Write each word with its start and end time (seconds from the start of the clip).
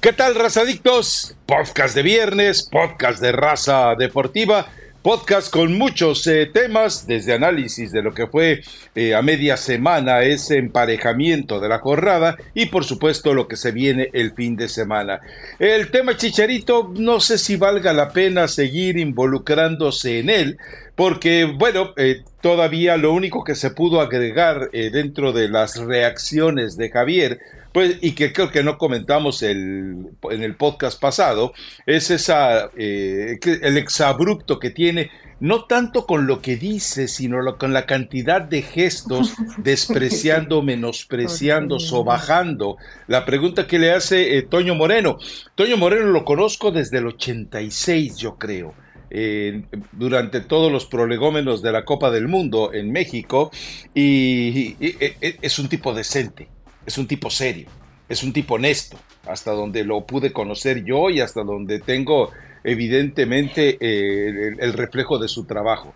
¿Qué 0.00 0.12
tal, 0.12 0.36
razadictos? 0.36 1.34
Podcast 1.44 1.96
de 1.96 2.04
viernes, 2.04 2.62
podcast 2.62 3.20
de 3.20 3.32
raza 3.32 3.96
deportiva, 3.98 4.68
podcast 5.02 5.52
con 5.52 5.76
muchos 5.76 6.24
eh, 6.28 6.46
temas, 6.46 7.08
desde 7.08 7.32
análisis 7.32 7.90
de 7.90 8.02
lo 8.02 8.14
que 8.14 8.28
fue 8.28 8.62
eh, 8.94 9.16
a 9.16 9.22
media 9.22 9.56
semana 9.56 10.22
ese 10.22 10.56
emparejamiento 10.56 11.58
de 11.58 11.68
la 11.68 11.80
jornada 11.80 12.36
y 12.54 12.66
por 12.66 12.84
supuesto 12.84 13.34
lo 13.34 13.48
que 13.48 13.56
se 13.56 13.72
viene 13.72 14.08
el 14.12 14.34
fin 14.34 14.54
de 14.54 14.68
semana. 14.68 15.18
El 15.58 15.90
tema 15.90 16.16
Chicharito, 16.16 16.92
no 16.96 17.18
sé 17.18 17.36
si 17.36 17.56
valga 17.56 17.92
la 17.92 18.12
pena 18.12 18.46
seguir 18.46 18.98
involucrándose 18.98 20.20
en 20.20 20.30
él, 20.30 20.58
porque 20.98 21.46
bueno, 21.46 21.94
eh, 21.96 22.24
todavía 22.42 22.98
lo 22.98 23.14
único 23.14 23.42
que 23.42 23.54
se 23.54 23.70
pudo 23.70 24.02
agregar 24.02 24.70
dentro 24.70 25.32
de 25.32 25.48
las 25.48 25.76
reacciones 25.76 26.76
de 26.76 26.90
Javier 26.90 27.38
pues, 27.72 27.98
y 28.00 28.12
que 28.12 28.32
creo 28.32 28.50
que 28.50 28.64
no 28.64 28.78
comentamos 28.78 29.42
el, 29.42 30.08
en 30.30 30.42
el 30.42 30.56
podcast 30.56 31.00
pasado, 31.00 31.52
es 31.86 32.10
esa, 32.10 32.70
eh, 32.76 33.38
el 33.62 33.76
exabrupto 33.76 34.58
que 34.58 34.70
tiene, 34.70 35.10
no 35.38 35.66
tanto 35.66 36.06
con 36.06 36.26
lo 36.26 36.40
que 36.40 36.56
dice, 36.56 37.08
sino 37.08 37.56
con 37.58 37.72
la 37.72 37.86
cantidad 37.86 38.40
de 38.40 38.62
gestos 38.62 39.34
despreciando, 39.58 40.62
menospreciando, 40.62 41.78
sobajando. 41.78 42.78
La 43.06 43.24
pregunta 43.24 43.66
que 43.66 43.78
le 43.78 43.92
hace 43.92 44.38
eh, 44.38 44.42
Toño 44.42 44.74
Moreno. 44.74 45.18
Toño 45.54 45.76
Moreno 45.76 46.06
lo 46.06 46.24
conozco 46.24 46.72
desde 46.72 46.98
el 46.98 47.06
86, 47.06 48.16
yo 48.16 48.38
creo. 48.38 48.74
Durante 49.92 50.40
todos 50.40 50.70
los 50.70 50.86
prolegómenos 50.86 51.62
de 51.62 51.72
la 51.72 51.84
Copa 51.84 52.10
del 52.10 52.28
Mundo 52.28 52.74
en 52.74 52.92
México 52.92 53.50
y 53.94 54.76
es 54.78 55.58
un 55.58 55.68
tipo 55.68 55.94
decente, 55.94 56.48
es 56.84 56.98
un 56.98 57.06
tipo 57.06 57.30
serio, 57.30 57.68
es 58.08 58.22
un 58.22 58.32
tipo 58.32 58.54
honesto, 58.54 58.98
hasta 59.26 59.52
donde 59.52 59.84
lo 59.84 60.06
pude 60.06 60.32
conocer 60.32 60.84
yo 60.84 61.10
y 61.10 61.20
hasta 61.20 61.42
donde 61.42 61.80
tengo 61.80 62.30
evidentemente 62.64 63.78
eh, 63.80 64.56
el, 64.58 64.72
reflejo 64.72 65.18
de 65.18 65.28
su 65.28 65.44
trabajo. 65.44 65.94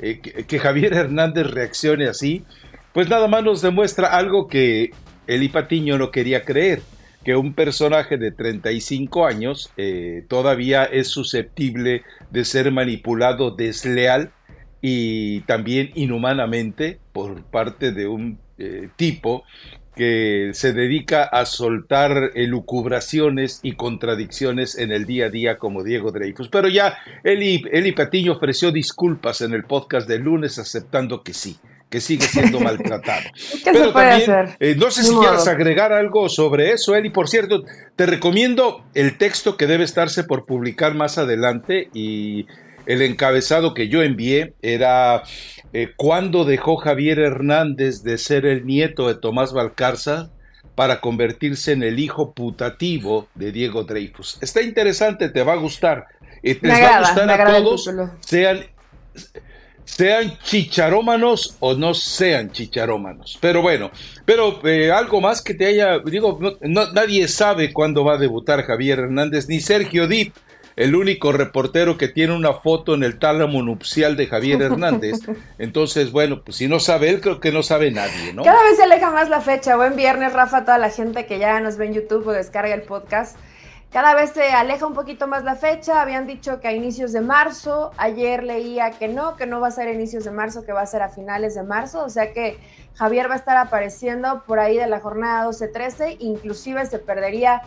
Eh, 0.00 0.20
que, 0.20 0.58
Javier 0.58 0.94
Hernández 0.94 1.46
reaccione 1.46 2.08
así, 2.08 2.44
pues 2.92 3.08
nada 3.08 3.28
más 3.28 3.44
nos 3.44 3.62
demuestra 3.62 4.08
algo 4.08 4.48
que 4.48 4.90
Eli 5.26 5.48
Patiño 5.48 5.98
no 5.98 6.10
quería 6.10 6.44
creer, 6.44 6.82
que 7.24 7.36
un 7.36 7.54
personaje 7.54 8.18
de 8.18 8.32
35 8.32 9.26
años 9.26 9.70
eh, 9.76 10.24
todavía 10.28 10.84
es 10.84 11.08
susceptible 11.08 12.02
de 12.30 12.44
ser 12.44 12.70
manipulado 12.72 13.50
desleal 13.50 14.32
y 14.80 15.40
también 15.42 15.90
inhumanamente 15.94 16.98
por 17.12 17.42
parte 17.44 17.92
de 17.92 18.08
un 18.08 18.38
tipo 18.96 19.42
que 19.94 20.50
se 20.54 20.72
dedica 20.72 21.24
a 21.24 21.44
soltar 21.44 22.30
elucubraciones 22.34 23.60
y 23.62 23.72
contradicciones 23.72 24.78
en 24.78 24.90
el 24.90 25.04
día 25.04 25.26
a 25.26 25.30
día 25.30 25.58
como 25.58 25.84
Diego 25.84 26.12
Dreyfus. 26.12 26.48
Pero 26.48 26.68
ya 26.68 26.98
Eli, 27.24 27.62
Eli 27.70 27.92
Patiño 27.92 28.32
ofreció 28.32 28.72
disculpas 28.72 29.42
en 29.42 29.52
el 29.52 29.64
podcast 29.64 30.08
de 30.08 30.18
lunes 30.18 30.58
aceptando 30.58 31.22
que 31.22 31.34
sí, 31.34 31.58
que 31.92 32.00
sigue 32.00 32.26
siendo 32.26 32.58
maltratado. 32.58 33.28
¿Qué 33.64 33.74
se 33.74 33.88
puede 33.88 34.10
hacer? 34.10 34.56
Eh, 34.58 34.74
no 34.78 34.90
sé 34.90 35.04
si 35.04 35.14
quieres 35.14 35.46
agregar 35.46 35.92
algo 35.92 36.30
sobre 36.30 36.72
eso, 36.72 36.96
Eli. 36.96 37.10
Por 37.10 37.28
cierto, 37.28 37.64
te 37.96 38.06
recomiendo 38.06 38.82
el 38.94 39.18
texto 39.18 39.58
que 39.58 39.66
debe 39.66 39.84
estarse 39.84 40.24
por 40.24 40.46
publicar 40.46 40.94
más 40.94 41.18
adelante 41.18 41.90
y 41.92 42.46
el 42.86 43.02
encabezado 43.02 43.74
que 43.74 43.88
yo 43.88 44.02
envié 44.02 44.54
era 44.62 45.22
eh, 45.74 45.92
cuándo 45.94 46.46
dejó 46.46 46.76
Javier 46.76 47.18
Hernández 47.18 48.02
de 48.02 48.16
ser 48.16 48.46
el 48.46 48.64
nieto 48.64 49.08
de 49.08 49.14
Tomás 49.14 49.52
Valcarza 49.52 50.30
para 50.74 51.02
convertirse 51.02 51.72
en 51.72 51.82
el 51.82 51.98
hijo 51.98 52.32
putativo 52.32 53.28
de 53.34 53.52
Diego 53.52 53.84
Dreyfus. 53.84 54.38
Está 54.40 54.62
interesante, 54.62 55.28
te 55.28 55.42
va 55.42 55.52
a 55.52 55.56
gustar. 55.56 56.06
Eh, 56.42 56.58
les 56.62 56.82
va 56.82 56.96
a 56.96 57.00
gustar 57.00 57.30
a 57.30 57.44
todos, 57.58 57.90
sean, 58.20 58.64
sean 59.84 60.38
chicharómanos 60.42 61.56
o 61.60 61.74
no 61.74 61.94
sean 61.94 62.50
chicharómanos. 62.50 63.38
Pero 63.40 63.62
bueno, 63.62 63.90
pero 64.24 64.60
eh, 64.66 64.90
algo 64.90 65.20
más 65.20 65.42
que 65.42 65.54
te 65.54 65.66
haya, 65.66 65.98
digo, 65.98 66.38
nadie 66.62 67.28
sabe 67.28 67.72
cuándo 67.72 68.04
va 68.04 68.14
a 68.14 68.18
debutar 68.18 68.62
Javier 68.64 69.00
Hernández, 69.00 69.48
ni 69.48 69.60
Sergio 69.60 70.06
Dip 70.06 70.34
el 70.76 70.94
único 70.94 71.32
reportero 71.32 71.98
que 71.98 72.08
tiene 72.08 72.34
una 72.34 72.54
foto 72.54 72.94
en 72.94 73.02
el 73.02 73.18
tálamo 73.18 73.62
nupcial 73.62 74.16
de 74.16 74.26
Javier 74.26 74.62
Hernández. 74.62 75.18
Entonces, 75.58 76.12
bueno, 76.12 76.42
pues 76.42 76.56
si 76.56 76.68
no 76.68 76.80
sabe 76.80 77.10
él, 77.10 77.20
creo 77.20 77.40
que 77.40 77.52
no 77.52 77.62
sabe 77.62 77.90
nadie, 77.90 78.32
¿no? 78.32 78.42
Cada 78.42 78.62
vez 78.62 78.76
se 78.76 78.84
aleja 78.84 79.10
más 79.10 79.28
la 79.28 79.40
fecha. 79.40 79.76
Buen 79.76 79.96
viernes, 79.96 80.32
Rafa, 80.32 80.64
toda 80.64 80.78
la 80.78 80.90
gente 80.90 81.26
que 81.26 81.38
ya 81.38 81.60
nos 81.60 81.76
ve 81.76 81.86
en 81.86 81.94
YouTube 81.94 82.26
o 82.26 82.32
descarga 82.32 82.74
el 82.74 82.82
podcast. 82.82 83.36
Cada 83.92 84.14
vez 84.14 84.30
se 84.30 84.50
aleja 84.52 84.86
un 84.86 84.94
poquito 84.94 85.26
más 85.26 85.44
la 85.44 85.54
fecha. 85.54 86.00
Habían 86.00 86.26
dicho 86.26 86.60
que 86.60 86.68
a 86.68 86.72
inicios 86.72 87.12
de 87.12 87.20
marzo. 87.20 87.90
Ayer 87.98 88.42
leía 88.42 88.90
que 88.92 89.06
no, 89.06 89.36
que 89.36 89.46
no 89.46 89.60
va 89.60 89.68
a 89.68 89.70
ser 89.70 89.88
a 89.88 89.92
inicios 89.92 90.24
de 90.24 90.30
marzo, 90.30 90.64
que 90.64 90.72
va 90.72 90.80
a 90.80 90.86
ser 90.86 91.02
a 91.02 91.10
finales 91.10 91.54
de 91.54 91.62
marzo. 91.62 92.02
O 92.02 92.08
sea 92.08 92.32
que 92.32 92.58
Javier 92.94 93.28
va 93.28 93.34
a 93.34 93.36
estar 93.36 93.58
apareciendo 93.58 94.44
por 94.46 94.60
ahí 94.60 94.78
de 94.78 94.86
la 94.86 95.00
jornada 95.00 95.46
12-13. 95.46 96.16
Inclusive 96.20 96.86
se 96.86 97.00
perdería 97.00 97.60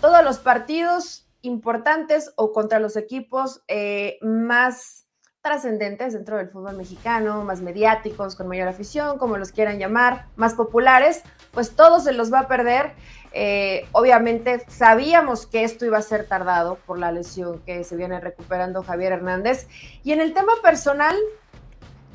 todos 0.00 0.22
los 0.22 0.38
partidos 0.38 1.28
importantes 1.40 2.32
o 2.36 2.52
contra 2.52 2.78
los 2.78 2.96
equipos 2.96 3.64
eh, 3.66 4.18
más 4.22 5.08
trascendentes 5.42 6.12
dentro 6.12 6.36
del 6.36 6.48
fútbol 6.48 6.76
mexicano, 6.76 7.42
más 7.42 7.60
mediáticos, 7.60 8.36
con 8.36 8.46
mayor 8.46 8.68
afición, 8.68 9.18
como 9.18 9.36
los 9.36 9.50
quieran 9.50 9.80
llamar, 9.80 10.26
más 10.36 10.54
populares, 10.54 11.24
pues 11.50 11.74
todo 11.74 11.98
se 11.98 12.12
los 12.12 12.32
va 12.32 12.40
a 12.40 12.48
perder. 12.48 12.94
Eh, 13.34 13.86
obviamente 13.92 14.64
sabíamos 14.68 15.46
que 15.46 15.64
esto 15.64 15.86
iba 15.86 15.98
a 15.98 16.02
ser 16.02 16.26
tardado 16.26 16.76
por 16.86 16.98
la 16.98 17.12
lesión 17.12 17.60
que 17.60 17.84
se 17.84 17.96
viene 17.96 18.20
recuperando 18.20 18.82
Javier 18.82 19.12
Hernández. 19.12 19.68
Y 20.04 20.12
en 20.12 20.20
el 20.20 20.34
tema 20.34 20.52
personal, 20.62 21.16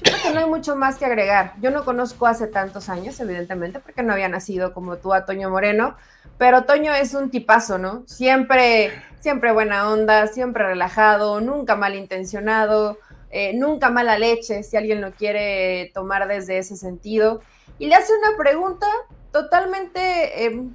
yo 0.03 0.11
creo 0.11 0.23
que 0.23 0.33
no 0.33 0.39
hay 0.39 0.45
mucho 0.45 0.75
más 0.75 0.97
que 0.97 1.05
agregar. 1.05 1.53
Yo 1.59 1.71
no 1.71 1.83
conozco 1.83 2.27
hace 2.27 2.47
tantos 2.47 2.87
años, 2.89 3.19
evidentemente, 3.19 3.79
porque 3.79 4.03
no 4.03 4.13
había 4.13 4.29
nacido 4.29 4.73
como 4.73 4.97
tú 4.97 5.13
a 5.13 5.25
Toño 5.25 5.49
Moreno, 5.49 5.95
pero 6.37 6.65
Toño 6.65 6.93
es 6.93 7.15
un 7.15 7.31
tipazo, 7.31 7.79
¿no? 7.79 8.03
Siempre, 8.05 8.91
siempre 9.19 9.51
buena 9.51 9.89
onda, 9.89 10.27
siempre 10.27 10.67
relajado, 10.67 11.41
nunca 11.41 11.75
malintencionado, 11.75 12.99
eh, 13.31 13.53
nunca 13.55 13.89
mala 13.89 14.19
leche, 14.19 14.61
si 14.63 14.77
alguien 14.77 15.01
lo 15.01 15.11
quiere 15.11 15.91
tomar 15.93 16.27
desde 16.27 16.59
ese 16.59 16.77
sentido. 16.77 17.41
Y 17.79 17.87
le 17.87 17.95
hace 17.95 18.13
una 18.13 18.37
pregunta 18.37 18.87
totalmente, 19.31 20.45
em, 20.45 20.73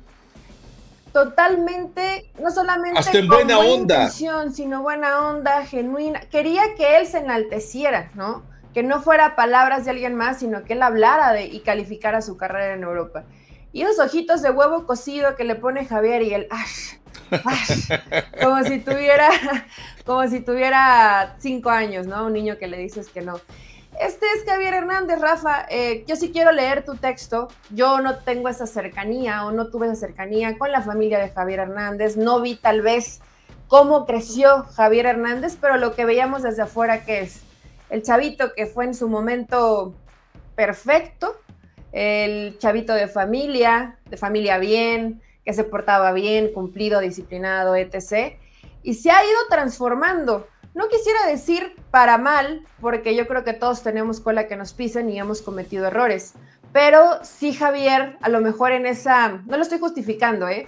totalmente, 1.12 2.30
no 2.40 2.50
solamente 2.50 2.98
Hasta 2.98 3.18
en 3.18 3.28
buena, 3.28 3.58
onda, 3.58 4.08
sino 4.10 4.82
buena 4.82 5.28
onda, 5.28 5.64
genuina. 5.66 6.20
Quería 6.20 6.62
que 6.76 6.98
él 6.98 7.06
se 7.06 7.18
enalteciera, 7.18 8.10
¿no? 8.14 8.42
Que 8.74 8.82
no 8.82 9.02
fuera 9.02 9.36
palabras 9.36 9.84
de 9.84 9.90
alguien 9.90 10.14
más, 10.14 10.38
sino 10.38 10.64
que 10.64 10.72
él 10.72 10.82
hablara 10.82 11.32
de, 11.32 11.44
y 11.44 11.60
calificara 11.60 12.22
su 12.22 12.36
carrera 12.36 12.74
en 12.74 12.82
Europa. 12.82 13.24
Y 13.72 13.82
esos 13.82 13.98
ojitos 13.98 14.42
de 14.42 14.50
huevo 14.50 14.86
cocido 14.86 15.36
que 15.36 15.44
le 15.44 15.54
pone 15.54 15.86
Javier 15.86 16.22
y 16.22 16.34
el 16.34 16.48
ash, 16.50 16.96
como 18.42 18.62
si 18.64 18.78
tuviera, 18.80 19.28
como 20.04 20.26
si 20.28 20.40
tuviera 20.40 21.36
cinco 21.38 21.70
años, 21.70 22.06
¿no? 22.06 22.26
Un 22.26 22.32
niño 22.32 22.58
que 22.58 22.66
le 22.66 22.78
dices 22.78 23.08
que 23.08 23.22
no. 23.22 23.40
Este 24.04 24.26
es 24.36 24.44
Javier 24.44 24.74
Hernández, 24.74 25.20
Rafa. 25.20 25.64
Eh, 25.70 26.04
yo 26.08 26.16
sí 26.16 26.32
quiero 26.32 26.50
leer 26.50 26.84
tu 26.84 26.96
texto. 26.96 27.46
Yo 27.70 28.00
no 28.00 28.18
tengo 28.18 28.48
esa 28.48 28.66
cercanía 28.66 29.46
o 29.46 29.52
no 29.52 29.68
tuve 29.68 29.86
esa 29.86 29.94
cercanía 29.94 30.58
con 30.58 30.72
la 30.72 30.82
familia 30.82 31.20
de 31.20 31.28
Javier 31.28 31.60
Hernández. 31.60 32.16
No 32.16 32.40
vi 32.40 32.56
tal 32.56 32.82
vez 32.82 33.20
cómo 33.68 34.04
creció 34.04 34.64
Javier 34.74 35.06
Hernández, 35.06 35.56
pero 35.60 35.76
lo 35.76 35.94
que 35.94 36.04
veíamos 36.04 36.42
desde 36.42 36.62
afuera 36.62 37.04
que 37.04 37.20
es 37.20 37.42
el 37.90 38.02
chavito 38.02 38.54
que 38.54 38.66
fue 38.66 38.86
en 38.86 38.94
su 38.94 39.08
momento 39.08 39.94
perfecto, 40.56 41.36
el 41.92 42.58
chavito 42.58 42.94
de 42.94 43.06
familia, 43.06 43.98
de 44.06 44.16
familia 44.16 44.58
bien, 44.58 45.22
que 45.44 45.52
se 45.52 45.62
portaba 45.62 46.10
bien, 46.10 46.52
cumplido, 46.52 46.98
disciplinado, 46.98 47.76
etc. 47.76 48.36
Y 48.82 48.94
se 48.94 49.12
ha 49.12 49.22
ido 49.22 49.38
transformando. 49.48 50.48
No 50.74 50.88
quisiera 50.88 51.26
decir 51.26 51.74
para 51.90 52.16
mal, 52.16 52.66
porque 52.80 53.14
yo 53.14 53.26
creo 53.26 53.44
que 53.44 53.52
todos 53.52 53.82
tenemos 53.82 54.20
cola 54.20 54.48
que 54.48 54.56
nos 54.56 54.72
pisen 54.72 55.10
y 55.10 55.18
hemos 55.18 55.42
cometido 55.42 55.86
errores. 55.86 56.34
Pero 56.72 57.22
sí, 57.22 57.52
Javier, 57.52 58.16
a 58.22 58.30
lo 58.30 58.40
mejor 58.40 58.72
en 58.72 58.86
esa, 58.86 59.42
no 59.44 59.56
lo 59.56 59.62
estoy 59.62 59.78
justificando, 59.78 60.48
¿eh? 60.48 60.66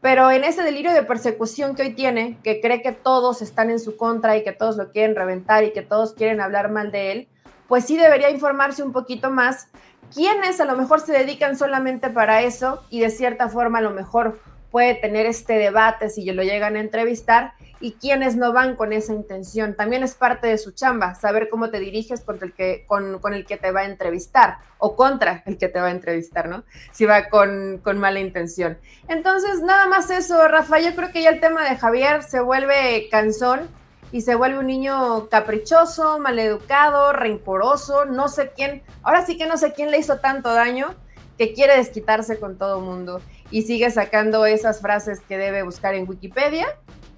Pero 0.00 0.30
en 0.30 0.42
ese 0.44 0.62
delirio 0.62 0.92
de 0.92 1.04
persecución 1.04 1.76
que 1.76 1.82
hoy 1.82 1.94
tiene, 1.94 2.36
que 2.42 2.60
cree 2.60 2.82
que 2.82 2.92
todos 2.92 3.40
están 3.42 3.70
en 3.70 3.78
su 3.78 3.96
contra 3.96 4.36
y 4.36 4.42
que 4.42 4.52
todos 4.52 4.76
lo 4.76 4.90
quieren 4.90 5.14
reventar 5.14 5.62
y 5.64 5.72
que 5.72 5.82
todos 5.82 6.14
quieren 6.14 6.40
hablar 6.40 6.70
mal 6.70 6.90
de 6.90 7.12
él, 7.12 7.28
pues 7.68 7.84
sí 7.84 7.96
debería 7.96 8.30
informarse 8.30 8.82
un 8.82 8.92
poquito 8.92 9.30
más 9.30 9.68
quienes 10.12 10.60
a 10.60 10.64
lo 10.64 10.76
mejor 10.76 11.00
se 11.00 11.12
dedican 11.12 11.56
solamente 11.56 12.10
para 12.10 12.42
eso 12.42 12.82
y 12.90 13.00
de 13.00 13.10
cierta 13.10 13.48
forma 13.48 13.78
a 13.78 13.82
lo 13.82 13.90
mejor 13.90 14.40
puede 14.70 14.94
tener 14.94 15.26
este 15.26 15.54
debate 15.54 16.10
si 16.10 16.30
lo 16.32 16.42
llegan 16.42 16.76
a 16.76 16.80
entrevistar 16.80 17.54
y 17.84 17.92
quiénes 17.92 18.34
no 18.34 18.54
van 18.54 18.76
con 18.76 18.94
esa 18.94 19.12
intención. 19.12 19.74
También 19.74 20.02
es 20.02 20.14
parte 20.14 20.46
de 20.46 20.56
su 20.56 20.70
chamba, 20.70 21.14
saber 21.14 21.50
cómo 21.50 21.68
te 21.68 21.80
diriges 21.80 22.22
contra 22.22 22.46
el 22.46 22.54
que, 22.54 22.86
con, 22.86 23.20
el 23.34 23.44
que 23.44 23.58
te 23.58 23.72
va 23.72 23.80
a 23.80 23.84
entrevistar 23.84 24.56
o 24.78 24.96
contra 24.96 25.42
el 25.44 25.58
que 25.58 25.68
te 25.68 25.78
va 25.78 25.88
a 25.88 25.90
entrevistar, 25.90 26.48
¿no? 26.48 26.64
Si 26.92 27.04
va 27.04 27.28
con, 27.28 27.82
con 27.84 27.98
mala 27.98 28.20
intención. 28.20 28.78
Entonces, 29.06 29.60
nada 29.60 29.86
más 29.86 30.08
eso, 30.08 30.48
Rafa, 30.48 30.80
yo 30.80 30.96
creo 30.96 31.12
que 31.12 31.20
ya 31.20 31.28
el 31.28 31.40
tema 31.40 31.68
de 31.68 31.76
Javier 31.76 32.22
se 32.22 32.40
vuelve 32.40 33.06
cansón 33.10 33.68
y 34.12 34.22
se 34.22 34.34
vuelve 34.34 34.60
un 34.60 34.66
niño 34.66 35.28
caprichoso, 35.28 36.18
maleducado, 36.18 37.12
rencoroso, 37.12 38.06
no 38.06 38.28
sé 38.28 38.52
quién, 38.56 38.82
ahora 39.02 39.26
sí 39.26 39.36
que 39.36 39.44
no 39.44 39.58
sé 39.58 39.74
quién 39.74 39.90
le 39.90 39.98
hizo 39.98 40.20
tanto 40.20 40.54
daño 40.54 40.94
que 41.36 41.52
quiere 41.52 41.76
desquitarse 41.76 42.38
con 42.38 42.56
todo 42.56 42.80
mundo 42.80 43.20
y 43.50 43.62
sigue 43.62 43.90
sacando 43.90 44.46
esas 44.46 44.80
frases 44.80 45.20
que 45.20 45.36
debe 45.36 45.62
buscar 45.64 45.94
en 45.94 46.08
Wikipedia. 46.08 46.66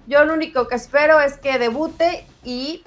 Yo 0.07 0.23
lo 0.25 0.33
único 0.33 0.67
que 0.67 0.75
espero 0.75 1.19
es 1.19 1.37
que 1.37 1.59
debute 1.59 2.25
y 2.43 2.83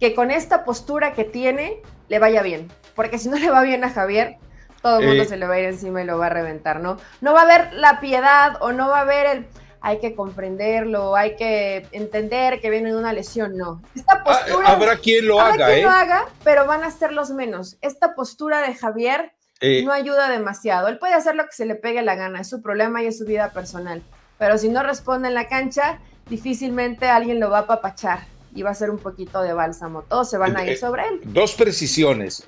que 0.00 0.14
con 0.14 0.30
esta 0.30 0.64
postura 0.64 1.12
que 1.12 1.24
tiene 1.24 1.82
le 2.08 2.18
vaya 2.18 2.42
bien, 2.42 2.72
porque 2.94 3.18
si 3.18 3.28
no 3.28 3.36
le 3.38 3.50
va 3.50 3.62
bien 3.62 3.84
a 3.84 3.90
Javier, 3.90 4.36
todo 4.82 5.00
el 5.00 5.06
mundo 5.06 5.22
eh. 5.24 5.26
se 5.26 5.36
le 5.36 5.46
va 5.46 5.54
a 5.54 5.60
ir 5.60 5.66
encima 5.66 6.02
y 6.02 6.06
lo 6.06 6.18
va 6.18 6.26
a 6.26 6.30
reventar, 6.30 6.80
¿no? 6.80 6.96
No 7.20 7.34
va 7.34 7.40
a 7.40 7.44
haber 7.44 7.72
la 7.74 8.00
piedad 8.00 8.56
o 8.60 8.72
no 8.72 8.88
va 8.88 8.98
a 8.98 9.02
haber 9.02 9.26
el 9.26 9.46
hay 9.80 10.00
que 10.00 10.14
comprenderlo, 10.14 11.14
hay 11.14 11.36
que 11.36 11.86
entender 11.92 12.60
que 12.60 12.70
viene 12.70 12.90
de 12.90 12.96
una 12.96 13.12
lesión, 13.12 13.56
no. 13.56 13.80
Esta 13.94 14.14
ah, 14.14 14.24
postura. 14.24 14.68
habrá 14.68 14.96
quien 14.96 15.26
lo 15.26 15.40
haga, 15.40 15.66
quien 15.66 15.78
¿eh? 15.78 15.82
lo 15.82 15.90
haga, 15.90 16.24
pero 16.42 16.66
van 16.66 16.82
a 16.82 16.90
ser 16.90 17.12
los 17.12 17.30
menos. 17.30 17.78
Esta 17.80 18.14
postura 18.14 18.60
de 18.60 18.74
Javier 18.74 19.32
eh, 19.60 19.82
no 19.84 19.92
ayuda 19.92 20.28
demasiado. 20.30 20.88
Él 20.88 20.98
puede 20.98 21.14
hacer 21.14 21.36
lo 21.36 21.44
que 21.44 21.52
se 21.52 21.66
le 21.66 21.74
pegue 21.74 22.02
la 22.02 22.16
gana, 22.16 22.40
es 22.40 22.48
su 22.48 22.60
problema 22.60 23.02
y 23.02 23.06
es 23.06 23.18
su 23.18 23.24
vida 23.24 23.52
personal. 23.52 24.02
Pero 24.38 24.58
si 24.58 24.68
no 24.68 24.82
responde 24.82 25.28
en 25.28 25.34
la 25.34 25.48
cancha, 25.48 26.00
difícilmente 26.28 27.06
alguien 27.06 27.40
lo 27.40 27.50
va 27.50 27.58
a 27.58 27.62
apapachar 27.62 28.26
y 28.54 28.62
va 28.62 28.70
a 28.70 28.74
ser 28.74 28.90
un 28.90 28.98
poquito 28.98 29.42
de 29.42 29.52
bálsamo. 29.52 30.02
Todos 30.02 30.30
se 30.30 30.38
van 30.38 30.56
a 30.56 30.64
ir 30.64 30.72
eh, 30.72 30.76
sobre 30.76 31.02
él. 31.02 31.20
Dos 31.24 31.54
precisiones. 31.54 32.46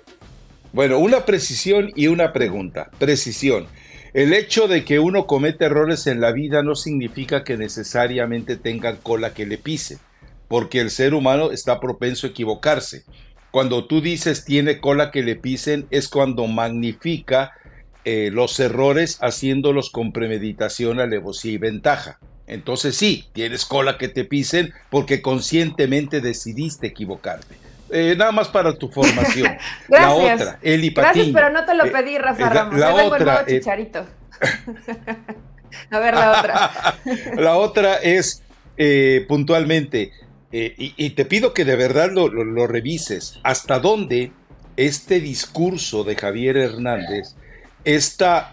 Bueno, 0.72 0.98
una 0.98 1.24
precisión 1.24 1.90
y 1.94 2.06
una 2.06 2.32
pregunta. 2.32 2.90
Precisión. 2.98 3.66
El 4.12 4.32
hecho 4.32 4.66
de 4.66 4.84
que 4.84 4.98
uno 4.98 5.26
comete 5.26 5.66
errores 5.66 6.06
en 6.06 6.20
la 6.20 6.32
vida 6.32 6.62
no 6.62 6.74
significa 6.74 7.44
que 7.44 7.56
necesariamente 7.56 8.56
tenga 8.56 8.96
cola 8.96 9.34
que 9.34 9.46
le 9.46 9.56
pise, 9.56 9.98
porque 10.48 10.80
el 10.80 10.90
ser 10.90 11.14
humano 11.14 11.52
está 11.52 11.78
propenso 11.78 12.26
a 12.26 12.30
equivocarse. 12.30 13.04
Cuando 13.52 13.86
tú 13.86 14.00
dices 14.00 14.44
tiene 14.44 14.80
cola 14.80 15.10
que 15.10 15.22
le 15.22 15.36
pisen 15.36 15.86
es 15.90 16.08
cuando 16.08 16.46
magnifica 16.46 17.52
eh, 18.04 18.30
los 18.32 18.58
errores 18.58 19.18
haciéndolos 19.20 19.90
con 19.90 20.12
premeditación, 20.12 21.00
alevosía 21.00 21.52
y 21.52 21.58
ventaja. 21.58 22.18
Entonces 22.50 22.96
sí, 22.96 23.28
tienes 23.32 23.64
cola 23.64 23.96
que 23.96 24.08
te 24.08 24.24
pisen 24.24 24.74
porque 24.90 25.22
conscientemente 25.22 26.20
decidiste 26.20 26.88
equivocarte. 26.88 27.54
Eh, 27.90 28.16
nada 28.18 28.32
más 28.32 28.48
para 28.48 28.76
tu 28.76 28.88
formación. 28.88 29.56
la 29.88 30.12
otra, 30.12 30.58
Eli 30.60 30.90
Gracias, 30.90 31.28
pero 31.32 31.50
no 31.50 31.64
te 31.64 31.74
lo 31.74 31.84
eh, 31.84 31.90
pedí, 31.92 32.18
Rafa 32.18 32.46
eh, 32.46 32.50
Ramos. 32.50 32.78
La, 32.78 32.94
otra, 32.94 33.46
chicharito. 33.46 34.04
A 35.90 35.98
ver, 36.00 36.14
la 36.14 36.38
otra. 36.40 36.96
la 37.36 37.56
otra 37.56 37.94
es 37.96 38.42
puntualmente, 39.28 40.12
y, 40.50 41.10
te 41.10 41.26
pido 41.26 41.52
que 41.52 41.64
de 41.64 41.76
verdad 41.76 42.10
lo, 42.10 42.28
lo 42.28 42.66
revises, 42.66 43.38
hasta 43.44 43.78
dónde 43.78 44.32
este 44.76 45.20
discurso 45.20 46.02
de 46.02 46.16
Javier 46.16 46.56
Hernández, 46.56 47.36
esta 47.84 48.48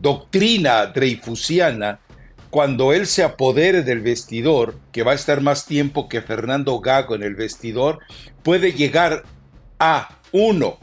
doctrina 0.00 0.86
dreyfusiana, 0.86 2.00
cuando 2.54 2.92
él 2.92 3.08
se 3.08 3.24
apodere 3.24 3.82
del 3.82 4.00
vestidor, 4.00 4.76
que 4.92 5.02
va 5.02 5.10
a 5.10 5.16
estar 5.16 5.40
más 5.40 5.66
tiempo 5.66 6.08
que 6.08 6.22
Fernando 6.22 6.78
Gago 6.78 7.16
en 7.16 7.24
el 7.24 7.34
vestidor, 7.34 7.98
puede 8.44 8.74
llegar 8.74 9.24
a, 9.80 10.20
uno, 10.30 10.78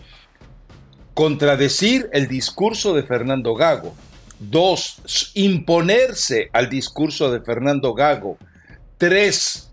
contradecir 1.14 2.10
el 2.12 2.28
discurso 2.28 2.94
de 2.94 3.04
Fernando 3.04 3.56
Gago. 3.56 3.96
Dos, 4.38 5.32
imponerse 5.34 6.50
al 6.52 6.70
discurso 6.70 7.32
de 7.32 7.40
Fernando 7.40 7.94
Gago. 7.94 8.38
Tres, 8.98 9.72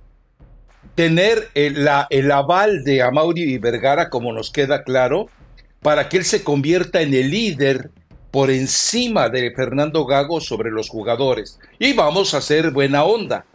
tener 0.94 1.48
el, 1.54 1.84
el 2.10 2.30
aval 2.30 2.84
de 2.84 3.02
Amaury 3.02 3.42
y 3.42 3.58
Vergara, 3.58 4.08
como 4.08 4.32
nos 4.32 4.52
queda 4.52 4.84
claro, 4.84 5.30
para 5.82 6.08
que 6.08 6.18
él 6.18 6.24
se 6.24 6.44
convierta 6.44 7.00
en 7.00 7.12
el 7.12 7.32
líder 7.32 7.90
por 8.30 8.50
encima 8.50 9.28
de 9.28 9.52
Fernando 9.54 10.04
Gago 10.04 10.40
sobre 10.40 10.70
los 10.70 10.88
jugadores. 10.88 11.58
Y 11.78 11.94
vamos 11.94 12.34
a 12.34 12.38
hacer 12.38 12.70
buena 12.70 13.04
onda. 13.04 13.46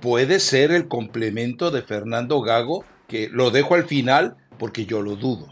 Puede 0.00 0.40
ser 0.40 0.70
el 0.70 0.88
complemento 0.88 1.70
de 1.70 1.82
Fernando 1.82 2.40
Gago, 2.40 2.84
que 3.08 3.28
lo 3.28 3.50
dejo 3.50 3.74
al 3.74 3.84
final 3.84 4.36
porque 4.58 4.86
yo 4.86 5.02
lo 5.02 5.16
dudo. 5.16 5.48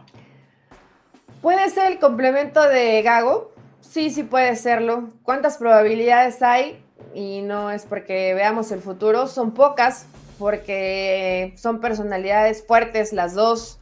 ¿Puede 1.43 1.69
ser 1.71 1.93
el 1.93 1.99
complemento 1.99 2.63
de 2.63 3.03
Gago? 3.03 3.53
Sí, 3.81 4.11
sí 4.11 4.23
puede 4.23 4.57
serlo. 4.57 5.11
¿Cuántas 5.23 5.59
probabilidades 5.59 6.43
hay? 6.43 6.83
Y 7.15 7.43
no 7.43 7.71
es 7.71 7.85
porque 7.85 8.35
veamos 8.35 8.73
el 8.73 8.81
futuro, 8.81 9.27
son 9.27 9.53
pocas, 9.53 10.07
porque 10.39 11.55
son 11.57 11.81
personalidades 11.81 12.65
fuertes 12.67 13.13
las 13.13 13.35
dos 13.35 13.79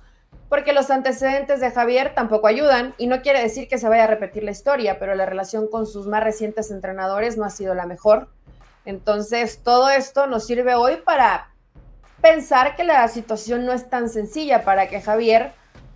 porque 0.53 0.75
los 0.75 0.91
antecedentes 0.91 1.61
de 1.61 1.71
Javier 1.71 2.13
tampoco 2.15 2.47
ayudan 2.47 2.95
y 2.99 3.07
no 3.07 3.23
quiere 3.23 3.41
decir 3.41 3.69
que 3.69 3.79
se 3.79 3.89
vaya 3.89 4.05
a 4.05 4.07
repetir 4.07 4.45
la 4.45 4.51
historia, 4.51 4.99
pero 4.99 5.15
la 5.15 5.25
relación 5.25 5.67
con 5.67 5.87
sus 5.87 6.07
más 6.07 6.23
recientes 6.23 6.71
entrenadores 6.71 7.39
no 7.39 7.47
ha 7.47 7.49
sido 7.49 7.75
la 7.75 7.87
mejor. 7.87 8.29
Entonces, 8.85 9.63
todo 9.65 9.89
esto 9.89 10.27
nos 10.27 10.45
sirve 10.45 10.75
hoy 10.75 10.97
para 10.97 11.49
pensar 12.21 12.77
que 12.77 12.85
la 12.85 13.09
situación 13.09 13.65
no 13.65 13.73
es 13.73 13.89
tan 13.89 14.11
sencilla 14.11 14.63
para 14.63 14.91
que 14.91 15.01
Javier 15.01 15.53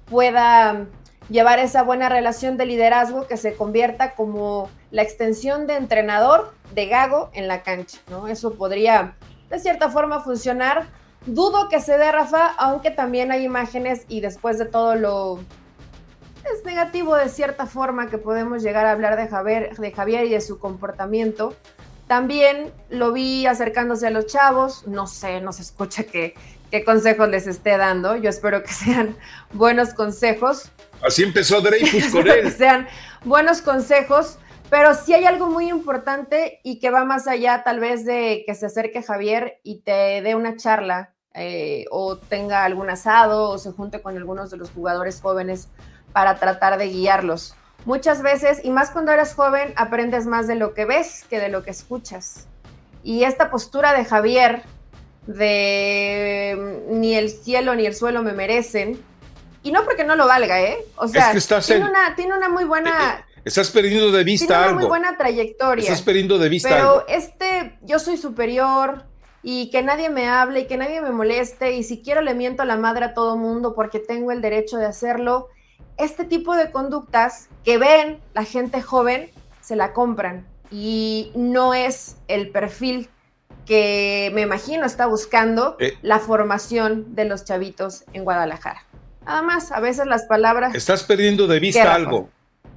pueda 0.07 0.87
llevar 1.29 1.59
esa 1.59 1.83
buena 1.83 2.09
relación 2.09 2.57
de 2.57 2.65
liderazgo 2.65 3.27
que 3.27 3.37
se 3.37 3.57
convierta 3.57 4.15
como 4.15 4.71
la 4.91 5.03
extensión 5.03 5.67
de 5.67 5.77
entrenador 5.77 6.55
de 6.75 6.87
Gago 6.87 7.29
en 7.35 7.47
la 7.47 7.63
cancha, 7.63 7.99
¿no? 8.09 8.27
Eso 8.27 8.55
podría 8.55 9.17
de 9.51 9.59
cierta 9.59 9.91
forma 9.91 10.21
funcionar 10.21 10.87
Dudo 11.27 11.69
que 11.69 11.81
se 11.81 11.99
dé, 11.99 12.13
Rafa, 12.13 12.55
aunque 12.57 12.91
también 12.91 13.33
hay 13.33 13.45
imágenes 13.45 14.05
y 14.09 14.21
después 14.21 14.59
de 14.59 14.67
todo 14.67 14.95
lo 14.95 15.41
es 16.53 16.65
negativo 16.65 17.17
de 17.17 17.29
cierta 17.29 17.67
forma 17.67 18.09
que 18.09 18.19
podemos 18.19 18.63
llegar 18.63 18.87
a 18.87 18.93
hablar 18.93 19.17
de 19.17 19.27
Javier, 19.27 19.77
de 19.77 19.93
Javier 19.93 20.27
y 20.27 20.31
de 20.31 20.41
su 20.41 20.59
comportamiento. 20.59 21.55
También 22.07 22.73
lo 22.89 23.13
vi 23.13 23.47
acercándose 23.47 24.07
a 24.07 24.11
los 24.11 24.27
chavos, 24.27 24.87
no 24.87 25.09
sé, 25.09 25.41
no 25.41 25.53
se 25.53 25.63
escucha 25.63 26.05
qué, 26.05 26.35
qué 26.71 26.85
consejos 26.85 27.29
les 27.29 27.49
esté 27.49 27.77
dando. 27.77 28.15
Yo 28.15 28.31
espero 28.31 28.63
que 28.63 28.73
sean 28.73 29.17
buenos 29.53 29.95
consejos. 29.95 30.71
Así 31.03 31.25
empezó 31.25 31.61
Dreyfus 31.61 32.07
con 32.13 32.29
él. 32.29 32.43
Que 32.43 32.51
sean 32.53 32.87
buenos 33.25 33.61
consejos, 33.61 34.39
pero 34.71 34.95
sí 34.95 35.15
hay 35.15 35.25
algo 35.25 35.49
muy 35.49 35.69
importante 35.69 36.61
y 36.63 36.79
que 36.79 36.91
va 36.91 37.05
más 37.05 37.27
allá 37.27 37.65
tal 37.65 37.81
vez 37.81 38.05
de 38.05 38.45
que 38.47 38.55
se 38.55 38.67
acerque 38.67 39.03
Javier 39.03 39.59
y 39.65 39.81
te 39.81 40.23
dé 40.23 40.37
una 40.37 40.57
charla 40.57 41.16
eh, 41.37 41.85
o 41.91 42.17
tenga 42.17 42.65
algún 42.65 42.89
asado 42.89 43.51
o 43.51 43.59
se 43.59 43.71
junte 43.73 44.01
con 44.01 44.17
algunos 44.17 44.51
de 44.51 44.57
los 44.57 44.71
jugadores 44.71 45.21
jóvenes 45.21 45.69
para 46.13 46.37
tratar 46.37 46.79
de 46.79 46.89
guiarlos. 46.89 47.55
Muchas 47.85 48.23
veces, 48.23 48.61
y 48.65 48.71
más 48.71 48.91
cuando 48.91 49.13
eres 49.13 49.35
joven, 49.35 49.73
aprendes 49.77 50.27
más 50.27 50.49
de 50.49 50.55
lo 50.55 50.75
que 50.75 50.87
ves 50.87 51.25
que 51.29 51.39
de 51.39 51.51
lo 51.51 51.63
que 51.63 51.71
escuchas. 51.71 52.47
Y 53.05 53.25
esta 53.25 53.51
postura 53.51 53.93
de 53.93 54.05
Javier, 54.05 54.63
de 55.27 56.57
mm, 56.91 57.01
ni 57.01 57.15
el 57.15 57.31
cielo 57.31 57.75
ni 57.75 57.87
el 57.87 57.95
suelo 57.95 58.23
me 58.23 58.33
merecen, 58.33 58.99
y 59.63 59.73
no 59.73 59.85
porque 59.85 60.05
no 60.05 60.17
lo 60.17 60.27
valga, 60.27 60.61
¿eh? 60.63 60.79
O 60.97 61.07
sea, 61.07 61.33
tiene, 61.61 61.85
una, 61.85 62.15
tiene, 62.15 62.37
una, 62.37 62.49
muy 62.49 62.65
buena... 62.65 62.91
Eh, 62.91 63.37
eh, 63.37 63.41
estás 63.45 63.71
perdiendo 63.71 64.11
de 64.11 64.25
vista 64.25 64.47
tiene 64.47 64.63
una 64.63 64.73
muy 64.73 64.87
buena 64.87 65.17
trayectoria. 65.17 65.83
Estás 65.83 66.03
perdiendo 66.03 66.39
de 66.39 66.49
vista 66.49 66.69
Pero 66.69 67.05
este, 67.09 67.77
yo 67.83 67.99
soy 67.99 68.17
superior, 68.17 69.05
y 69.49 69.71
que 69.71 69.81
nadie 69.81 70.11
me 70.11 70.29
hable 70.29 70.63
y 70.63 70.67
que 70.67 70.77
nadie 70.77 71.01
me 71.01 71.13
moleste 71.13 71.77
y 71.77 71.85
si 71.85 72.03
quiero 72.03 72.21
le 72.21 72.35
miento 72.35 72.63
a 72.63 72.67
la 72.67 72.77
madre 72.77 73.05
a 73.05 73.15
todo 73.15 73.37
mundo 73.37 73.77
porque 73.77 74.01
tengo 74.01 74.33
el 74.33 74.43
derecho 74.43 74.77
de 74.77 74.87
hacerlo. 74.87 75.47
Este 75.99 76.25
tipo 76.25 76.57
de 76.57 76.73
conductas 76.73 77.49
que 77.65 77.79
ven 77.79 78.19
la 78.35 78.43
gente 78.43 78.83
joven 78.83 79.31
se 79.61 79.77
la 79.77 79.93
compran 79.93 80.45
y 80.73 81.31
no 81.37 81.75
es 81.75 82.17
el 82.27 82.51
perfil 82.51 83.09
que 83.67 84.33
me 84.35 84.41
imagino 84.41 84.85
está 84.85 85.07
buscando 85.07 85.77
eh. 85.79 85.97
la 86.03 86.19
formación 86.19 87.15
de 87.15 87.27
los 87.27 87.45
chavitos 87.45 88.03
en 88.15 88.25
Guadalajara. 88.25 88.85
Nada 89.25 89.43
más, 89.43 89.71
a 89.71 89.79
veces 89.79 90.07
las 90.07 90.25
palabras... 90.25 90.75
Estás 90.75 91.05
perdiendo 91.05 91.47
de 91.47 91.61
vista 91.61 91.95
algo 91.95 92.31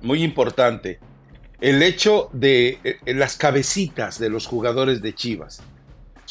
muy 0.03 0.21
importante. 0.21 0.99
El 1.61 1.81
hecho 1.81 2.29
de 2.31 2.77
eh, 2.83 2.99
las 3.15 3.37
cabecitas 3.37 4.19
de 4.19 4.29
los 4.29 4.45
jugadores 4.45 5.01
de 5.01 5.15
Chivas. 5.15 5.63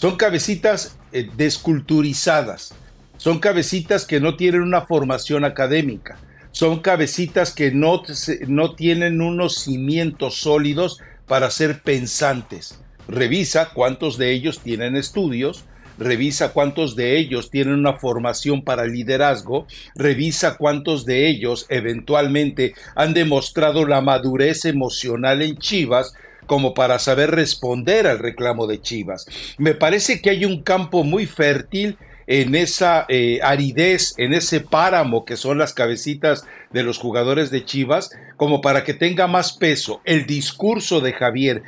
Son 0.01 0.15
cabecitas 0.15 0.97
eh, 1.11 1.29
desculturizadas, 1.37 2.73
son 3.17 3.41
cabecitas 3.41 4.07
que 4.07 4.21
no 4.21 4.37
tienen 4.37 4.63
una 4.63 4.83
formación 4.83 5.45
académica, 5.45 6.19
son 6.53 6.79
cabecitas 6.79 7.53
que 7.53 7.73
no, 7.73 8.03
no 8.47 8.77
tienen 8.77 9.21
unos 9.21 9.57
cimientos 9.57 10.37
sólidos 10.37 11.01
para 11.27 11.51
ser 11.51 11.83
pensantes. 11.83 12.79
revisa 13.09 13.71
cuántos 13.75 14.19
de 14.19 14.31
ellos 14.31 14.61
tienen 14.61 14.95
estudios, 14.95 15.65
revisa 15.99 16.53
cuántos 16.53 16.95
de 16.95 17.19
ellos 17.19 17.51
tienen 17.51 17.75
una 17.75 17.95
formación 17.95 18.63
para 18.63 18.87
liderazgo, 18.87 19.67
revisa 19.97 20.59
cuántos 20.59 21.07
de 21.07 21.29
ellos 21.29 21.67
eventualmente 21.71 22.75
han 22.95 23.15
demostrado 23.15 23.85
la 23.85 24.01
madurez 24.01 24.65
emocional 24.65 25.43
en 25.43 25.57
Chivas 25.57 26.15
como 26.49 26.75
para 26.75 26.99
saber 26.99 27.31
responder 27.31 28.09
al 28.09 28.19
reclamo 28.19 28.67
de 28.67 28.81
Chivas. 28.81 29.27
Me 29.59 29.75
parece 29.75 30.21
que 30.21 30.31
hay 30.31 30.47
un 30.47 30.63
campo 30.63 31.05
muy 31.05 31.27
fértil 31.27 31.99
en 32.27 32.55
esa 32.55 33.05
eh, 33.09 33.39
aridez, 33.43 34.15
en 34.17 34.33
ese 34.33 34.61
páramo 34.61 35.25
que 35.25 35.37
son 35.37 35.59
las 35.59 35.75
cabecitas 35.75 36.45
de 36.73 36.83
los 36.83 36.99
jugadores 36.99 37.51
de 37.51 37.65
Chivas, 37.65 38.11
como 38.37 38.61
para 38.63 38.83
que 38.83 38.95
tenga 38.95 39.27
más 39.27 39.53
peso 39.53 40.01
el 40.05 40.27
discurso 40.27 41.01
de 41.01 41.13
Javier. 41.13 41.63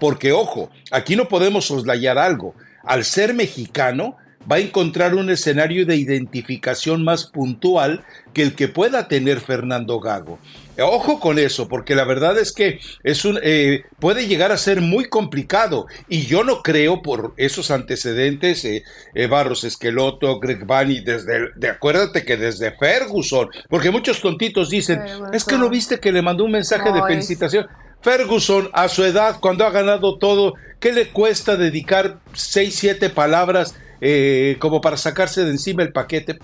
Porque, 0.00 0.32
ojo, 0.32 0.70
aquí 0.90 1.14
no 1.14 1.28
podemos 1.28 1.66
soslayar 1.66 2.18
algo 2.18 2.54
al 2.84 3.04
ser 3.04 3.34
mexicano, 3.34 4.16
va 4.50 4.56
a 4.56 4.60
encontrar 4.60 5.14
un 5.14 5.30
escenario 5.30 5.86
de 5.86 5.96
identificación 5.96 7.04
más 7.04 7.26
puntual 7.26 8.04
que 8.32 8.42
el 8.42 8.54
que 8.54 8.68
pueda 8.68 9.08
tener 9.08 9.40
Fernando 9.40 10.00
Gago. 10.00 10.38
Ojo 10.78 11.20
con 11.20 11.38
eso, 11.38 11.68
porque 11.68 11.94
la 11.94 12.04
verdad 12.04 12.38
es 12.38 12.52
que 12.52 12.80
es 13.02 13.26
un, 13.26 13.38
eh, 13.42 13.84
puede 13.98 14.26
llegar 14.26 14.52
a 14.52 14.56
ser 14.56 14.80
muy 14.80 15.04
complicado 15.04 15.86
y 16.08 16.22
yo 16.22 16.44
no 16.44 16.62
creo 16.62 17.02
por 17.02 17.34
esos 17.36 17.70
antecedentes, 17.70 18.64
eh, 18.64 18.82
eh, 19.14 19.26
Barros 19.26 19.64
Esqueloto, 19.64 20.40
Greg 20.40 20.64
Bunny, 20.64 21.00
desde, 21.00 21.50
de, 21.56 21.68
acuérdate 21.68 22.24
que 22.24 22.38
desde 22.38 22.72
Ferguson, 22.72 23.48
porque 23.68 23.90
muchos 23.90 24.20
tontitos 24.22 24.70
dicen, 24.70 25.02
es 25.32 25.44
que 25.44 25.58
no 25.58 25.68
viste 25.68 26.00
que 26.00 26.10
le 26.10 26.22
mandó 26.22 26.44
un 26.44 26.52
mensaje 26.52 26.90
de 26.90 27.02
felicitación. 27.02 27.66
Ferguson, 28.00 28.68
a 28.72 28.88
su 28.88 29.04
edad, 29.04 29.36
cuando 29.40 29.64
ha 29.64 29.70
ganado 29.70 30.18
todo, 30.18 30.54
¿qué 30.80 30.92
le 30.92 31.08
cuesta 31.08 31.56
dedicar 31.56 32.18
seis, 32.32 32.74
siete 32.74 33.10
palabras 33.10 33.76
eh, 34.02 34.56
como 34.58 34.82
para 34.82 34.98
sacarse 34.98 35.44
de 35.44 35.50
encima 35.50 35.82
el 35.82 35.92
paquete? 35.92 36.38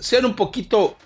Sean 0.00 0.24
un 0.24 0.34
poquito 0.34 0.96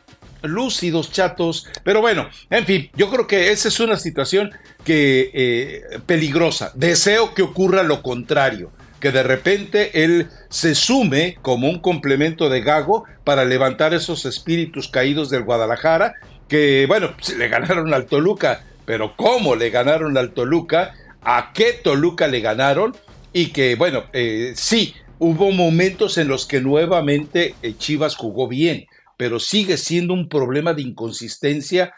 lúcidos, 0.43 1.13
chatos, 1.13 1.67
pero 1.83 2.01
bueno, 2.01 2.29
en 2.49 2.65
fin, 2.65 2.91
yo 2.95 3.11
creo 3.11 3.27
que 3.27 3.51
esa 3.51 3.69
es 3.69 3.81
una 3.81 3.99
situación 3.99 4.53
que 4.85 5.31
eh, 5.35 5.99
peligrosa. 6.07 6.73
Deseo 6.75 7.35
que 7.35 7.43
ocurra 7.43 7.83
lo 7.83 8.03
contrario, 8.03 8.71
que 9.01 9.13
de 9.13 9.25
repente 9.25 10.05
él 10.05 10.29
se 10.49 10.75
sume 10.75 11.37
como 11.43 11.69
un 11.69 11.81
complemento 11.81 12.49
de 12.49 12.63
Gago 12.63 13.05
para 13.25 13.45
levantar 13.45 13.93
esos 13.93 14.25
espíritus 14.25 14.89
caídos 14.89 15.29
del 15.29 15.43
Guadalajara, 15.43 16.15
que 16.49 16.87
bueno, 16.87 17.15
le 17.37 17.49
ganaron 17.49 17.93
al 17.93 18.07
Toluca 18.07 18.63
pero 18.89 19.17
cómo 19.17 19.55
le 19.55 19.69
ganaron 19.69 20.17
al 20.17 20.31
Toluca, 20.31 20.95
a 21.21 21.51
qué 21.53 21.75
Toluca 21.75 22.27
le 22.27 22.41
ganaron 22.41 22.97
y 23.35 23.49
que, 23.49 23.75
bueno, 23.75 24.05
eh, 24.15 24.55
sí, 24.57 24.95
hubo 25.19 25.51
momentos 25.53 26.19
en 26.19 26.29
los 26.29 26.47
que 26.47 26.61
nuevamente 26.61 27.55
eh, 27.63 27.77
Chivas 27.77 28.17
jugó 28.17 28.49
bien, 28.49 28.87
pero 29.17 29.41
sigue 29.41 29.77
siendo 29.77 30.15
un 30.15 30.29
problema 30.29 30.75
de 30.75 30.83
inconsistencia 30.83 31.95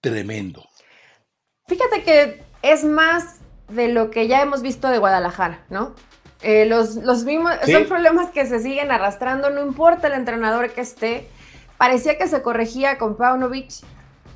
tremendo. 0.00 0.64
Fíjate 1.66 2.02
que 2.02 2.42
es 2.62 2.84
más 2.84 3.40
de 3.68 3.88
lo 3.88 4.10
que 4.10 4.28
ya 4.28 4.42
hemos 4.42 4.62
visto 4.62 4.88
de 4.88 4.98
Guadalajara, 4.98 5.64
¿no? 5.70 5.94
Eh, 6.42 6.66
los, 6.66 6.96
los 6.96 7.24
mismos, 7.24 7.52
son 7.64 7.86
problemas 7.86 8.30
que 8.30 8.44
se 8.44 8.60
siguen 8.60 8.90
arrastrando, 8.90 9.48
no 9.48 9.62
importa 9.62 10.08
el 10.08 10.12
entrenador 10.12 10.70
que 10.72 10.82
esté. 10.82 11.26
Parecía 11.78 12.18
que 12.18 12.28
se 12.28 12.42
corregía 12.42 12.98
con 12.98 13.16
Paunovic, 13.16 13.70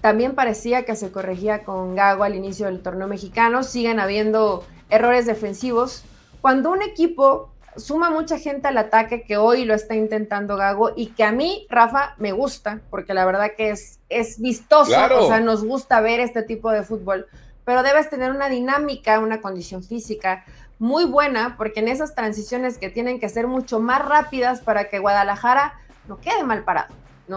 también 0.00 0.34
parecía 0.34 0.84
que 0.84 0.96
se 0.96 1.10
corregía 1.10 1.64
con 1.64 1.94
Gago 1.94 2.24
al 2.24 2.34
inicio 2.34 2.66
del 2.66 2.80
torneo 2.80 3.08
mexicano. 3.08 3.62
Siguen 3.62 4.00
habiendo 4.00 4.64
errores 4.90 5.26
defensivos. 5.26 6.04
Cuando 6.40 6.70
un 6.70 6.82
equipo 6.82 7.50
suma 7.76 8.10
mucha 8.10 8.38
gente 8.38 8.68
al 8.68 8.78
ataque, 8.78 9.22
que 9.22 9.36
hoy 9.36 9.64
lo 9.64 9.74
está 9.74 9.94
intentando 9.94 10.56
Gago, 10.56 10.92
y 10.96 11.08
que 11.08 11.24
a 11.24 11.32
mí, 11.32 11.66
Rafa, 11.70 12.14
me 12.18 12.32
gusta, 12.32 12.80
porque 12.90 13.14
la 13.14 13.24
verdad 13.24 13.52
que 13.56 13.70
es, 13.70 14.00
es 14.08 14.40
vistoso, 14.40 14.92
o 15.18 15.28
sea, 15.28 15.40
nos 15.40 15.64
gusta 15.64 16.00
ver 16.00 16.20
este 16.20 16.42
tipo 16.42 16.70
de 16.70 16.82
fútbol, 16.82 17.26
pero 17.64 17.82
debes 17.82 18.08
tener 18.10 18.30
una 18.30 18.48
dinámica, 18.48 19.18
una 19.18 19.40
condición 19.40 19.82
física 19.82 20.44
muy 20.78 21.04
buena, 21.04 21.56
porque 21.56 21.80
en 21.80 21.88
esas 21.88 22.14
transiciones 22.14 22.78
que 22.78 22.88
tienen 22.88 23.20
que 23.20 23.28
ser 23.28 23.46
mucho 23.46 23.80
más 23.80 24.04
rápidas 24.04 24.60
para 24.60 24.88
que 24.88 24.98
Guadalajara 24.98 25.74
no 26.06 26.20
quede 26.20 26.44
mal 26.44 26.64
parado. 26.64 26.94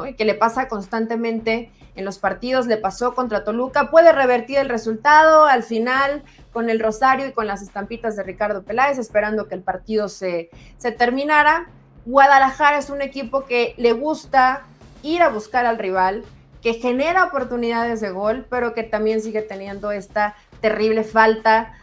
Y 0.07 0.13
que 0.13 0.23
le 0.23 0.35
pasa 0.35 0.69
constantemente 0.69 1.69
en 1.95 2.05
los 2.05 2.19
partidos, 2.19 2.67
le 2.67 2.77
pasó 2.77 3.13
contra 3.13 3.43
Toluca, 3.43 3.91
puede 3.91 4.11
revertir 4.11 4.57
el 4.57 4.69
resultado 4.69 5.45
al 5.45 5.63
final 5.63 6.23
con 6.53 6.69
el 6.69 6.79
Rosario 6.79 7.27
y 7.27 7.33
con 7.33 7.47
las 7.47 7.61
estampitas 7.61 8.15
de 8.15 8.23
Ricardo 8.23 8.63
Peláez, 8.63 8.97
esperando 8.97 9.47
que 9.47 9.55
el 9.55 9.61
partido 9.61 10.09
se, 10.09 10.49
se 10.77 10.91
terminara. 10.91 11.67
Guadalajara 12.05 12.77
es 12.77 12.89
un 12.89 13.01
equipo 13.01 13.45
que 13.45 13.73
le 13.77 13.93
gusta 13.93 14.63
ir 15.03 15.21
a 15.21 15.29
buscar 15.29 15.65
al 15.65 15.77
rival, 15.77 16.23
que 16.61 16.75
genera 16.75 17.25
oportunidades 17.25 18.01
de 18.01 18.11
gol, 18.11 18.45
pero 18.49 18.73
que 18.73 18.83
también 18.83 19.21
sigue 19.21 19.41
teniendo 19.41 19.91
esta 19.91 20.35
terrible 20.61 21.03
falta 21.03 21.73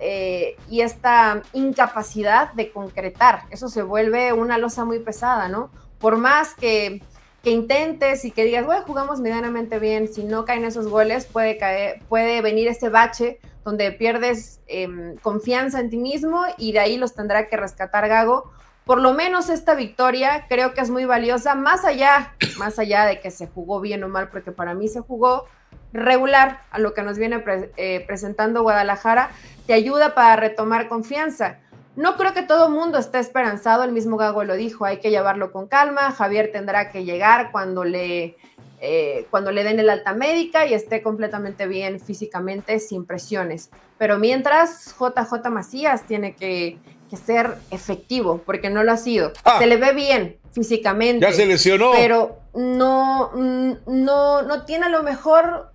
eh, 0.00 0.56
y 0.70 0.82
esta 0.82 1.42
incapacidad 1.52 2.52
de 2.52 2.70
concretar. 2.70 3.42
Eso 3.50 3.68
se 3.68 3.82
vuelve 3.82 4.32
una 4.32 4.56
losa 4.56 4.84
muy 4.84 5.00
pesada, 5.00 5.48
¿no? 5.48 5.70
Por 5.98 6.16
más 6.16 6.54
que 6.54 7.02
que 7.48 7.54
intentes 7.54 8.26
y 8.26 8.30
que 8.30 8.44
digas, 8.44 8.66
bueno, 8.66 8.84
jugamos 8.86 9.20
medianamente 9.20 9.78
bien, 9.78 10.12
si 10.12 10.22
no 10.22 10.44
caen 10.44 10.66
esos 10.66 10.86
goles, 10.86 11.24
puede, 11.24 11.56
caer, 11.56 12.02
puede 12.06 12.42
venir 12.42 12.68
ese 12.68 12.90
bache 12.90 13.40
donde 13.64 13.90
pierdes 13.90 14.60
em, 14.66 15.16
confianza 15.16 15.80
en 15.80 15.88
ti 15.88 15.96
mismo 15.96 16.44
y 16.58 16.72
de 16.72 16.80
ahí 16.80 16.98
los 16.98 17.14
tendrá 17.14 17.48
que 17.48 17.56
rescatar 17.56 18.06
Gago. 18.06 18.52
Por 18.84 19.00
lo 19.00 19.14
menos 19.14 19.48
esta 19.48 19.74
victoria 19.74 20.44
creo 20.46 20.74
que 20.74 20.82
es 20.82 20.90
muy 20.90 21.06
valiosa, 21.06 21.54
más 21.54 21.86
allá, 21.86 22.34
más 22.58 22.78
allá 22.78 23.06
de 23.06 23.18
que 23.18 23.30
se 23.30 23.46
jugó 23.46 23.80
bien 23.80 24.04
o 24.04 24.08
mal, 24.08 24.28
porque 24.28 24.52
para 24.52 24.74
mí 24.74 24.86
se 24.86 25.00
jugó 25.00 25.46
regular 25.94 26.64
a 26.70 26.78
lo 26.78 26.92
que 26.92 27.02
nos 27.02 27.16
viene 27.16 27.42
eh, 27.78 28.04
presentando 28.06 28.60
Guadalajara, 28.60 29.30
te 29.66 29.72
ayuda 29.72 30.14
para 30.14 30.36
retomar 30.36 30.86
confianza 30.86 31.60
no 31.98 32.16
creo 32.16 32.32
que 32.32 32.42
todo 32.42 32.68
el 32.68 32.72
mundo 32.72 32.96
esté 32.96 33.18
esperanzado, 33.18 33.82
el 33.82 33.90
mismo 33.90 34.16
Gago 34.16 34.44
lo 34.44 34.54
dijo, 34.54 34.84
hay 34.84 34.98
que 34.98 35.10
llevarlo 35.10 35.50
con 35.50 35.66
calma, 35.66 36.12
Javier 36.12 36.52
tendrá 36.52 36.92
que 36.92 37.04
llegar 37.04 37.50
cuando 37.50 37.82
le, 37.82 38.36
eh, 38.80 39.26
cuando 39.32 39.50
le 39.50 39.64
den 39.64 39.80
el 39.80 39.90
alta 39.90 40.14
médica 40.14 40.64
y 40.64 40.74
esté 40.74 41.02
completamente 41.02 41.66
bien 41.66 41.98
físicamente, 41.98 42.78
sin 42.78 43.04
presiones. 43.04 43.70
Pero 43.98 44.16
mientras, 44.16 44.94
JJ 44.96 45.50
Macías 45.50 46.06
tiene 46.06 46.36
que, 46.36 46.78
ser 47.26 47.56
efectivo, 47.72 48.42
porque 48.46 48.70
no 48.70 48.84
lo 48.84 48.92
ha 48.92 48.96
sido. 48.96 49.32
Ah. 49.42 49.58
se 49.58 49.66
le 49.66 49.76
ve 49.76 49.92
bien 49.92 50.36
físicamente. 50.52 51.26
Ya 51.26 51.32
se 51.32 51.46
lesionó. 51.46 51.90
Pero 51.92 52.38
no, 52.54 53.32
no, 53.32 54.42
no 54.42 54.64
tiene 54.66 54.86
a 54.86 54.88
lo 54.90 55.02
mejor, 55.02 55.72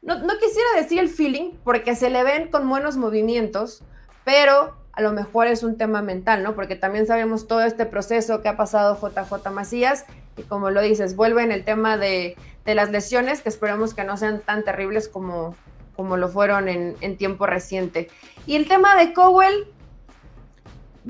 no, 0.00 0.18
no 0.20 0.38
quisiera 0.38 0.68
decir 0.76 0.98
el 0.98 1.10
feeling, 1.10 1.58
porque 1.62 1.94
se 1.94 2.08
le 2.08 2.22
ven 2.22 2.50
con 2.50 2.66
buenos 2.70 2.96
movimientos, 2.96 3.82
pero 4.24 4.79
a 5.00 5.02
lo 5.02 5.12
mejor 5.12 5.46
es 5.46 5.62
un 5.62 5.78
tema 5.78 6.02
mental, 6.02 6.42
¿no? 6.42 6.54
Porque 6.54 6.76
también 6.76 7.06
sabemos 7.06 7.48
todo 7.48 7.62
este 7.62 7.86
proceso 7.86 8.42
que 8.42 8.50
ha 8.50 8.58
pasado 8.58 8.98
JJ 9.00 9.50
Macías 9.50 10.04
y 10.36 10.42
como 10.42 10.68
lo 10.68 10.82
dices, 10.82 11.16
vuelve 11.16 11.42
en 11.42 11.52
el 11.52 11.64
tema 11.64 11.96
de, 11.96 12.36
las 12.66 12.90
lesiones, 12.90 13.40
que 13.40 13.48
esperemos 13.48 13.94
que 13.94 14.04
no 14.04 14.18
sean 14.18 14.40
tan 14.40 14.62
terribles 14.62 15.08
como, 15.08 15.56
como 15.96 16.18
lo 16.18 16.28
fueron 16.28 16.68
en, 16.68 17.16
tiempo 17.16 17.46
reciente. 17.46 18.10
Y 18.46 18.56
el 18.56 18.68
tema 18.68 18.94
de 18.94 19.14
Cowell, 19.14 19.66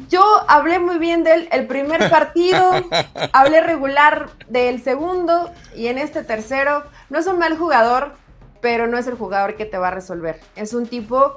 yo 0.09 0.25
hablé 0.47 0.79
muy 0.79 0.99
bien 0.99 1.25
del 1.25 1.49
el 1.51 1.67
primer 1.67 2.09
partido, 2.11 2.71
hablé 3.33 3.61
regular 3.61 4.31
del 4.49 4.81
segundo 4.81 5.51
y 5.75 5.89
en 5.89 5.99
este 5.99 6.23
tercero, 6.23 6.85
no 7.11 7.19
es 7.19 7.27
un 7.27 7.41
mal 7.41 7.59
jugador, 7.59 8.13
pero 8.61 8.87
no 8.87 8.99
es 8.99 9.09
el 9.09 9.17
jugador 9.17 9.57
que 9.57 9.67
te 9.67 9.79
va 9.79 9.89
a 9.89 9.91
resolver. 9.91 10.41
Es 10.55 10.75
un 10.75 10.87
tipo 10.87 11.37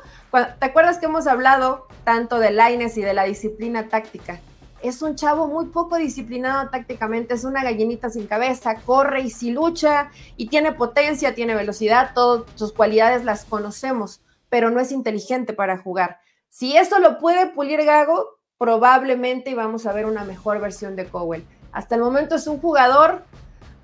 ¿Te 0.60 0.65
acuerdas 0.65 0.98
que 0.98 1.05
hemos 1.05 1.27
hablado 1.27 1.88
tanto 2.03 2.39
de 2.39 2.51
Laines 2.51 2.98
y 2.98 3.01
de 3.01 3.13
la 3.13 3.24
disciplina 3.24 3.88
táctica? 3.88 4.39
Es 4.81 5.01
un 5.01 5.15
chavo 5.15 5.48
muy 5.48 5.67
poco 5.67 5.95
disciplinado 5.95 6.69
tácticamente, 6.69 7.36
es 7.36 7.45
una 7.45 7.63
gallinita 7.63 8.10
sin 8.10 8.27
cabeza, 8.27 8.75
corre 8.86 9.22
y 9.22 9.29
si 9.29 9.51
lucha 9.51 10.12
y 10.36 10.48
tiene 10.48 10.74
potencia, 10.74 11.33
tiene 11.33 11.55
velocidad, 11.55 12.12
todas 12.13 12.43
sus 12.55 12.74
cualidades 12.74 13.24
las 13.24 13.45
conocemos, 13.45 14.22
pero 14.50 14.69
no 14.69 14.81
es 14.81 14.91
inteligente 14.91 15.53
para 15.53 15.77
jugar. 15.77 16.19
Si 16.50 16.75
eso 16.75 17.00
lo 17.00 17.17
puede 17.17 17.48
pulir 17.48 17.83
Gago, 17.86 18.39
probablemente 18.57 19.55
vamos 19.55 19.86
a 19.86 19.93
ver 19.93 20.05
una 20.05 20.25
mejor 20.25 20.60
versión 20.60 20.95
de 20.95 21.05
Cowell. 21.05 21.45
Hasta 21.72 21.95
el 21.95 22.01
momento 22.01 22.36
es 22.36 22.45
un 22.48 22.60
jugador 22.60 23.24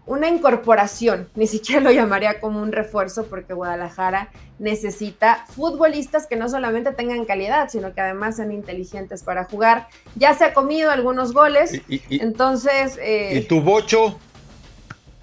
una 0.10 0.28
incorporación, 0.28 1.30
ni 1.36 1.46
siquiera 1.46 1.82
lo 1.82 1.92
llamaría 1.92 2.40
como 2.40 2.64
un 2.64 2.72
refuerzo 2.72 3.28
porque 3.28 3.54
Guadalajara 3.54 4.32
necesita 4.58 5.46
futbolistas 5.56 6.26
que 6.26 6.36
no 6.36 6.50
solamente 6.50 6.92
tengan 6.94 7.26
calidad, 7.26 7.70
sino 7.70 7.94
que 7.94 8.02
además 8.02 8.38
sean 8.38 8.52
inteligentes 8.52 9.22
para 9.22 9.44
jugar. 9.44 9.88
Ya 10.16 10.34
se 10.34 10.46
ha 10.46 10.54
comido 10.56 10.90
algunos 10.90 11.32
goles, 11.32 11.80
entonces... 12.10 12.98
Eh, 13.00 13.36
¿Y 13.36 13.48
tu 13.48 13.62
bocho? 13.62 14.20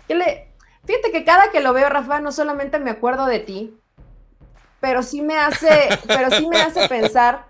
fíjate 0.07 1.11
que 1.11 1.25
cada 1.25 1.50
que 1.50 1.59
lo 1.59 1.73
veo, 1.73 1.88
Rafa, 1.88 2.21
no 2.21 2.31
solamente 2.31 2.78
me 2.78 2.90
acuerdo 2.90 3.26
de 3.26 3.40
ti, 3.40 3.76
pero 4.78 5.02
sí 5.02 5.21
me 5.21 5.37
hace, 5.37 5.88
pero 6.07 6.31
sí 6.31 6.47
me 6.47 6.59
hace 6.59 6.88
pensar 6.88 7.47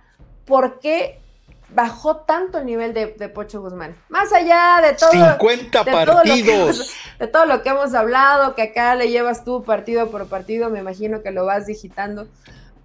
por 0.47 0.81
qué 0.81 1.21
bajó 1.77 2.17
tanto 2.17 2.59
el 2.59 2.65
nivel 2.65 2.95
de, 2.95 3.07
Pocho 3.29 3.61
Guzmán. 3.61 3.95
Más 4.09 4.33
allá 4.33 4.81
de 4.83 4.95
todo. 4.95 5.11
50 5.11 5.85
partidos. 5.85 6.91
de 7.19 7.27
todo 7.27 7.45
lo 7.45 7.63
que 7.63 7.69
hemos 7.69 7.95
hablado, 7.95 8.55
que 8.55 8.63
acá 8.63 8.95
le 8.95 9.11
llevas 9.11 9.45
tú 9.45 9.63
partido 9.63 10.11
por 10.11 10.27
partido, 10.27 10.71
me 10.71 10.81
imagino 10.81 11.23
que 11.23 11.33
lo 11.33 11.45
vas 11.45 11.67
digitando. 11.67 12.29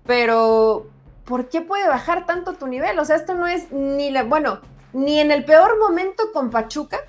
Pero, 0.05 0.87
¿por 1.23 1.47
qué 1.47 1.61
puede 1.61 1.87
bajar 1.87 2.25
tanto 2.25 2.53
tu 2.53 2.67
nivel? 2.67 2.99
O 2.99 3.05
sea, 3.05 3.15
esto 3.15 3.33
no 3.33 3.47
es 3.47 3.71
ni 3.71 4.11
la. 4.11 4.23
Bueno, 4.23 4.59
ni 4.91 5.21
en 5.21 5.31
el 5.31 5.45
peor 5.45 5.79
momento 5.79 6.33
con 6.33 6.49
Pachuca 6.49 6.99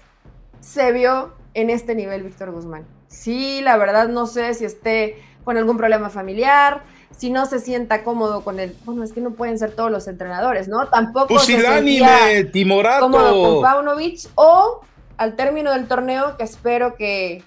se 0.61 0.93
vio 0.93 1.35
en 1.55 1.69
este 1.69 1.97
nivel 1.97 2.23
Víctor 2.23 2.53
Guzmán. 2.53 2.87
Sí, 3.09 3.61
la 3.61 3.77
verdad 3.77 4.07
no 4.07 4.29
sé 4.29 4.55
si 4.55 4.65
esté 4.65 5.21
con 5.43 5.57
algún 5.57 5.77
problema 5.77 6.11
familiar, 6.11 6.85
si 7.17 7.31
no 7.31 7.47
se 7.47 7.59
sienta 7.59 8.05
cómodo 8.05 8.43
con 8.43 8.59
el, 8.61 8.77
bueno, 8.85 9.05
es 9.05 9.13
que 9.13 9.21
no 9.21 9.33
pueden 9.33 9.59
ser 9.59 9.73
todos 9.75 9.91
los 9.91 10.09
entrenadores, 10.09 10.69
¿no? 10.69 10.89
Tampoco 10.89 11.29
Pusilánime, 11.29 12.45
Timorato. 12.53 13.01
cómodo 13.01 13.55
con 13.55 13.63
Paunovic 13.63 14.29
o 14.35 14.81
al 15.17 15.37
término 15.37 15.73
del 15.73 15.87
torneo, 15.87 16.37
que 16.37 16.45
espero 16.45 16.97
que, 16.97 17.45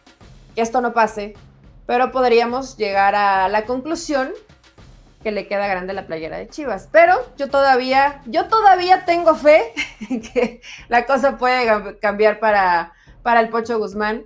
que 0.55 0.61
esto 0.61 0.81
no 0.81 0.93
pase, 0.93 1.33
pero 1.85 2.11
podríamos 2.11 2.77
llegar 2.77 3.15
a 3.15 3.49
la 3.49 3.65
conclusión 3.65 4.31
que 5.23 5.31
le 5.31 5.47
queda 5.47 5.65
grande 5.67 5.93
la 5.93 6.05
playera 6.05 6.37
de 6.37 6.47
Chivas. 6.47 6.87
Pero 6.91 7.15
yo 7.35 7.49
todavía, 7.49 8.21
yo 8.27 8.45
todavía 8.45 9.05
tengo 9.05 9.33
fe 9.33 9.73
que 10.07 10.61
la 10.87 11.05
cosa 11.05 11.37
puede 11.37 11.97
cambiar 11.99 12.39
para, 12.39 12.93
para 13.23 13.39
el 13.39 13.49
Pocho 13.49 13.79
Guzmán 13.79 14.25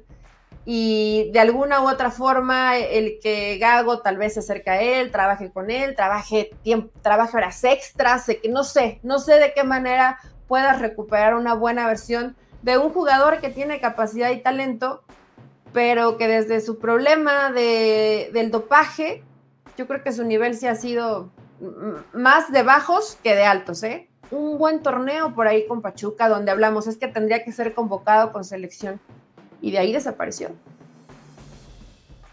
y 0.72 1.32
de 1.32 1.40
alguna 1.40 1.82
u 1.82 1.90
otra 1.90 2.12
forma 2.12 2.78
el 2.78 3.18
que 3.24 3.58
Gago 3.58 4.02
tal 4.02 4.18
vez 4.18 4.36
se 4.36 4.42
acerque 4.42 4.70
a 4.70 4.80
él, 4.80 5.10
trabaje 5.10 5.50
con 5.50 5.72
él, 5.72 5.96
trabaje 5.96 6.52
tiempo, 6.62 6.92
trabaje 7.02 7.38
horas 7.38 7.64
extras, 7.64 8.28
no 8.48 8.64
sé, 8.64 9.00
no 9.02 9.18
sé 9.18 9.40
de 9.40 9.52
qué 9.56 9.64
manera 9.64 10.20
puedas 10.48 10.80
recuperar 10.80 11.34
una 11.34 11.56
buena 11.56 11.88
versión 11.88 12.36
de 12.62 12.78
un 12.78 12.92
jugador 12.92 13.40
que 13.42 13.50
tiene 13.50 13.82
capacidad 13.82 14.30
y 14.30 14.44
talento, 14.44 15.02
pero 15.74 16.18
que 16.20 16.28
desde 16.28 16.62
su 16.62 16.78
problema 16.78 17.52
de, 17.52 18.30
del 18.32 18.52
dopaje, 18.52 19.24
yo 19.76 19.88
creo 19.88 20.04
que 20.04 20.14
su 20.14 20.24
nivel 20.24 20.56
sí 20.56 20.68
ha 20.68 20.76
sido 20.76 21.32
más 22.14 22.52
de 22.52 22.62
bajos 22.62 23.18
que 23.24 23.34
de 23.34 23.44
altos, 23.44 23.82
¿eh? 23.82 24.08
Un 24.30 24.60
buen 24.60 24.84
torneo 24.84 25.34
por 25.34 25.48
ahí 25.48 25.66
con 25.66 25.82
Pachuca, 25.82 26.30
donde 26.30 26.52
hablamos, 26.52 26.86
es 26.86 26.98
que 26.98 27.08
tendría 27.08 27.44
que 27.44 27.54
ser 27.54 27.74
convocado 27.74 28.32
con 28.32 28.44
selección 28.44 29.02
y 29.62 29.72
de 29.72 29.80
ahí 29.80 29.94
desapareció. 29.94 30.52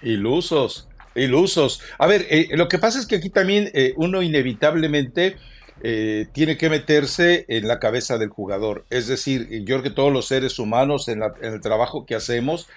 Ilusos, 0.03 0.89
ilusos. 1.15 1.81
A 1.99 2.07
ver, 2.07 2.27
eh, 2.31 2.49
lo 2.53 2.69
que 2.69 2.79
pasa 2.79 2.99
es 2.99 3.07
que 3.07 3.17
aquí 3.17 3.31
también 3.31 3.71
eh, 3.75 3.95
uno 3.97 4.23
inevitablemente 4.23 5.37
eh, 5.83 6.27
tiene 6.33 6.57
que 6.57 6.71
meterse 6.71 7.45
en 7.49 7.69
la 7.69 7.79
cabeza 7.79 8.19
del 8.19 8.29
jugador. 8.29 8.85
Es 8.91 9.07
decir, 9.07 9.49
yo 9.65 9.65
creo 9.65 9.83
que 9.83 9.91
todos 9.91 10.13
los 10.13 10.27
seres 10.27 10.59
humanos 10.59 11.09
en, 11.09 11.23
el 11.43 11.61
trabajo 11.61 12.07
que 12.07 12.15
hacemos 12.15 12.69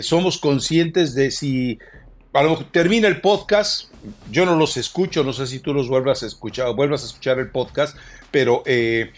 somos 0.00 0.38
conscientes 0.38 1.16
de 1.16 1.32
si 1.32 1.80
a 2.36 2.42
lo 2.42 2.58
termina 2.66 3.08
el 3.08 3.22
podcast, 3.22 3.90
yo 4.30 4.44
no 4.44 4.56
los 4.56 4.76
escucho, 4.76 5.24
no 5.24 5.32
sé 5.32 5.46
si 5.46 5.58
tú 5.58 5.72
los 5.72 5.88
vuelvas 5.88 6.22
a 6.22 6.26
escuchar, 6.26 6.74
vuelvas 6.74 7.02
a 7.02 7.06
escuchar 7.06 7.38
el 7.38 7.50
podcast, 7.50 7.96
pero 8.30 8.62
eh, 8.66 9.10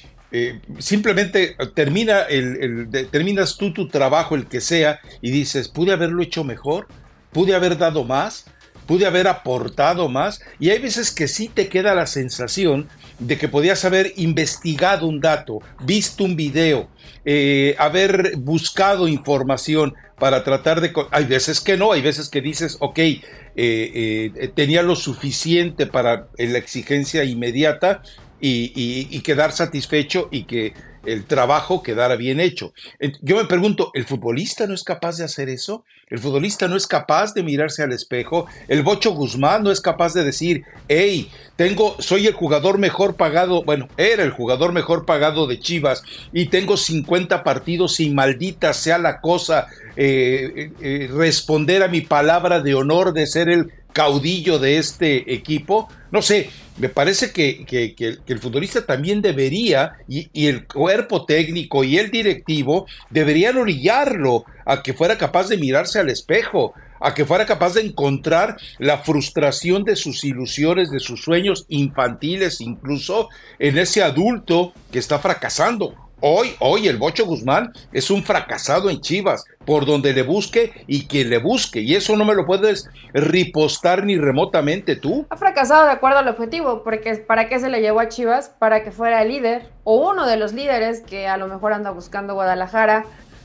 simplemente 0.78 1.56
termina 1.74 2.22
el, 2.22 2.88
terminas 3.10 3.56
tú 3.56 3.72
tu 3.72 3.88
trabajo, 3.88 4.34
el 4.34 4.46
que 4.46 4.60
sea, 4.60 5.00
y 5.22 5.30
dices, 5.30 5.68
pude 5.68 5.92
haberlo 5.92 6.22
hecho 6.22 6.44
mejor, 6.44 6.86
pude 7.32 7.54
haber 7.54 7.78
dado 7.78 8.04
más, 8.04 8.44
pude 8.86 9.06
haber 9.06 9.28
aportado 9.28 10.08
más, 10.08 10.40
y 10.58 10.70
hay 10.70 10.78
veces 10.78 11.10
que 11.10 11.28
sí 11.28 11.48
te 11.48 11.68
queda 11.68 11.94
la 11.94 12.06
sensación 12.06 12.88
de 13.18 13.36
que 13.36 13.48
podías 13.48 13.84
haber 13.84 14.12
investigado 14.16 15.06
un 15.06 15.20
dato, 15.20 15.60
visto 15.84 16.24
un 16.24 16.36
video, 16.36 16.88
eh, 17.24 17.74
haber 17.78 18.36
buscado 18.36 19.08
información 19.08 19.94
para 20.18 20.42
tratar 20.44 20.80
de... 20.80 20.92
Hay 21.10 21.24
veces 21.24 21.60
que 21.60 21.76
no, 21.76 21.92
hay 21.92 22.00
veces 22.00 22.28
que 22.28 22.40
dices, 22.40 22.76
ok, 22.80 22.98
eh, 23.56 24.50
tenía 24.54 24.82
lo 24.82 24.96
suficiente 24.96 25.86
para 25.86 26.28
la 26.38 26.58
exigencia 26.58 27.24
inmediata, 27.24 28.02
y, 28.40 29.20
quedar 29.20 29.52
satisfecho 29.52 30.28
y 30.30 30.44
que 30.44 30.74
el 31.04 31.24
trabajo 31.24 31.82
quedara 31.82 32.16
bien 32.16 32.40
hecho. 32.40 32.72
Yo 33.22 33.36
me 33.36 33.44
pregunto, 33.44 33.90
¿el 33.94 34.04
futbolista 34.04 34.66
no 34.66 34.74
es 34.74 34.84
capaz 34.84 35.16
de 35.16 35.24
hacer 35.24 35.48
eso? 35.48 35.84
¿El 36.08 36.18
futbolista 36.18 36.68
no 36.68 36.76
es 36.76 36.86
capaz 36.86 37.34
de 37.34 37.42
mirarse 37.42 37.82
al 37.82 37.92
espejo? 37.92 38.46
¿El 38.68 38.82
Bocho 38.82 39.12
Guzmán 39.12 39.62
no 39.62 39.70
es 39.70 39.80
capaz 39.80 40.14
de 40.14 40.24
decir, 40.24 40.64
hey, 40.88 41.30
tengo, 41.56 41.96
soy 41.98 42.26
el 42.26 42.34
jugador 42.34 42.78
mejor 42.78 43.16
pagado, 43.16 43.62
bueno, 43.64 43.88
era 43.96 44.22
el 44.22 44.30
jugador 44.30 44.72
mejor 44.72 45.04
pagado 45.06 45.46
de 45.46 45.58
Chivas 45.58 46.02
y 46.32 46.46
tengo 46.46 46.76
50 46.76 47.42
partidos 47.44 48.00
y 48.00 48.10
maldita 48.10 48.72
sea 48.72 48.98
la 48.98 49.20
cosa, 49.20 49.66
eh, 49.96 50.52
eh, 50.54 50.72
eh, 50.80 51.10
responder 51.12 51.82
a 51.82 51.88
mi 51.88 52.00
palabra 52.02 52.60
de 52.60 52.74
honor 52.74 53.12
de 53.12 53.26
ser 53.26 53.48
el 53.48 53.72
caudillo 53.98 54.60
de 54.60 54.78
este 54.78 55.34
equipo? 55.34 55.88
No 56.12 56.22
sé, 56.22 56.50
me 56.76 56.88
parece 56.88 57.32
que, 57.32 57.96
el 58.28 58.38
futbolista 58.38 58.86
también 58.86 59.20
debería, 59.20 59.94
y, 60.06 60.46
el 60.46 60.68
cuerpo 60.68 61.26
técnico 61.26 61.82
y 61.82 61.98
el 61.98 62.12
directivo 62.12 62.86
deberían 63.10 63.56
orillarlo 63.56 64.44
a 64.64 64.84
que 64.84 64.94
fuera 64.94 65.18
capaz 65.18 65.48
de 65.48 65.56
mirarse 65.56 65.98
al 65.98 66.10
espejo, 66.10 66.74
a 67.00 67.12
que 67.12 67.24
fuera 67.24 67.44
capaz 67.44 67.74
de 67.74 67.80
encontrar 67.80 68.56
la 68.78 68.98
frustración 68.98 69.82
de 69.82 69.96
sus 69.96 70.22
ilusiones, 70.22 70.92
de 70.92 71.00
sus 71.00 71.20
sueños 71.24 71.66
infantiles, 71.68 72.60
incluso 72.60 73.30
en 73.58 73.78
ese 73.78 74.04
adulto 74.04 74.74
que 74.92 75.00
está 75.00 75.18
fracasando. 75.18 76.07
Hoy, 76.20 76.56
hoy 76.58 76.88
el 76.88 76.96
Bocho 76.96 77.24
Guzmán 77.26 77.72
es 77.92 78.10
un 78.10 78.24
fracasado 78.24 78.90
en 78.90 79.00
Chivas, 79.00 79.44
por 79.64 79.86
donde 79.86 80.12
le 80.12 80.22
busque 80.22 80.72
y 80.88 81.06
quien 81.06 81.30
le 81.30 81.38
busque. 81.38 81.80
Y 81.80 81.94
eso 81.94 82.16
no 82.16 82.24
me 82.24 82.34
lo 82.34 82.44
puedes 82.44 82.90
ripostar 83.12 84.04
ni 84.04 84.18
remotamente 84.18 84.96
tú. 84.96 85.26
Ha 85.30 85.36
fracasado 85.36 85.84
de 85.84 85.92
acuerdo 85.92 86.18
al 86.18 86.26
objetivo, 86.26 86.82
porque 86.82 87.14
¿para 87.16 87.48
qué 87.48 87.60
se 87.60 87.68
le 87.68 87.80
llevó 87.80 88.00
a 88.00 88.08
Chivas? 88.08 88.48
Para 88.48 88.82
que 88.82 88.90
fuera 88.90 89.22
el 89.22 89.28
líder 89.28 89.70
o 89.84 90.10
uno 90.10 90.26
de 90.26 90.36
los 90.36 90.52
líderes 90.52 91.02
que 91.02 91.28
a 91.28 91.36
lo 91.36 91.46
mejor 91.46 91.72
anda 91.72 91.90
buscando 91.92 92.34
Guadalajara. 92.34 93.04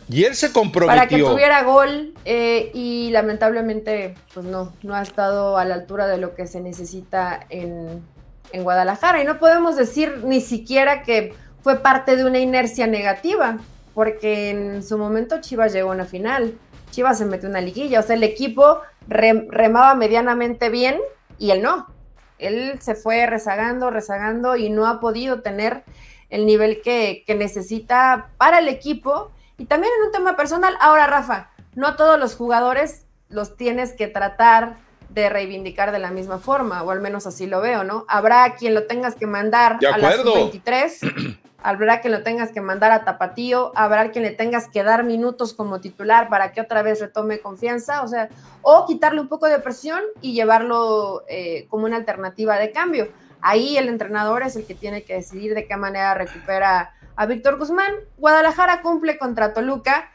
Y 0.09 0.23
él 0.23 0.33
se 0.33 0.51
comprometió. 0.51 0.97
Para 0.97 1.07
que 1.07 1.19
tuviera 1.19 1.61
gol 1.61 2.15
eh, 2.25 2.71
y 2.73 3.11
lamentablemente 3.11 4.15
pues 4.33 4.47
no, 4.47 4.73
no 4.81 4.95
ha 4.95 5.03
estado 5.03 5.57
a 5.57 5.65
la 5.65 5.75
altura 5.75 6.07
de 6.07 6.17
lo 6.17 6.33
que 6.33 6.47
se 6.47 6.59
necesita 6.59 7.45
en, 7.49 8.03
en 8.51 8.63
Guadalajara. 8.63 9.21
Y 9.21 9.25
no 9.25 9.37
podemos 9.37 9.75
decir 9.75 10.21
ni 10.23 10.41
siquiera 10.41 11.03
que 11.03 11.35
fue 11.63 11.79
parte 11.79 12.17
de 12.17 12.25
una 12.25 12.39
inercia 12.39 12.87
negativa, 12.87 13.57
porque 13.95 14.49
en 14.49 14.83
su 14.83 14.97
momento 14.97 15.39
Chivas 15.39 15.71
llegó 15.71 15.91
a 15.91 15.95
una 15.95 16.05
final, 16.05 16.57
Chivas 16.91 17.17
se 17.17 17.25
metió 17.25 17.47
en 17.47 17.53
una 17.53 17.61
liguilla, 17.61 18.01
o 18.01 18.03
sea, 18.03 18.17
el 18.17 18.23
equipo 18.23 18.81
remaba 19.07 19.95
medianamente 19.95 20.69
bien 20.69 20.99
y 21.39 21.51
él 21.51 21.61
no. 21.61 21.87
Él 22.37 22.79
se 22.81 22.95
fue 22.95 23.25
rezagando, 23.25 23.89
rezagando 23.89 24.57
y 24.57 24.69
no 24.69 24.87
ha 24.87 24.99
podido 24.99 25.41
tener 25.41 25.83
el 26.29 26.45
nivel 26.45 26.81
que, 26.81 27.23
que 27.25 27.35
necesita 27.35 28.29
para 28.37 28.59
el 28.59 28.67
equipo 28.67 29.31
y 29.57 29.65
también 29.65 29.93
en 29.97 30.07
un 30.07 30.11
tema 30.11 30.35
personal. 30.35 30.75
Ahora, 30.81 31.07
Rafa, 31.07 31.49
no 31.75 31.95
todos 31.95 32.19
los 32.19 32.35
jugadores 32.35 33.05
los 33.29 33.55
tienes 33.55 33.93
que 33.93 34.07
tratar 34.07 34.75
de 35.09 35.29
reivindicar 35.29 35.91
de 35.91 35.99
la 35.99 36.11
misma 36.11 36.39
forma, 36.39 36.83
o 36.83 36.91
al 36.91 36.99
menos 36.99 37.27
así 37.27 37.45
lo 37.45 37.61
veo, 37.61 37.83
¿no? 37.83 38.05
Habrá 38.09 38.55
quien 38.55 38.73
lo 38.73 38.87
tengas 38.87 39.15
que 39.15 39.27
mandar 39.27 39.79
a 39.91 39.97
las 39.97 40.23
23 40.23 40.99
habrá 41.63 42.01
quien 42.01 42.13
lo 42.13 42.23
tengas 42.23 42.51
que 42.51 42.61
mandar 42.61 42.91
a 42.91 43.05
Tapatío, 43.05 43.71
habrá 43.75 44.11
quien 44.11 44.25
le 44.25 44.31
tengas 44.31 44.67
que 44.67 44.83
dar 44.83 45.03
minutos 45.03 45.53
como 45.53 45.79
titular 45.79 46.29
para 46.29 46.51
que 46.51 46.61
otra 46.61 46.83
vez 46.83 46.99
retome 46.99 47.39
confianza, 47.39 48.03
o 48.03 48.07
sea, 48.07 48.29
o 48.61 48.85
quitarle 48.85 49.21
un 49.21 49.29
poco 49.29 49.47
de 49.47 49.59
presión 49.59 50.01
y 50.21 50.33
llevarlo 50.33 51.23
eh, 51.27 51.65
como 51.69 51.85
una 51.85 51.95
alternativa 51.95 52.57
de 52.57 52.71
cambio. 52.71 53.07
Ahí 53.41 53.77
el 53.77 53.87
entrenador 53.87 54.43
es 54.43 54.55
el 54.57 54.65
que 54.65 54.75
tiene 54.75 55.03
que 55.03 55.15
decidir 55.15 55.55
de 55.55 55.65
qué 55.65 55.77
manera 55.77 56.13
recupera 56.13 56.93
a 57.15 57.25
Víctor 57.25 57.57
Guzmán. 57.57 57.93
Guadalajara 58.17 58.81
cumple 58.81 59.17
contra 59.17 59.53
Toluca 59.53 60.11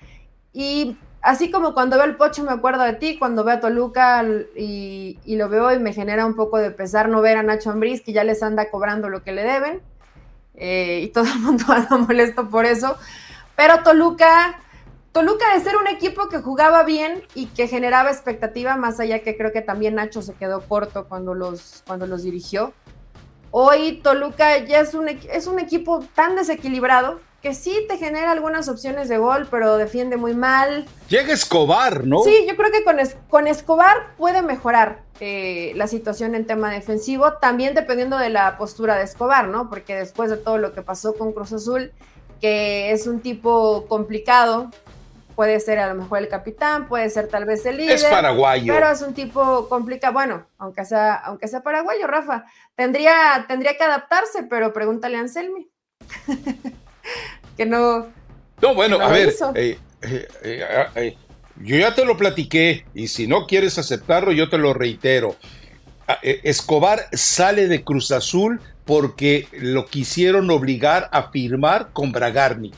y 0.52 0.98
así 1.22 1.50
como 1.50 1.72
cuando 1.72 1.96
veo 1.96 2.04
el 2.04 2.16
Pocho 2.16 2.44
me 2.44 2.52
acuerdo 2.52 2.82
de 2.84 2.92
ti, 2.92 3.18
cuando 3.18 3.42
veo 3.42 3.56
a 3.56 3.60
Toluca 3.60 4.22
y, 4.54 5.18
y 5.24 5.36
lo 5.36 5.48
veo 5.48 5.72
y 5.72 5.78
me 5.78 5.94
genera 5.94 6.26
un 6.26 6.36
poco 6.36 6.58
de 6.58 6.70
pesar 6.70 7.08
no 7.08 7.22
ver 7.22 7.38
a 7.38 7.42
Nacho 7.42 7.70
Ambriz 7.70 8.02
que 8.02 8.12
ya 8.12 8.22
les 8.22 8.42
anda 8.42 8.70
cobrando 8.70 9.08
lo 9.08 9.22
que 9.22 9.32
le 9.32 9.44
deben 9.44 9.80
eh, 10.58 11.00
y 11.04 11.08
todo 11.08 11.24
el 11.24 11.38
mundo 11.40 11.64
anda 11.68 11.96
molesto 11.96 12.48
por 12.48 12.64
eso. 12.64 12.96
Pero 13.56 13.82
Toluca, 13.82 14.60
Toluca 15.12 15.54
de 15.54 15.60
ser 15.60 15.76
un 15.76 15.86
equipo 15.88 16.28
que 16.28 16.38
jugaba 16.38 16.84
bien 16.84 17.22
y 17.34 17.46
que 17.46 17.68
generaba 17.68 18.10
expectativa, 18.10 18.76
más 18.76 19.00
allá 19.00 19.22
que 19.22 19.36
creo 19.36 19.52
que 19.52 19.62
también 19.62 19.94
Nacho 19.94 20.22
se 20.22 20.34
quedó 20.34 20.60
corto 20.60 21.06
cuando 21.08 21.34
los, 21.34 21.82
cuando 21.86 22.06
los 22.06 22.22
dirigió. 22.22 22.72
Hoy 23.50 24.00
Toluca 24.02 24.58
ya 24.58 24.80
es 24.80 24.94
un, 24.94 25.08
es 25.08 25.46
un 25.46 25.58
equipo 25.58 26.04
tan 26.14 26.36
desequilibrado 26.36 27.20
que 27.42 27.54
sí 27.54 27.86
te 27.88 27.98
genera 27.98 28.32
algunas 28.32 28.68
opciones 28.68 29.08
de 29.08 29.18
gol, 29.18 29.46
pero 29.50 29.76
defiende 29.76 30.16
muy 30.16 30.34
mal. 30.34 30.86
Llega 31.08 31.32
Escobar, 31.32 32.04
¿no? 32.04 32.20
Sí, 32.24 32.46
yo 32.48 32.56
creo 32.56 32.72
que 32.72 32.82
con, 32.82 32.96
con 33.28 33.46
Escobar 33.46 34.14
puede 34.16 34.42
mejorar 34.42 35.02
eh, 35.20 35.72
la 35.76 35.86
situación 35.86 36.34
en 36.34 36.46
tema 36.46 36.72
defensivo, 36.72 37.34
también 37.34 37.74
dependiendo 37.74 38.18
de 38.18 38.30
la 38.30 38.58
postura 38.58 38.96
de 38.96 39.04
Escobar, 39.04 39.48
¿no? 39.48 39.68
Porque 39.68 39.94
después 39.94 40.30
de 40.30 40.36
todo 40.36 40.58
lo 40.58 40.72
que 40.72 40.82
pasó 40.82 41.14
con 41.14 41.32
Cruz 41.32 41.52
Azul, 41.52 41.92
que 42.40 42.90
es 42.90 43.06
un 43.06 43.20
tipo 43.20 43.86
complicado, 43.86 44.70
puede 45.36 45.60
ser 45.60 45.78
a 45.78 45.86
lo 45.86 45.94
mejor 45.94 46.18
el 46.18 46.28
capitán, 46.28 46.88
puede 46.88 47.08
ser 47.10 47.28
tal 47.28 47.44
vez 47.44 47.64
el 47.66 47.76
líder. 47.76 47.94
Es 47.94 48.04
paraguayo. 48.04 48.74
Pero 48.74 48.90
es 48.90 49.00
un 49.02 49.14
tipo 49.14 49.68
complicado. 49.68 50.12
Bueno, 50.12 50.46
aunque 50.58 50.84
sea, 50.84 51.14
aunque 51.14 51.46
sea 51.46 51.62
paraguayo, 51.62 52.08
Rafa, 52.08 52.46
tendría, 52.74 53.44
tendría 53.46 53.76
que 53.76 53.84
adaptarse, 53.84 54.42
pero 54.42 54.72
pregúntale 54.72 55.16
a 55.16 55.20
Anselmi. 55.20 55.70
que 57.56 57.66
no. 57.66 58.06
No, 58.60 58.74
bueno, 58.74 59.00
a 59.00 59.08
ver. 59.08 59.34
Eh, 59.54 59.78
eh, 60.02 60.28
eh, 60.94 61.16
yo 61.62 61.76
ya 61.76 61.94
te 61.94 62.04
lo 62.04 62.16
platiqué 62.16 62.84
y 62.94 63.08
si 63.08 63.26
no 63.26 63.46
quieres 63.46 63.78
aceptarlo, 63.78 64.32
yo 64.32 64.48
te 64.48 64.58
lo 64.58 64.74
reitero. 64.74 65.36
Ah, 66.06 66.18
Escobar 66.22 67.08
sale 67.12 67.68
de 67.68 67.84
Cruz 67.84 68.10
Azul 68.10 68.60
porque 68.84 69.46
lo 69.52 69.86
quisieron 69.86 70.50
obligar 70.50 71.08
a 71.12 71.30
firmar 71.30 71.90
con 71.92 72.12
Bragarni. 72.12 72.72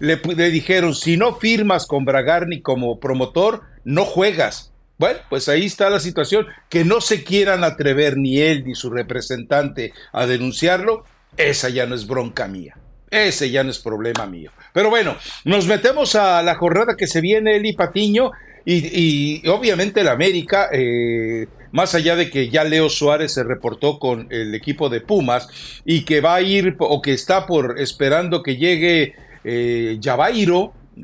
Le, 0.00 0.16
le, 0.16 0.50
dijeron, 0.50 0.94
si 0.94 1.16
no 1.16 1.36
firmas 1.36 1.86
con 1.86 2.04
Bragarni 2.04 2.60
como 2.60 2.98
promotor, 2.98 3.62
no 3.84 4.04
juegas. 4.04 4.72
Bueno, 4.98 5.20
pues 5.30 5.48
ahí 5.48 5.66
está 5.66 5.90
la 5.90 6.00
situación. 6.00 6.46
Que 6.68 6.84
no 6.84 7.00
se 7.00 7.22
quieran 7.24 7.64
atrever 7.64 8.16
ni 8.16 8.38
él 8.40 8.64
ni 8.64 8.74
su 8.74 8.90
representante 8.90 9.92
a 10.12 10.26
denunciarlo, 10.26 11.04
esa 11.36 11.68
ya 11.68 11.86
no 11.86 11.94
es 11.94 12.06
bronca 12.06 12.46
mía. 12.48 12.76
Ese 13.12 13.50
ya 13.50 13.62
no 13.62 13.70
es 13.70 13.78
problema 13.78 14.26
mío. 14.26 14.50
Pero 14.72 14.88
bueno, 14.88 15.16
nos 15.44 15.66
metemos 15.66 16.14
a 16.14 16.42
la 16.42 16.54
jornada 16.54 16.96
que 16.96 17.06
se 17.06 17.20
viene, 17.20 17.56
Eli 17.56 17.74
Patiño, 17.74 18.30
y, 18.64 19.46
obviamente 19.48 20.00
el 20.00 20.08
América, 20.08 20.70
eh, 20.72 21.46
más 21.72 21.94
allá 21.94 22.16
de 22.16 22.30
que 22.30 22.48
ya 22.48 22.64
Leo 22.64 22.88
Suárez 22.88 23.34
se 23.34 23.44
reportó 23.44 23.98
con 23.98 24.28
el 24.30 24.54
equipo 24.54 24.88
de 24.88 25.02
Pumas 25.02 25.48
y 25.84 26.06
que 26.06 26.22
va 26.22 26.36
a 26.36 26.40
ir 26.40 26.76
o 26.78 27.02
que 27.02 27.12
está 27.12 27.46
por 27.46 27.78
esperando 27.78 28.42
que 28.42 28.56
llegue 28.56 29.14
eh, 29.44 29.98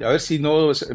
a 0.03 0.11
ver 0.11 0.21
si 0.21 0.39
no 0.39 0.75
se, 0.75 0.95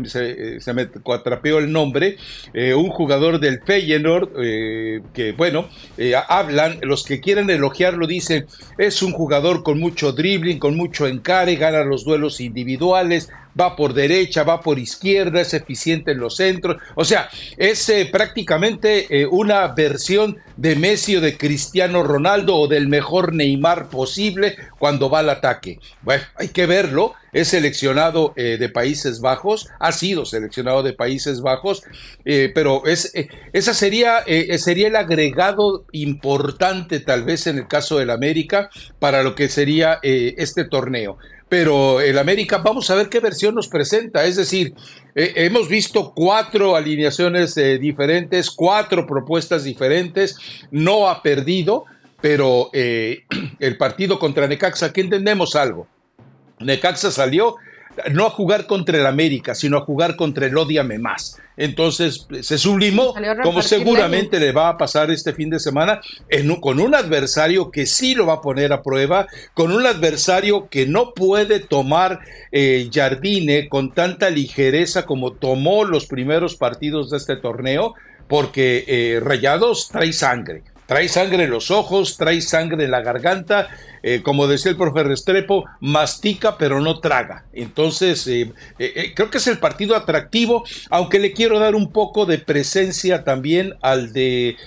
me 0.74 0.90
atrapeó 1.14 1.60
el 1.60 1.72
nombre, 1.72 2.18
eh, 2.54 2.74
un 2.74 2.90
jugador 2.90 3.40
del 3.40 3.62
Feyenoord, 3.66 4.30
eh, 4.40 5.02
que 5.14 5.32
bueno, 5.32 5.68
eh, 5.98 6.14
hablan, 6.28 6.80
los 6.82 7.04
que 7.04 7.20
quieren 7.20 7.50
elogiarlo 7.50 8.06
dicen, 8.06 8.46
es 8.78 9.02
un 9.02 9.12
jugador 9.12 9.64
con 9.64 9.80
mucho 9.80 10.12
dribbling, 10.12 10.60
con 10.60 10.78
mucho 10.78 11.08
encare, 11.08 11.56
gana 11.56 11.84
los 11.84 12.06
duelos 12.06 12.40
individuales, 12.40 13.30
va 13.60 13.76
por 13.76 13.94
derecha, 13.94 14.44
va 14.44 14.62
por 14.62 14.80
izquierda, 14.80 15.42
es 15.42 15.54
eficiente 15.54 16.12
en 16.12 16.20
los 16.20 16.38
centros, 16.38 16.78
o 16.96 17.06
sea, 17.06 17.30
es 17.58 17.92
prácticamente 18.12 19.28
una 19.30 19.68
versión 19.68 20.38
de 20.58 20.76
Messi 20.76 21.18
o 21.18 21.22
de 21.22 21.38
Cristiano 21.38 22.02
Ronaldo 22.04 22.56
o 22.56 22.68
del 22.68 22.88
mejor 22.88 23.34
Neymar 23.34 23.90
posible 23.90 24.56
cuando 24.80 25.08
va 25.08 25.20
al 25.20 25.30
ataque. 25.30 25.80
Bueno, 26.02 26.24
hay 26.36 26.48
que 26.48 26.66
verlo, 26.66 27.14
es 27.34 27.50
seleccionado 27.50 28.34
de 28.36 28.70
Países 28.70 29.20
Bajos, 29.20 29.68
ha 29.80 29.92
sido 29.92 30.26
seleccionado 30.26 30.84
de 30.84 30.94
Países 30.94 31.42
Bajos, 31.42 31.84
eh, 32.26 32.52
pero 32.54 32.86
es, 32.86 33.14
eh, 33.16 33.30
esa 33.52 33.74
sería, 33.74 34.20
eh, 34.26 34.58
sería 34.58 34.88
el 34.88 34.96
agregado 34.96 35.86
importante 35.92 37.00
tal 37.00 37.24
vez 37.24 37.48
en 37.48 37.58
el 37.58 37.68
caso 37.68 37.98
del 37.98 38.10
América 38.10 38.70
para 39.00 39.24
lo 39.24 39.36
que 39.36 39.50
sería 39.50 40.00
este 40.04 40.66
torneo. 40.66 41.18
Pero 41.50 42.02
el 42.02 42.18
América, 42.18 42.58
vamos 42.58 42.90
a 42.90 42.96
ver 42.96 43.10
qué 43.10 43.20
versión 43.20 43.54
nos 43.54 43.68
presenta. 43.68 44.26
Es 44.26 44.38
decir, 44.38 44.74
hemos 45.14 45.70
visto 45.70 46.14
cuatro 46.16 46.76
alineaciones 46.76 47.54
diferentes, 47.56 48.50
cuatro 48.50 49.06
propuestas 49.06 49.64
diferentes, 49.64 50.36
no 50.72 51.10
ha 51.10 51.22
perdido, 51.22 51.86
pero 52.22 52.72
el 52.74 53.78
partido 53.78 54.18
contra 54.18 54.48
Necaxa, 54.48 54.92
¿qué 54.92 55.02
entendemos 55.02 55.56
algo? 55.56 55.88
Necaxa 56.64 57.12
salió 57.12 57.58
no 58.12 58.26
a 58.26 58.30
jugar 58.30 58.66
contra 58.66 58.98
el 58.98 59.06
América, 59.06 59.56
sino 59.56 59.78
a 59.78 59.82
jugar 59.82 60.16
contra 60.16 60.48
el 60.48 60.58
Odiame 60.58 61.00
más. 61.00 61.40
Entonces 61.56 62.28
se 62.42 62.58
sublimó, 62.58 63.14
como 63.44 63.62
seguramente 63.62 64.40
le 64.40 64.52
va 64.52 64.70
a 64.70 64.78
pasar 64.78 65.12
este 65.12 65.34
fin 65.34 65.50
de 65.52 65.60
semana, 65.60 66.02
con 66.60 66.80
un 66.80 66.96
adversario 66.96 67.70
que 67.70 67.86
sí 67.86 68.16
lo 68.16 68.26
va 68.26 68.36
a 68.36 68.42
poner 68.42 68.74
a 68.74 68.82
prueba, 68.82 69.28
con 69.54 69.72
un 69.72 69.86
adversario 69.86 70.68
que 70.70 70.88
no 70.88 71.14
puede 71.14 71.60
tomar 71.60 72.22
eh, 72.52 72.90
Jardine 72.92 73.70
con 73.70 73.94
tanta 73.94 74.30
ligereza 74.30 75.06
como 75.06 75.34
tomó 75.34 75.84
los 75.84 76.08
primeros 76.08 76.56
partidos 76.56 77.12
de 77.12 77.18
este 77.18 77.36
torneo, 77.36 77.94
porque 78.28 78.86
eh, 78.88 79.20
Rayados 79.20 79.90
trae 79.90 80.14
sangre 80.14 80.64
trae 80.86 81.08
sangre 81.08 81.46
en 81.46 81.50
los 81.50 81.72
ojos, 81.72 82.18
trae 82.18 82.42
sangre 82.42 82.86
en 82.86 82.92
la 82.92 83.02
garganta, 83.02 83.70
eh, 84.06 84.22
como 84.22 84.48
decía 84.48 84.72
el 84.72 84.78
profe 84.78 85.04
Restrepo, 85.04 85.64
mastica 85.80 86.58
pero 86.58 86.82
no 86.82 87.00
traga. 87.00 87.46
Entonces, 87.54 88.28
eh, 88.28 88.52
eh, 88.78 89.14
creo 89.16 89.30
que 89.30 89.38
es 89.38 89.48
el 89.48 89.60
partido 89.60 89.96
atractivo, 89.96 90.66
aunque 90.90 91.20
le 91.20 91.32
quiero 91.32 91.58
dar 91.60 91.74
un 91.74 91.92
poco 91.92 92.26
de 92.26 92.38
presencia 92.38 93.24
también 93.24 93.76
al 93.82 94.12
de 94.12 94.58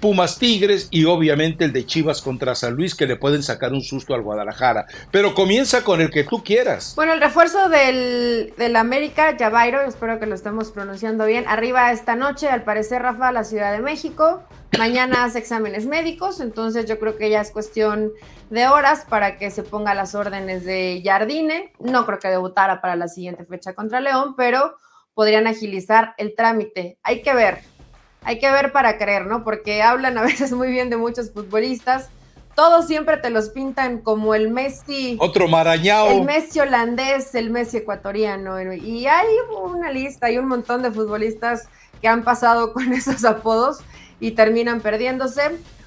Pumas 0.00 0.38
Tigres 0.38 0.88
y 0.90 1.06
obviamente 1.06 1.64
el 1.64 1.72
de 1.72 1.86
Chivas 1.86 2.22
contra 2.22 2.54
San 2.54 2.74
Luis, 2.74 2.94
que 2.94 3.06
le 3.06 3.16
pueden 3.16 3.42
sacar 3.42 3.72
un 3.72 3.82
susto 3.82 4.14
al 4.14 4.22
Guadalajara. 4.22 4.86
Pero 5.10 5.34
comienza 5.34 5.82
con 5.82 6.00
el 6.00 6.10
que 6.10 6.24
tú 6.24 6.44
quieras. 6.44 6.92
Bueno, 6.94 7.14
el 7.14 7.20
refuerzo 7.20 7.68
del, 7.68 8.52
del 8.56 8.76
América, 8.76 9.34
Javairo, 9.38 9.80
espero 9.80 10.20
que 10.20 10.26
lo 10.26 10.34
estemos 10.34 10.70
pronunciando 10.70 11.26
bien, 11.26 11.48
arriba 11.48 11.90
esta 11.90 12.14
noche, 12.14 12.48
al 12.48 12.62
parecer, 12.62 13.02
Rafa, 13.02 13.32
la 13.32 13.42
Ciudad 13.42 13.72
de 13.72 13.80
México. 13.80 14.42
Mañana 14.78 15.24
hace 15.24 15.38
exámenes 15.38 15.84
médicos, 15.84 16.40
entonces 16.40 16.86
yo 16.86 16.98
creo 16.98 17.18
que 17.18 17.28
ya 17.28 17.42
es 17.42 17.50
cuestión 17.50 18.10
de 18.48 18.68
horas 18.68 19.04
para 19.06 19.36
que 19.36 19.50
se 19.50 19.62
ponga 19.62 19.94
las 19.94 20.14
órdenes 20.14 20.64
de 20.64 21.02
Jardine. 21.04 21.72
No 21.78 22.06
creo 22.06 22.18
que 22.18 22.28
debutara 22.28 22.80
para 22.80 22.96
la 22.96 23.06
siguiente 23.06 23.44
fecha 23.44 23.74
contra 23.74 24.00
León, 24.00 24.34
pero 24.34 24.76
podrían 25.14 25.46
agilizar 25.46 26.14
el 26.16 26.34
trámite. 26.34 26.98
Hay 27.02 27.20
que 27.22 27.34
ver, 27.34 27.60
hay 28.22 28.38
que 28.38 28.50
ver 28.50 28.72
para 28.72 28.96
creer, 28.96 29.26
¿no? 29.26 29.44
Porque 29.44 29.82
hablan 29.82 30.16
a 30.16 30.22
veces 30.22 30.52
muy 30.52 30.70
bien 30.70 30.88
de 30.88 30.96
muchos 30.96 31.32
futbolistas. 31.32 32.08
Todos 32.54 32.86
siempre 32.86 33.18
te 33.18 33.28
los 33.30 33.50
pintan 33.50 33.98
como 34.00 34.34
el 34.34 34.50
Messi. 34.50 35.16
Otro 35.20 35.48
marañao. 35.48 36.08
El 36.08 36.24
Messi 36.24 36.60
holandés, 36.60 37.34
el 37.34 37.50
Messi 37.50 37.78
ecuatoriano. 37.78 38.60
Y 38.74 39.06
hay 39.06 39.28
una 39.62 39.90
lista, 39.90 40.26
hay 40.26 40.38
un 40.38 40.48
montón 40.48 40.82
de 40.82 40.90
futbolistas 40.90 41.68
que 42.00 42.08
han 42.08 42.24
pasado 42.24 42.72
con 42.72 42.92
esos 42.94 43.24
apodos 43.24 43.80
y 44.22 44.30
terminan 44.30 44.80
perdiéndose. 44.80 45.42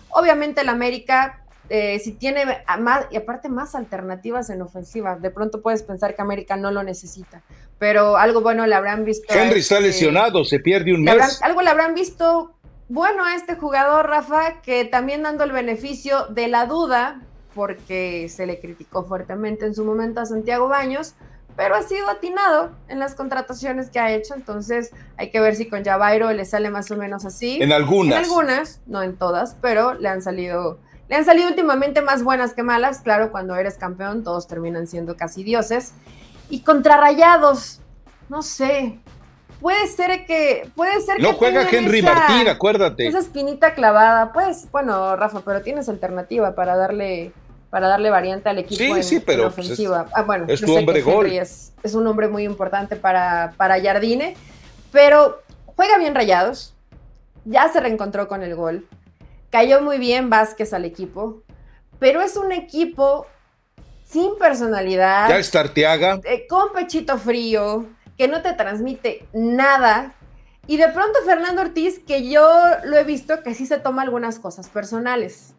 Obviamente 0.09 0.61
el 0.61 0.69
América, 0.69 1.41
eh, 1.69 1.99
si 1.99 2.11
tiene 2.11 2.45
más, 2.79 3.05
y 3.09 3.15
aparte 3.15 3.47
más 3.47 3.75
alternativas 3.75 4.49
en 4.49 4.61
ofensiva, 4.61 5.15
de 5.15 5.31
pronto 5.31 5.61
puedes 5.61 5.83
pensar 5.83 6.15
que 6.15 6.21
América 6.21 6.57
no 6.57 6.69
lo 6.69 6.83
necesita, 6.83 7.41
pero 7.79 8.17
algo 8.17 8.41
bueno 8.41 8.67
le 8.67 8.75
habrán 8.75 9.05
visto. 9.05 9.33
Henry 9.33 9.61
está 9.61 9.75
este 9.75 9.87
lesionado, 9.87 10.43
se 10.43 10.59
pierde 10.59 10.93
un 10.93 11.03
mes. 11.03 11.41
algo 11.41 11.61
le 11.61 11.69
habrán 11.69 11.95
visto 11.95 12.53
bueno 12.89 13.23
a 13.23 13.35
este 13.35 13.55
jugador, 13.55 14.07
Rafa, 14.07 14.61
que 14.61 14.83
también 14.83 15.23
dando 15.23 15.45
el 15.45 15.53
beneficio 15.53 16.27
de 16.27 16.49
la 16.49 16.65
duda, 16.65 17.21
porque 17.53 18.27
se 18.27 18.45
le 18.45 18.59
criticó 18.59 19.05
fuertemente 19.05 19.65
en 19.65 19.73
su 19.73 19.85
momento 19.85 20.19
a 20.19 20.25
Santiago 20.25 20.67
Baños, 20.67 21.15
pero 21.55 21.75
ha 21.75 21.81
sido 21.81 22.09
atinado 22.09 22.71
en 22.87 22.99
las 22.99 23.15
contrataciones 23.15 23.89
que 23.89 23.99
ha 23.99 24.11
hecho, 24.11 24.33
entonces 24.33 24.91
hay 25.17 25.31
que 25.31 25.39
ver 25.39 25.55
si 25.55 25.67
con 25.67 25.83
Javairo 25.83 26.31
le 26.31 26.45
sale 26.45 26.69
más 26.69 26.91
o 26.91 26.97
menos 26.97 27.25
así. 27.25 27.61
En 27.61 27.71
algunas. 27.71 28.17
En 28.17 28.23
algunas, 28.23 28.81
no 28.85 29.01
en 29.01 29.15
todas, 29.15 29.55
pero 29.61 29.93
le 29.93 30.09
han 30.09 30.21
salido, 30.21 30.79
le 31.07 31.15
han 31.15 31.25
salido 31.25 31.47
últimamente 31.47 32.01
más 32.01 32.23
buenas 32.23 32.53
que 32.53 32.63
malas. 32.63 32.99
Claro, 32.99 33.31
cuando 33.31 33.55
eres 33.55 33.75
campeón 33.75 34.23
todos 34.23 34.47
terminan 34.47 34.87
siendo 34.87 35.15
casi 35.15 35.43
dioses. 35.43 35.93
Y 36.49 36.61
contra 36.61 36.97
Rayados, 36.97 37.81
no 38.29 38.41
sé. 38.41 38.99
Puede 39.61 39.87
ser 39.87 40.25
que. 40.25 40.69
Puede 40.75 40.99
ser 41.01 41.21
no 41.21 41.33
juega 41.33 41.67
Henry 41.69 42.01
Martín, 42.01 42.47
acuérdate. 42.49 43.07
Esa 43.07 43.19
espinita 43.19 43.73
clavada. 43.73 44.33
Pues, 44.33 44.69
bueno, 44.71 45.15
Rafa, 45.15 45.41
pero 45.45 45.61
tienes 45.61 45.87
alternativa 45.87 46.53
para 46.53 46.75
darle 46.75 47.31
para 47.75 47.89
darle 47.89 48.09
variante 48.09 48.47
al 48.47 48.57
equipo 48.57 48.95
en, 48.95 49.03
sí, 49.03 49.19
pero 49.19 49.51
pues, 49.51 49.65
ofensiva. 49.65 50.05
ah, 50.13 50.21
bueno, 50.21 50.45
es 50.47 50.61
tu 50.61 50.73
hombre 50.73 51.01
gol. 51.01 51.29
Es, 51.29 51.73
un 51.93 52.07
hombre 52.07 52.29
muy 52.29 52.45
importante 52.45 52.95
para, 52.95 53.53
para 53.57 53.81
Jardine, 53.81 54.37
pero 54.93 55.41
juega 55.65 55.97
bien 55.97 56.15
rayados, 56.15 56.73
ya 57.43 57.67
se 57.67 57.81
reencontró 57.81 58.29
con 58.29 58.43
el 58.43 58.55
gol, 58.55 58.87
cayó 59.49 59.81
muy 59.81 59.97
bien 59.97 60.29
Vázquez 60.29 60.71
al 60.71 60.85
equipo, 60.85 61.43
pero 61.99 62.21
es 62.21 62.37
un 62.37 62.53
equipo 62.53 63.27
sin 64.05 64.37
personalidad. 64.37 65.27
Ya 65.27 65.37
está 65.37 65.59
Arteaga. 65.59 66.21
Eh, 66.23 66.47
con 66.47 66.71
pechito 66.71 67.17
frío, 67.17 67.87
que 68.17 68.29
no 68.29 68.41
te 68.41 68.53
transmite 68.53 69.25
nada. 69.33 70.13
Y 70.65 70.77
de 70.77 70.87
pronto 70.87 71.19
Fernando 71.25 71.61
Ortiz, 71.61 71.99
que 71.99 72.29
yo 72.29 72.47
lo 72.85 72.95
he 72.95 73.03
visto 73.03 73.43
que 73.43 73.53
sí 73.53 73.65
se 73.65 73.79
toma 73.79 74.03
algunas 74.03 74.39
cosas 74.39 74.69
personales 74.69 75.55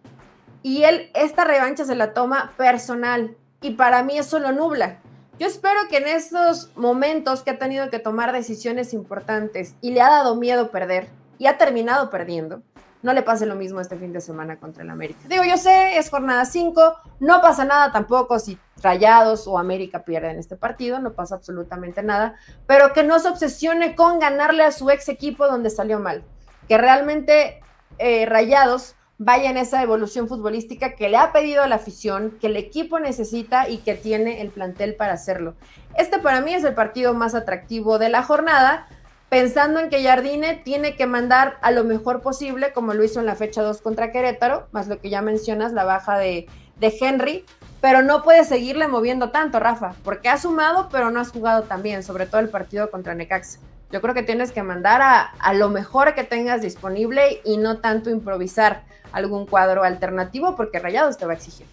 y 0.66 0.83
él 0.83 1.12
esta 1.14 1.44
revancha 1.44 1.85
se 1.85 1.94
la 1.94 2.12
toma 2.12 2.50
personal 2.57 3.37
y 3.61 3.74
para 3.74 4.02
mí 4.02 4.18
eso 4.18 4.40
lo 4.40 4.50
nubla. 4.50 4.98
Yo 5.38 5.46
espero 5.46 5.79
que 5.88 5.98
en 5.98 6.09
estos 6.09 6.72
momentos 6.74 7.44
que 7.44 7.52
ha 7.52 7.59
tenido 7.61 7.88
que 7.88 8.00
tomar 8.00 8.33
decisiones 8.33 8.92
importantes 8.92 9.76
y 9.81 9.92
le 9.92 10.00
ha 10.00 10.11
dado 10.11 10.35
miedo 10.35 10.72
perder 10.72 11.07
y 11.38 11.46
ha 11.46 11.57
terminado 11.57 12.11
perdiendo, 12.11 12.62
no 13.05 13.12
le 13.12 13.22
pase 13.22 13.46
lo 13.46 13.55
mismo 13.55 13.79
este 13.79 13.96
fin 13.96 14.12
de 14.12 14.20
semana 14.20 14.57
contra 14.57 14.83
el 14.83 14.90
América. 14.90 15.20
Digo, 15.29 15.44
yo 15.44 15.57
sé, 15.57 15.98
es 15.98 16.11
jornada 16.11 16.44
5, 16.44 16.94
no 17.20 17.40
pasa 17.40 17.64
nada 17.64 17.92
tampoco 17.92 18.40
si 18.40 18.59
Rayados 18.83 19.46
o 19.46 19.59
América 19.59 20.05
pierden 20.05 20.37
este 20.37 20.57
partido, 20.57 20.98
no 20.98 21.12
pasa 21.12 21.37
absolutamente 21.37 22.02
nada, 22.02 22.35
pero 22.66 22.92
que 22.92 23.05
no 23.05 23.20
se 23.20 23.29
obsesione 23.29 23.94
con 23.94 24.18
ganarle 24.18 24.64
a 24.64 24.72
su 24.72 24.90
ex 24.90 25.09
equipo 25.11 25.46
donde 25.46 25.70
salió 25.70 26.00
mal, 26.00 26.24
que 26.68 26.76
realmente 26.76 27.61
eh, 27.98 28.26
Rayados 28.26 28.95
vaya 29.18 29.50
en 29.50 29.57
esa 29.57 29.83
evolución 29.83 30.29
futbolística 30.29 30.94
que 30.94 31.09
le 31.09 31.16
ha 31.16 31.33
pedido 31.33 31.62
a 31.62 31.68
la 31.68 31.76
afición, 31.76 32.37
que 32.40 32.48
el 32.48 32.57
equipo 32.57 32.98
necesita 32.98 33.68
y 33.68 33.79
que 33.79 33.94
tiene 33.94 34.42
el 34.42 34.50
plantel 34.50 34.94
para 34.94 35.14
hacerlo. 35.14 35.55
Este 35.96 36.18
para 36.18 36.40
mí 36.40 36.52
es 36.52 36.64
el 36.64 36.74
partido 36.74 37.14
más 37.14 37.35
atractivo 37.35 37.98
de 37.98 38.11
la 38.11 38.22
jornada 38.22 38.87
pensando 39.29 39.81
en 39.81 39.88
que 39.88 40.05
Jardine 40.05 40.61
tiene 40.64 40.96
que 40.96 41.07
mandar 41.07 41.59
a 41.62 41.70
lo 41.70 41.85
mejor 41.85 42.22
posible, 42.22 42.72
como 42.72 42.94
lo 42.94 43.02
hizo 43.02 43.20
en 43.20 43.26
la 43.26 43.35
fecha 43.35 43.62
2 43.62 43.81
contra 43.81 44.12
Querétaro, 44.12 44.68
más 44.72 44.87
lo 44.87 45.00
que 45.00 45.11
ya 45.11 45.22
mencionas, 45.22 45.72
la 45.72 45.85
baja 45.85 46.16
de, 46.18 46.46
Henry, 46.81 47.44
pero 47.81 48.02
no 48.02 48.22
puede 48.22 48.44
seguirle 48.44 48.87
moviendo 48.87 49.31
tanto, 49.31 49.59
Rafa, 49.59 49.94
porque 50.05 50.29
has 50.29 50.42
sumado, 50.42 50.88
pero 50.90 51.11
no 51.11 51.20
has 51.20 51.31
jugado 51.31 51.62
tan 51.62 51.83
bien, 51.83 52.02
sobre 52.02 52.26
todo 52.26 52.40
el 52.40 52.50
partido 52.50 52.90
contra 52.90 53.14
Necaxa. 53.14 53.59
Yo 53.90 54.00
creo 54.00 54.14
que 54.14 54.22
tienes 54.22 54.52
que 54.52 54.62
mandar 54.62 55.00
a 55.02 55.52
lo 55.55 55.70
mejor 55.70 56.14
que 56.14 56.24
tengas 56.24 56.61
disponible 56.61 57.40
y 57.44 57.57
no 57.57 57.79
tanto 57.79 58.11
improvisar 58.11 58.83
algún 59.16 59.46
cuadro 59.46 59.83
alternativo, 59.83 60.55
porque 60.57 60.79
Rayados 60.79 61.16
te 61.16 61.24
va 61.24 61.33
a 61.33 61.37
exigir. 61.37 61.66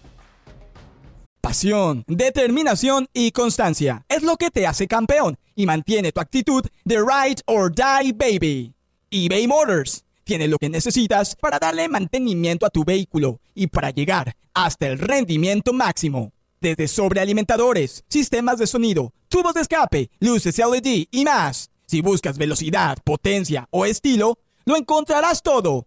Pasión, 1.42 2.04
determinación 2.06 3.06
y 3.12 3.32
constancia 3.32 4.02
es 4.08 4.22
lo 4.22 4.36
que 4.36 4.50
te 4.50 4.66
hace 4.66 4.88
campeón 4.88 5.36
y 5.54 5.66
mantiene 5.66 6.10
tu 6.10 6.20
actitud 6.20 6.64
de 6.84 6.96
ride 6.96 7.42
or 7.44 7.70
die 7.70 8.12
baby. 8.12 8.74
eBay 9.10 9.46
Motors 9.46 10.04
tiene 10.24 10.48
lo 10.48 10.56
que 10.56 10.70
necesitas 10.70 11.36
para 11.36 11.58
darle 11.58 11.86
mantenimiento 11.86 12.64
a 12.64 12.70
tu 12.70 12.82
vehículo 12.82 13.40
y 13.54 13.66
para 13.66 13.90
llegar 13.90 14.34
hasta 14.54 14.86
el 14.86 14.98
rendimiento 14.98 15.74
máximo. 15.74 16.32
Desde 16.62 16.88
sobrealimentadores, 16.88 18.04
sistemas 18.08 18.56
de 18.56 18.66
sonido, 18.66 19.12
tubos 19.28 19.52
de 19.52 19.60
escape, 19.60 20.10
luces 20.18 20.56
LED 20.56 21.08
y 21.10 21.24
más. 21.26 21.70
Si 21.84 22.00
buscas 22.00 22.38
velocidad, 22.38 22.96
potencia 23.04 23.68
o 23.70 23.84
estilo, 23.84 24.38
lo 24.64 24.78
encontrarás 24.78 25.42
todo 25.42 25.86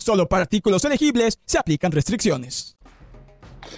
Solo 0.00 0.26
para 0.26 0.42
artículos 0.42 0.84
elegibles 0.84 1.38
se 1.44 1.58
aplican 1.58 1.92
restricciones. 1.92 2.76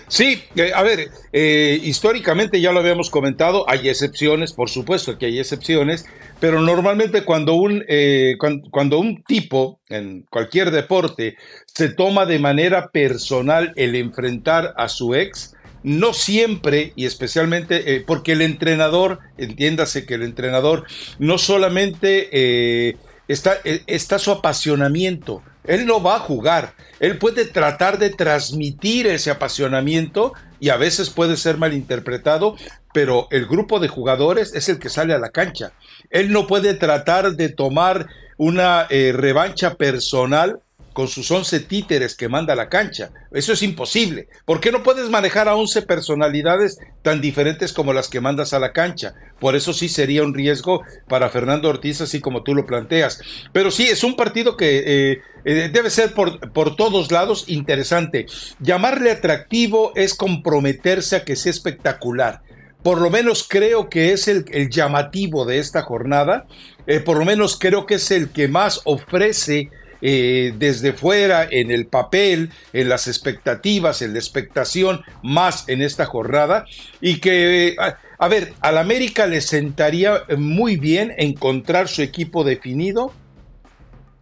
Sí, 0.09 0.43
eh, 0.57 0.73
a 0.75 0.83
ver, 0.83 1.11
eh, 1.33 1.81
históricamente 1.83 2.61
ya 2.61 2.73
lo 2.73 2.81
habíamos 2.81 3.11
comentado, 3.11 3.69
hay 3.69 3.89
excepciones, 3.89 4.53
por 4.53 4.71
supuesto 4.71 5.19
que 5.19 5.27
hay 5.27 5.39
excepciones, 5.39 6.05
pero 6.39 6.61
normalmente 6.61 7.25
cuando 7.25 7.55
un, 7.55 7.85
eh, 7.89 8.37
cuando, 8.71 8.99
un 8.99 9.23
tipo 9.25 9.81
en 9.89 10.23
cualquier 10.31 10.71
deporte 10.71 11.37
se 11.67 11.89
toma 11.89 12.27
de 12.27 12.39
manera 12.39 12.91
personal 12.91 13.73
el 13.75 13.97
enfrentar 13.97 14.73
a 14.77 14.89
su 14.89 15.15
ex, 15.15 15.55
no 15.83 16.13
siempre 16.13 16.93
y 16.95 17.07
especialmente 17.07 18.05
porque 18.07 18.33
el 18.33 18.43
entrenador, 18.43 19.19
entiéndase 19.37 20.07
que 20.07 20.15
el 20.15 20.23
entrenador 20.23 20.85
no 21.19 21.39
solamente 21.39 22.97
está, 23.27 23.57
está 23.65 24.21
su 24.21 24.31
apasionamiento, 24.31 25.43
él 25.64 25.87
no 25.87 26.03
va 26.03 26.16
a 26.16 26.20
jugar. 26.20 26.75
Él 27.01 27.18
puede 27.18 27.44
tratar 27.44 27.98
de 27.98 28.11
transmitir 28.11 29.07
ese 29.07 29.31
apasionamiento 29.31 30.33
y 30.61 30.68
a 30.70 30.77
veces 30.77 31.11
puede 31.11 31.37
ser 31.37 31.59
malinterpretado, 31.59 32.57
pero 32.92 33.29
el 33.31 33.46
grupo 33.46 33.81
de 33.81 33.88
jugadores 33.88 34.55
es 34.55 34.68
el 34.68 34.79
que 34.79 34.88
sale 34.88 35.14
a 35.14 35.18
la 35.18 35.31
cancha. 35.31 35.72
Él 36.11 36.33
no 36.33 36.46
puede 36.46 36.75
tratar 36.75 37.33
de 37.33 37.48
tomar 37.48 38.07
una 38.37 38.87
eh, 38.90 39.12
revancha 39.14 39.75
personal 39.75 40.61
con 40.92 41.09
sus 41.09 41.31
11 41.31 41.61
títeres 41.61 42.14
que 42.14 42.29
manda 42.29 42.53
a 42.53 42.57
la 42.57 42.68
cancha. 42.68 43.11
Eso 43.33 43.53
es 43.53 43.62
imposible. 43.62 44.29
¿Por 44.44 44.61
qué 44.61 44.70
no 44.70 44.83
puedes 44.83 45.09
manejar 45.09 45.48
a 45.48 45.57
11 45.57 45.83
personalidades 45.83 46.79
tan 47.03 47.20
diferentes 47.20 47.72
como 47.72 47.92
las 47.92 48.09
que 48.09 48.20
mandas 48.20 48.53
a 48.53 48.59
la 48.59 48.72
cancha? 48.72 49.14
Por 49.40 49.57
eso 49.57 49.72
sí 49.72 49.88
sería 49.88 50.22
un 50.22 50.35
riesgo 50.35 50.83
para 51.09 51.31
Fernando 51.31 51.68
Ortiz, 51.68 52.01
así 52.01 52.20
como 52.20 52.42
tú 52.42 52.55
lo 52.55 52.66
planteas. 52.66 53.20
Pero 53.53 53.70
sí, 53.70 53.85
es 53.85 54.05
un 54.05 54.16
partido 54.16 54.57
que 54.57 54.83
eh, 54.87 55.22
eh, 55.44 55.70
debe 55.72 55.90
ser 55.90 56.12
por, 56.14 56.52
por 56.52 56.76
todos 56.76 57.11
lados 57.11 57.44
interesante. 57.48 58.26
Llamarle 58.61 59.11
atractivo 59.11 59.92
es 59.96 60.14
comprometerse 60.14 61.16
a 61.16 61.24
que 61.24 61.37
sea 61.37 61.50
espectacular. 61.50 62.42
Por 62.83 63.00
lo 63.00 63.11
menos 63.11 63.46
creo 63.48 63.88
que 63.88 64.12
es 64.12 64.26
el, 64.26 64.44
llamativo 64.68 65.44
de 65.44 65.59
esta 65.59 65.83
jornada, 65.83 66.46
eh, 66.87 66.98
por 67.00 67.16
lo 67.16 67.24
menos 67.24 67.57
creo 67.57 67.87
que 67.87 67.94
es 67.94 68.11
el 68.11 68.31
que 68.31 68.48
más 68.48 68.81
ofrece 68.85 69.70
eh, 70.00 70.52
desde 70.59 70.92
fuera, 70.92 71.46
en 71.48 71.70
el 71.70 71.87
papel, 71.87 72.50
en 72.72 72.88
las 72.88 73.07
expectativas, 73.07 74.02
en 74.02 74.14
la 74.14 74.18
expectación, 74.18 75.02
más 75.22 75.68
en 75.68 75.81
esta 75.81 76.07
jornada, 76.07 76.64
y 77.00 77.20
que, 77.20 77.76
a, 77.78 77.98
a 78.18 78.28
ver, 78.28 78.52
al 78.61 78.78
América 78.78 79.28
le 79.28 79.40
sentaría 79.40 80.24
muy 80.37 80.76
bien 80.76 81.14
encontrar 81.18 81.87
su 81.87 82.02
equipo 82.02 82.42
definido 82.42 83.12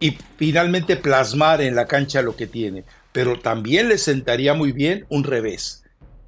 y 0.01 0.17
finalmente 0.35 0.97
plasmar 0.97 1.61
en 1.61 1.75
la 1.75 1.85
cancha 1.85 2.21
lo 2.21 2.35
que 2.35 2.47
tiene, 2.47 2.83
pero 3.13 3.39
también 3.39 3.87
le 3.87 3.97
sentaría 3.97 4.53
muy 4.53 4.73
bien 4.73 5.05
un 5.07 5.23
revés 5.23 5.81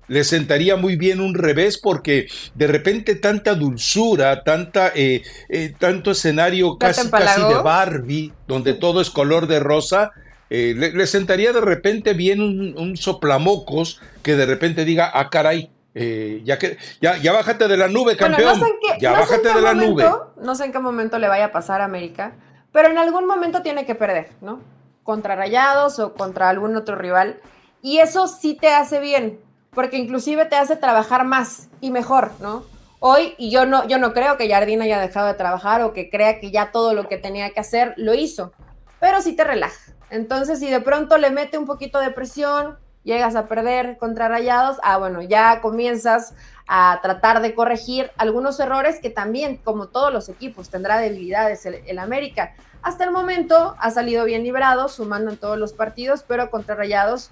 le 0.08 0.24
sentaría 0.24 0.76
muy 0.76 0.96
bien 0.96 1.20
un 1.20 1.34
revés 1.34 1.78
porque 1.78 2.28
de 2.56 2.68
repente 2.68 3.16
tanta 3.16 3.56
dulzura, 3.56 4.44
tanta, 4.44 4.92
eh, 4.96 5.24
eh, 5.50 5.74
tanto 5.78 6.12
escenario 6.12 6.78
casi, 6.78 7.10
casi, 7.10 7.42
de 7.42 7.56
Barbie, 7.56 8.34
donde 8.48 8.74
todo 8.74 9.02
es 9.02 9.10
color 9.10 9.48
de 9.48 9.60
rosa, 9.60 10.12
eh, 10.50 10.74
le, 10.76 11.08
sentaría 11.08 11.52
de 11.52 11.62
repente 11.62 12.14
bien 12.14 12.42
un, 12.42 12.98
soplamocos 12.98 14.02
que 14.22 14.36
de 14.36 14.46
repente 14.46 14.86
diga, 14.86 15.10
ah, 15.14 15.30
caray. 15.30 15.72
ya, 15.96 16.58
que, 16.60 16.78
ya, 17.02 17.18
ya 17.18 17.32
bájate 17.32 17.68
de 17.68 17.78
la 17.78 17.88
nube, 17.88 18.18
campeón. 18.18 18.60
ya 19.00 19.12
bájate 19.14 19.54
de 19.54 19.62
la 19.62 19.74
nube. 19.74 20.06
No 20.42 20.56
sé 20.56 20.66
en 20.66 20.72
qué 20.72 20.80
momento 20.80 21.18
le 21.18 21.28
vaya 21.28 21.46
a 21.46 21.52
pasar 21.52 21.82
a 21.82 21.86
América, 21.86 22.36
pero 22.74 22.90
en 22.90 22.98
algún 22.98 23.26
momento 23.26 23.62
tiene 23.62 23.86
que 23.86 23.96
perder, 23.96 24.32
¿no? 24.42 24.60
Contra 25.04 25.38
Rayados 25.38 26.00
o 26.00 26.14
contra 26.14 26.50
algún 26.50 26.76
otro 26.76 26.98
rival. 26.98 27.40
Y 27.82 28.00
eso 28.00 28.28
sí 28.28 28.56
te 28.56 28.74
hace 28.74 29.00
bien, 29.00 29.40
porque 29.72 29.98
inclusive 29.98 30.46
te 30.46 30.58
hace 30.58 30.76
trabajar 30.76 31.24
más 31.24 31.70
y 31.80 31.92
mejor, 31.92 32.32
¿no? 32.42 32.66
Hoy, 33.00 33.36
y 33.38 33.52
yo 33.52 33.66
no, 33.66 33.88
yo 33.88 33.98
no 34.00 34.14
creo 34.14 34.38
que 34.38 34.50
Jardín 34.50 34.82
haya 34.82 35.00
dejado 35.00 35.28
de 35.28 35.34
trabajar 35.36 35.82
o 35.82 35.94
que 35.94 36.10
crea 36.10 36.40
que 36.40 36.52
ya 36.52 36.72
todo 36.72 36.94
lo 36.94 37.08
que 37.08 37.18
tenía 37.18 37.52
que 37.52 37.60
hacer 37.60 37.94
lo 37.98 38.14
hizo, 38.14 38.54
pero 39.00 39.22
sí 39.22 39.36
te 39.36 39.44
relaja. 39.44 39.94
Entonces, 40.10 40.60
si 40.60 40.70
de 40.70 40.80
pronto 40.80 41.18
le 41.18 41.30
mete 41.30 41.58
un 41.58 41.66
poquito 41.66 42.00
de 42.00 42.12
presión, 42.12 42.78
llegas 43.04 43.36
a 43.36 43.48
perder 43.48 43.98
contra 43.98 44.30
Rayados, 44.30 44.78
ah, 44.84 44.98
bueno, 44.98 45.22
ya 45.22 45.62
comienzas 45.62 46.34
a 46.67 46.99
tratar 47.02 47.41
de 47.41 47.54
corregir 47.54 48.12
algunos 48.17 48.60
errores 48.60 48.99
que 49.02 49.10
también, 49.10 49.58
como 49.58 49.88
todos 49.88 50.13
los 50.13 50.30
equipos, 50.30 50.69
tendrá 50.69 50.97
debilidades 50.97 51.65
el, 51.65 51.99
América. 51.99 52.56
Hasta 52.82 53.04
el 53.04 53.12
momento 53.12 53.76
ha 53.80 53.91
salido 53.91 54.26
bien 54.26 54.43
librado, 54.43 54.89
sumando 54.89 55.32
en 55.32 55.38
todos 55.38 55.58
los 55.58 55.73
partidos, 55.73 56.23
pero 56.28 56.49
contra 56.49 56.76
Rayados 56.76 57.32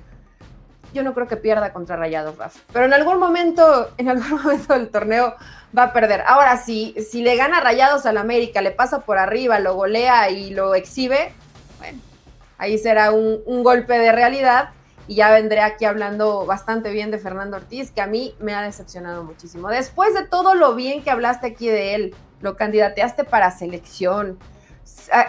yo 0.93 1.03
no 1.03 1.13
creo 1.13 1.27
que 1.27 1.37
pierda 1.37 1.71
contra 1.71 1.95
Rayados, 1.95 2.37
Rafa. 2.37 2.59
Pero 2.73 2.85
en 2.85 2.93
algún 2.93 3.17
momento, 3.17 3.91
en 3.97 4.09
algún 4.09 4.29
momento 4.43 4.73
del 4.73 4.89
torneo 4.89 5.35
va 5.77 5.83
a 5.83 5.93
perder. 5.93 6.21
Ahora, 6.27 6.57
si, 6.57 6.93
si 7.09 7.21
le 7.21 7.37
gana 7.37 7.61
Rayados 7.61 8.05
al 8.05 8.17
América, 8.17 8.61
le 8.61 8.71
pasa 8.71 9.01
por 9.01 9.17
arriba, 9.17 9.59
lo 9.59 9.75
golea 9.75 10.29
y 10.29 10.49
lo 10.49 10.75
exhibe, 10.75 11.33
bueno, 11.79 11.99
ahí 12.57 12.77
será 12.77 13.11
un 13.11 13.63
golpe 13.63 13.97
de 13.97 14.11
realidad. 14.11 14.71
Y 15.07 15.15
ya 15.15 15.31
vendré 15.31 15.61
aquí 15.61 15.85
hablando 15.85 16.45
bastante 16.45 16.91
bien 16.91 17.11
de 17.11 17.17
Fernando 17.17 17.57
Ortiz, 17.57 17.91
que 17.91 18.01
a 18.01 18.07
mí 18.07 18.35
me 18.39 18.53
ha 18.53 18.61
decepcionado 18.61 19.23
muchísimo. 19.23 19.67
Después 19.69 20.13
de 20.13 20.25
todo 20.25 20.55
lo 20.55 20.75
bien 20.75 21.03
que 21.03 21.11
hablaste 21.11 21.47
aquí 21.47 21.67
de 21.67 21.95
él, 21.95 22.15
lo 22.39 22.55
candidateaste 22.55 23.23
para 23.23 23.51
selección, 23.51 24.39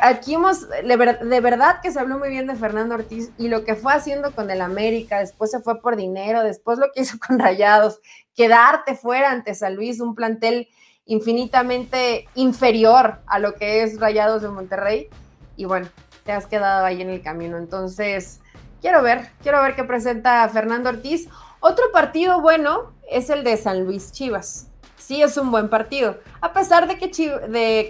aquí 0.01 0.35
hemos, 0.35 0.69
de 0.69 1.41
verdad 1.41 1.81
que 1.83 1.91
se 1.91 2.01
habló 2.01 2.19
muy 2.19 2.31
bien 2.31 2.47
de 2.47 2.55
Fernando 2.55 2.95
Ortiz 2.95 3.31
y 3.39 3.49
lo 3.49 3.65
que 3.65 3.75
fue 3.75 3.93
haciendo 3.93 4.33
con 4.33 4.51
el 4.51 4.61
América, 4.61 5.19
después 5.19 5.51
se 5.51 5.61
fue 5.61 5.81
por 5.81 5.97
dinero, 5.97 6.43
después 6.43 6.79
lo 6.79 6.91
que 6.93 7.03
hizo 7.03 7.19
con 7.19 7.39
Rayados, 7.39 8.01
quedarte 8.35 8.95
fuera 8.95 9.31
ante 9.31 9.55
San 9.55 9.77
Luis, 9.77 10.01
un 10.01 10.15
plantel 10.15 10.69
infinitamente 11.05 12.29
inferior 12.35 13.21
a 13.27 13.39
lo 13.39 13.55
que 13.55 13.83
es 13.83 14.01
Rayados 14.01 14.43
de 14.43 14.49
Monterrey, 14.49 15.09
y 15.57 15.65
bueno, 15.65 15.89
te 16.25 16.33
has 16.33 16.47
quedado 16.47 16.85
ahí 16.85 17.03
en 17.03 17.11
el 17.11 17.23
camino. 17.23 17.59
Entonces, 17.59 18.41
quiero 18.83 19.03
ver, 19.03 19.31
quiero 19.43 19.63
ver 19.63 19.75
qué 19.75 19.85
presenta 19.85 20.47
Fernando 20.51 20.91
Ortiz. 20.91 21.29
Otro 21.61 21.87
partido 21.93 22.43
bueno 22.43 22.93
es 23.09 23.31
el 23.31 23.45
de 23.45 23.57
San 23.57 23.85
Luis 23.85 24.13
Chivas 24.13 24.69
sí 25.03 25.23
es 25.23 25.37
un 25.37 25.51
buen 25.51 25.69
partido. 25.69 26.19
A 26.41 26.53
pesar 26.53 26.89
de 26.89 26.97
que, 26.97 27.11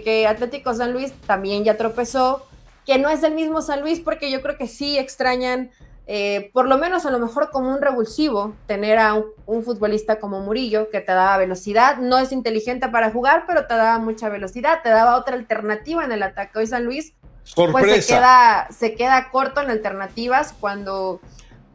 que 0.03 0.27
Atlético 0.27 0.73
San 0.73 0.91
Luis 0.93 1.13
también 1.25 1.63
ya 1.63 1.77
tropezó, 1.77 2.45
que 2.85 2.97
no 2.97 3.09
es 3.09 3.23
el 3.23 3.33
mismo 3.33 3.61
San 3.61 3.81
Luis, 3.81 3.99
porque 3.99 4.31
yo 4.31 4.41
creo 4.41 4.57
que 4.57 4.67
sí 4.67 4.97
extrañan, 4.97 5.71
eh, 6.05 6.49
por 6.53 6.67
lo 6.67 6.77
menos 6.77 7.05
a 7.05 7.11
lo 7.11 7.19
mejor 7.19 7.49
como 7.51 7.73
un 7.73 7.81
revulsivo, 7.81 8.55
tener 8.67 8.97
a 8.97 9.13
un, 9.45 9.63
futbolista 9.63 10.19
como 10.19 10.41
Murillo, 10.41 10.89
que 10.89 10.99
te 10.99 11.13
daba 11.13 11.37
velocidad, 11.37 11.97
no 11.97 12.17
es 12.17 12.31
inteligente 12.31 12.89
para 12.89 13.11
jugar, 13.11 13.45
pero 13.47 13.67
te 13.67 13.75
daba 13.75 13.99
mucha 13.99 14.27
velocidad, 14.27 14.81
te 14.83 14.89
daba 14.89 15.15
otra 15.15 15.35
alternativa 15.35 16.03
en 16.03 16.11
el 16.11 16.23
ataque. 16.23 16.59
Hoy 16.59 16.67
San 16.67 16.83
Luis 16.83 17.13
pues 17.55 18.05
se 18.05 18.13
queda, 18.13 18.67
se 18.71 18.95
queda 18.95 19.29
corto 19.29 19.61
en 19.61 19.69
alternativas 19.69 20.53
cuando 20.59 21.21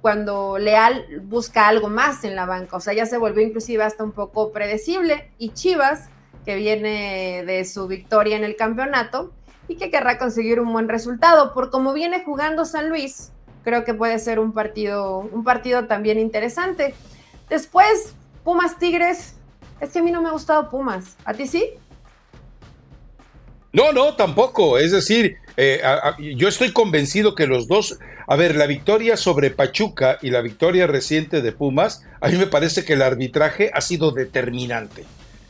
cuando 0.00 0.58
Leal 0.58 1.22
busca 1.22 1.68
algo 1.68 1.88
más 1.88 2.24
en 2.24 2.36
la 2.36 2.46
banca. 2.46 2.76
O 2.76 2.80
sea, 2.80 2.94
ya 2.94 3.06
se 3.06 3.18
volvió 3.18 3.44
inclusive 3.44 3.82
hasta 3.82 4.04
un 4.04 4.12
poco 4.12 4.52
predecible. 4.52 5.30
Y 5.38 5.50
Chivas, 5.50 6.08
que 6.44 6.54
viene 6.54 7.42
de 7.44 7.64
su 7.64 7.88
victoria 7.88 8.36
en 8.36 8.44
el 8.44 8.56
campeonato 8.56 9.32
y 9.66 9.76
que 9.76 9.90
querrá 9.90 10.18
conseguir 10.18 10.60
un 10.60 10.72
buen 10.72 10.88
resultado. 10.88 11.52
Por 11.52 11.70
como 11.70 11.92
viene 11.92 12.24
jugando 12.24 12.64
San 12.64 12.88
Luis, 12.88 13.32
creo 13.64 13.84
que 13.84 13.92
puede 13.92 14.18
ser 14.18 14.38
un 14.38 14.52
partido, 14.52 15.18
un 15.18 15.44
partido 15.44 15.86
también 15.86 16.18
interesante. 16.18 16.94
Después, 17.48 18.14
Pumas 18.44 18.78
Tigres. 18.78 19.34
Es 19.80 19.90
que 19.90 19.98
a 19.98 20.02
mí 20.02 20.10
no 20.10 20.22
me 20.22 20.28
ha 20.28 20.32
gustado 20.32 20.70
Pumas. 20.70 21.16
¿A 21.24 21.34
ti 21.34 21.46
sí? 21.46 21.70
No, 23.72 23.92
no, 23.92 24.16
tampoco. 24.16 24.78
Es 24.78 24.92
decir, 24.92 25.36
eh, 25.60 25.82
yo 26.36 26.46
estoy 26.46 26.72
convencido 26.72 27.34
que 27.34 27.48
los 27.48 27.66
dos, 27.66 27.98
a 28.28 28.36
ver, 28.36 28.54
la 28.54 28.66
victoria 28.66 29.16
sobre 29.16 29.50
Pachuca 29.50 30.18
y 30.22 30.30
la 30.30 30.40
victoria 30.40 30.86
reciente 30.86 31.42
de 31.42 31.50
Pumas, 31.50 32.04
a 32.20 32.28
mí 32.28 32.36
me 32.36 32.46
parece 32.46 32.84
que 32.84 32.92
el 32.92 33.02
arbitraje 33.02 33.72
ha 33.74 33.80
sido 33.80 34.12
determinante. 34.12 35.04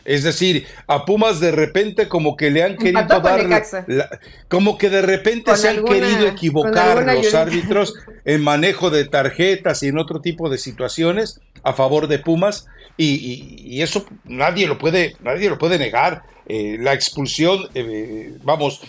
Es 0.07 0.23
decir, 0.23 0.67
a 0.87 1.05
Pumas 1.05 1.41
de 1.41 1.51
repente 1.51 2.09
como 2.09 2.39
que 2.39 2.51
le 2.51 2.63
han 2.63 2.79
querido 2.79 3.21
dar, 3.21 3.67
como 4.49 4.79
que 4.79 4.89
de 4.89 5.03
repente 5.03 5.55
se 5.59 5.69
han 5.69 5.85
querido 5.85 6.27
equivocar 6.27 7.05
los 7.15 7.35
árbitros 7.35 7.93
en 8.25 8.43
manejo 8.43 8.89
de 8.89 9.05
tarjetas 9.05 9.83
y 9.83 9.89
en 9.89 9.99
otro 9.99 10.23
tipo 10.23 10.49
de 10.49 10.57
situaciones 10.57 11.43
a 11.63 11.75
favor 11.75 12.09
de 12.09 12.19
Pumas 12.19 12.67
y, 12.97 13.83
eso 13.83 14.07
nadie 14.25 14.67
lo 14.67 14.79
puede, 14.79 15.17
nadie 15.21 15.51
lo 15.51 15.59
puede 15.59 15.79
negar. 15.79 16.23
Eh, 16.47 16.79
la 16.81 16.95
expulsión, 16.95 17.69
eh, 17.75 18.33
vamos, 18.43 18.81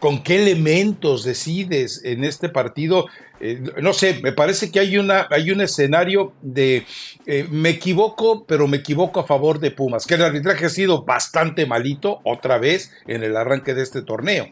con 0.00 0.22
qué 0.22 0.42
elementos 0.42 1.24
decides 1.24 2.02
en 2.04 2.24
este 2.24 2.48
partido. 2.48 3.06
Eh, 3.38 3.62
no 3.80 3.92
sé, 3.92 4.20
me 4.22 4.32
parece 4.32 4.72
que 4.72 4.80
hay, 4.80 4.96
una, 4.96 5.28
hay 5.30 5.50
un 5.50 5.60
escenario 5.60 6.32
de 6.40 6.86
eh, 7.26 7.46
me 7.50 7.68
equivoco, 7.68 8.44
pero 8.44 8.66
me 8.66 8.78
equivoco 8.78 9.20
a 9.20 9.26
favor 9.26 9.60
de 9.60 9.70
Pumas, 9.70 10.06
que 10.06 10.14
el 10.14 10.22
arbitraje 10.22 10.66
ha 10.66 10.70
sido 10.70 11.04
bastante 11.04 11.66
malito 11.66 12.20
otra 12.24 12.58
vez 12.58 12.90
en 13.06 13.22
el 13.22 13.36
arranque 13.36 13.74
de 13.74 13.82
este 13.82 14.02
torneo. 14.02 14.48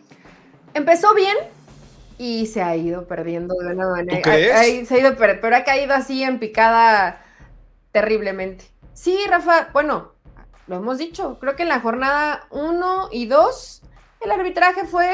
Empezó 0.75 1.15
bien 1.15 1.37
y 2.19 2.47
se 2.47 2.63
ha 2.63 2.77
ido 2.77 3.07
perdiendo 3.07 3.55
de 3.55 3.73
una 3.73 3.89
manera. 3.89 4.19
¿Tú 4.19 4.23
crees? 4.23 4.87
se 4.87 4.95
ha 4.95 4.99
ido, 4.99 5.17
pero 5.17 5.57
ha 5.57 5.65
caído 5.65 5.95
así 5.95 6.23
en 6.23 6.39
picada 6.39 7.25
terriblemente. 7.91 8.67
Sí, 8.93 9.19
Rafa, 9.29 9.71
bueno, 9.73 10.13
lo 10.67 10.77
hemos 10.77 10.99
dicho, 10.99 11.39
creo 11.41 11.57
que 11.57 11.63
en 11.63 11.71
la 11.71 11.81
jornada 11.81 12.47
1 12.51 13.09
y 13.13 13.27
2 13.27 13.83
el 14.21 14.31
arbitraje 14.31 14.85
fue 14.85 15.09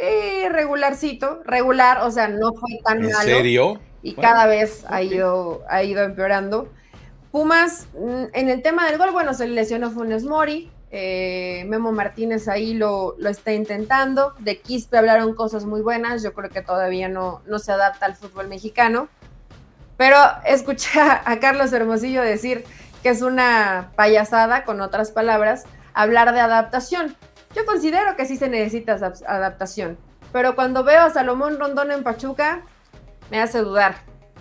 eh, 0.00 0.48
regularcito, 0.50 1.42
regular, 1.44 2.02
o 2.02 2.10
sea, 2.10 2.28
no 2.28 2.52
fue 2.54 2.78
tan 2.84 2.98
¿En 3.04 3.10
malo. 3.10 3.22
serio? 3.22 3.80
Y 4.02 4.14
cada 4.14 4.46
vez 4.46 4.84
ha 4.88 5.02
ido, 5.02 5.64
ha 5.68 5.82
ido 5.82 6.02
empeorando. 6.04 6.68
Pumas, 7.32 7.88
mm, 7.94 8.24
en 8.32 8.48
el 8.48 8.62
tema 8.62 8.86
del 8.86 8.98
gol, 8.98 9.10
bueno, 9.10 9.34
se 9.34 9.46
lesionó 9.48 9.90
Funes 9.90 10.24
Mori, 10.24 10.70
eh, 10.90 11.64
Memo 11.68 11.92
Martínez 11.92 12.48
ahí 12.48 12.74
lo, 12.74 13.14
lo, 13.18 13.28
está 13.28 13.52
intentando. 13.52 14.34
De 14.38 14.58
Quispe 14.58 14.96
hablaron 14.96 15.34
cosas 15.34 15.64
muy 15.64 15.82
buenas. 15.82 16.22
Yo 16.22 16.32
creo 16.32 16.48
que 16.50 16.62
todavía 16.62 17.08
no, 17.08 17.42
no 17.46 17.58
se 17.58 17.72
adapta 17.72 18.06
al 18.06 18.16
fútbol 18.16 18.48
mexicano. 18.48 19.08
Pero 19.98 20.16
escuché 20.46 21.00
a, 21.00 21.38
Carlos 21.40 21.72
Hermosillo 21.72 22.22
decir 22.22 22.64
que 23.02 23.10
es 23.10 23.20
una 23.20 23.92
payasada, 23.96 24.64
con 24.64 24.80
otras 24.80 25.10
palabras, 25.10 25.64
hablar 25.92 26.32
de 26.32 26.40
adaptación. 26.40 27.16
Yo 27.54 27.64
considero 27.64 28.14
que 28.16 28.26
sí 28.26 28.36
se 28.36 28.48
necesita 28.48 28.94
adaptación, 29.26 29.98
pero 30.32 30.54
cuando 30.54 30.84
veo 30.84 31.02
a 31.02 31.10
Salomón 31.10 31.58
Rondón 31.58 31.90
en 31.90 32.02
Pachuca, 32.02 32.62
me 33.30 33.40
hace 33.40 33.60
dudar. 33.60 33.96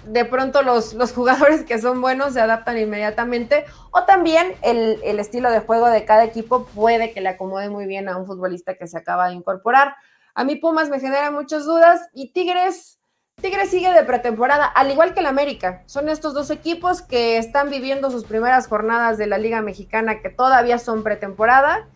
De 0.06 0.26
pronto 0.26 0.62
los, 0.62 0.94
los 0.94 1.14
jugadores 1.14 1.64
que 1.64 1.80
son 1.80 2.02
buenos 2.02 2.34
se 2.34 2.42
adaptan 2.42 2.78
inmediatamente 2.78 3.66
o 3.92 4.04
también 4.04 4.56
el, 4.62 5.00
el 5.04 5.20
estilo 5.20 5.52
de 5.52 5.60
juego 5.60 5.88
de 5.88 6.06
cada 6.06 6.24
equipo 6.24 6.66
puede 6.66 7.12
que 7.12 7.22
le 7.22 7.30
acomode 7.30 7.70
muy 7.70 7.88
bien 7.88 8.08
a 8.08 8.18
un 8.18 8.26
futbolista 8.26 8.76
que 8.76 8.88
se 8.88 8.98
acaba 8.98 9.30
de 9.30 9.36
incorporar. 9.36 9.96
A 10.36 10.44
mí 10.44 10.56
Pumas 10.56 10.90
me 10.90 11.00
genera 11.00 11.32
muchas 11.32 11.66
dudas 11.66 12.10
y 12.14 12.32
Tigres, 12.32 13.00
Tigres 13.42 13.70
sigue 13.70 13.92
de 13.92 14.04
pretemporada, 14.04 14.66
al 14.66 14.92
igual 14.92 15.14
que 15.14 15.22
el 15.22 15.26
América. 15.26 15.84
Son 15.88 16.10
estos 16.10 16.34
dos 16.34 16.52
equipos 16.52 17.02
que 17.02 17.38
están 17.38 17.70
viviendo 17.70 18.12
sus 18.12 18.24
primeras 18.24 18.68
jornadas 18.68 19.18
de 19.18 19.28
la 19.28 19.38
Liga 19.38 19.62
Mexicana 19.62 20.22
que 20.22 20.30
todavía 20.30 20.78
son 20.78 21.04
pretemporada 21.04 21.88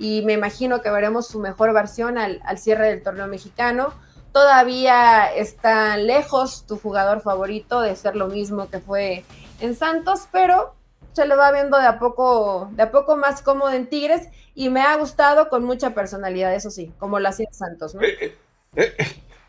y 0.00 0.22
me 0.22 0.32
imagino 0.32 0.80
que 0.80 0.90
veremos 0.90 1.28
su 1.28 1.38
mejor 1.38 1.74
versión 1.74 2.16
al, 2.16 2.40
cierre 2.56 2.88
del 2.88 3.02
torneo 3.02 3.26
mexicano. 3.26 3.92
Todavía 4.32 5.30
está 5.32 5.98
lejos 5.98 6.64
tu 6.66 6.78
jugador 6.78 7.20
favorito 7.20 7.82
de 7.82 7.94
ser 7.94 8.16
lo 8.16 8.26
mismo 8.28 8.70
que 8.70 8.80
fue 8.80 9.24
en 9.60 9.76
Santos, 9.76 10.26
pero 10.32 10.74
se 11.12 11.26
lo 11.26 11.36
va 11.36 11.52
viendo 11.52 11.76
de 11.76 11.86
a 11.86 11.98
poco, 11.98 12.70
de 12.72 12.84
a 12.84 12.90
poco 12.90 13.18
más 13.18 13.42
cómodo 13.42 13.72
en 13.72 13.88
Tigres 13.88 14.28
y 14.54 14.70
me 14.70 14.80
ha 14.80 14.96
gustado 14.96 15.50
con 15.50 15.64
mucha 15.64 15.90
personalidad, 15.90 16.54
eso 16.54 16.70
sí, 16.70 16.92
como 16.98 17.20
lo 17.20 17.28
hacía 17.28 17.48
Santos, 17.52 17.94
eh, 17.96 17.98
eh, 18.20 18.34
eh, 18.76 18.94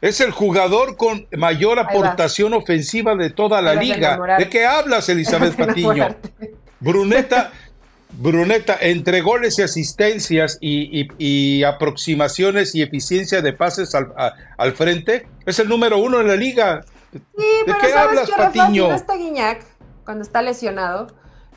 es 0.01 0.19
el 0.19 0.31
jugador 0.31 0.97
con 0.97 1.27
mayor 1.31 1.79
aportación 1.79 2.53
ofensiva 2.53 3.15
de 3.15 3.29
toda 3.29 3.61
la 3.61 3.75
liga. 3.75 4.19
¿De 4.37 4.49
qué 4.49 4.65
hablas, 4.65 5.07
Elizabeth 5.07 5.55
Patiño? 5.57 6.15
Bruneta, 6.81 7.51
Bruneta, 8.13 8.77
entre 8.79 9.21
goles 9.21 9.57
y 9.59 9.61
asistencias 9.61 10.57
y, 10.61 11.63
aproximaciones 11.63 12.75
y 12.75 12.81
eficiencia 12.81 13.41
de 13.41 13.53
pases 13.53 13.95
al, 13.95 14.73
frente, 14.73 15.27
es 15.45 15.59
el 15.59 15.69
número 15.69 15.97
uno 15.97 16.19
en 16.21 16.27
la 16.27 16.35
liga. 16.35 16.81
Sí, 17.11 17.43
¿De 17.65 17.73
qué 17.79 17.93
hablas, 17.93 18.29
Patiño? 18.29 18.89
no 18.89 18.95
está 18.95 19.15
Guiñac, 19.15 19.65
cuando 20.05 20.23
está 20.23 20.41
lesionado, 20.41 21.07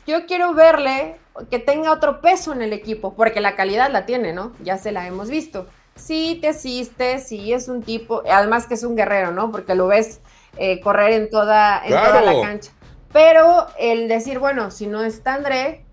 yo 0.07 0.25
quiero 0.25 0.53
verle 0.53 1.17
que 1.49 1.59
tenga 1.59 1.91
otro 1.91 2.21
peso 2.21 2.53
en 2.53 2.61
el 2.61 2.73
equipo, 2.73 3.15
porque 3.15 3.41
la 3.41 3.55
calidad 3.55 3.91
la 3.91 4.05
tiene, 4.05 4.33
¿no? 4.33 4.53
Ya 4.63 4.77
se 4.77 4.91
la 4.91 5.07
hemos 5.07 5.29
visto. 5.29 5.67
Sí, 5.95 6.37
te 6.41 6.49
asiste, 6.49 7.19
sí, 7.19 7.53
es 7.53 7.67
un 7.67 7.81
tipo, 7.81 8.23
además 8.29 8.67
que 8.67 8.73
es 8.73 8.83
un 8.83 8.95
guerrero, 8.95 9.31
¿no? 9.31 9.51
Porque 9.51 9.75
lo 9.75 9.87
ves 9.87 10.19
eh, 10.57 10.79
correr 10.81 11.13
en, 11.13 11.29
toda, 11.29 11.81
en 11.83 11.91
toda 11.91 12.21
la 12.21 12.41
cancha. 12.41 12.71
Pero 13.11 13.67
el 13.79 14.07
decir, 14.07 14.39
bueno, 14.39 14.71
si 14.71 14.87
no 14.87 15.03
está 15.03 15.35
André, 15.35 15.84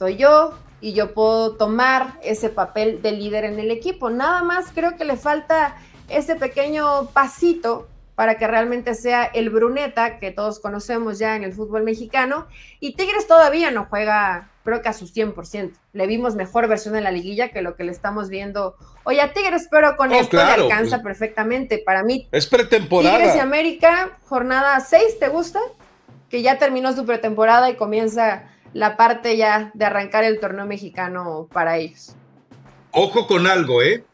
estoy 0.00 0.16
yo 0.16 0.54
y 0.80 0.94
yo 0.94 1.12
puedo 1.12 1.56
tomar 1.56 2.14
ese 2.22 2.48
papel 2.48 3.02
de 3.02 3.12
líder 3.12 3.44
en 3.44 3.58
el 3.58 3.70
equipo. 3.70 4.08
Nada 4.08 4.42
más 4.42 4.72
creo 4.74 4.96
que 4.96 5.04
le 5.04 5.18
falta 5.18 5.76
ese 6.08 6.36
pequeño 6.36 7.10
pasito 7.10 7.86
para 8.14 8.38
que 8.38 8.46
realmente 8.46 8.94
sea 8.94 9.24
el 9.24 9.50
Bruneta 9.50 10.18
que 10.18 10.30
todos 10.30 10.58
conocemos 10.58 11.18
ya 11.18 11.36
en 11.36 11.44
el 11.44 11.52
fútbol 11.52 11.82
mexicano. 11.82 12.46
Y 12.80 12.94
Tigres 12.94 13.26
todavía 13.26 13.70
no 13.70 13.88
juega, 13.90 14.48
creo 14.64 14.80
que 14.80 14.88
a 14.88 14.94
su 14.94 15.04
100%. 15.04 15.72
Le 15.92 16.06
vimos 16.06 16.34
mejor 16.34 16.66
versión 16.66 16.96
en 16.96 17.04
la 17.04 17.10
liguilla 17.10 17.50
que 17.50 17.60
lo 17.60 17.76
que 17.76 17.84
le 17.84 17.92
estamos 17.92 18.30
viendo 18.30 18.76
hoy 19.04 19.20
a 19.20 19.34
Tigres, 19.34 19.68
pero 19.70 19.98
con 19.98 20.12
oh, 20.12 20.14
esto 20.14 20.38
le 20.38 20.42
alcanza 20.44 21.02
perfectamente. 21.02 21.76
Para 21.76 22.04
mí, 22.04 22.26
es 22.32 22.46
pretemporada. 22.46 23.18
Tigres 23.18 23.36
y 23.36 23.40
América, 23.40 24.18
jornada 24.24 24.80
6, 24.80 25.18
¿te 25.18 25.28
gusta? 25.28 25.60
Que 26.30 26.40
ya 26.40 26.58
terminó 26.58 26.94
su 26.94 27.04
pretemporada 27.04 27.68
y 27.68 27.74
comienza 27.74 28.44
la 28.72 28.96
parte 28.96 29.36
ya 29.36 29.70
de 29.74 29.84
arrancar 29.84 30.24
el 30.24 30.40
torneo 30.40 30.66
mexicano 30.66 31.48
para 31.52 31.78
ellos. 31.78 32.14
Ojo 32.92 33.26
con 33.26 33.46
algo, 33.46 33.82
¿eh? 33.82 34.04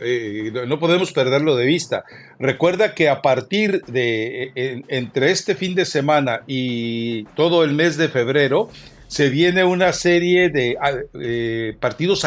¿eh? 0.00 0.52
no 0.66 0.78
podemos 0.78 1.12
perderlo 1.12 1.56
de 1.56 1.66
vista. 1.66 2.04
Recuerda 2.38 2.94
que 2.94 3.08
a 3.08 3.22
partir 3.22 3.82
de 3.86 4.52
entre 4.88 5.30
este 5.30 5.54
fin 5.54 5.74
de 5.74 5.84
semana 5.84 6.42
y 6.46 7.24
todo 7.34 7.64
el 7.64 7.72
mes 7.72 7.96
de 7.96 8.08
febrero, 8.08 8.68
se 9.08 9.28
viene 9.28 9.64
una 9.64 9.92
serie 9.92 10.50
de 10.50 10.76
ah, 10.80 10.92
eh, 11.20 11.76
partidos, 11.80 12.26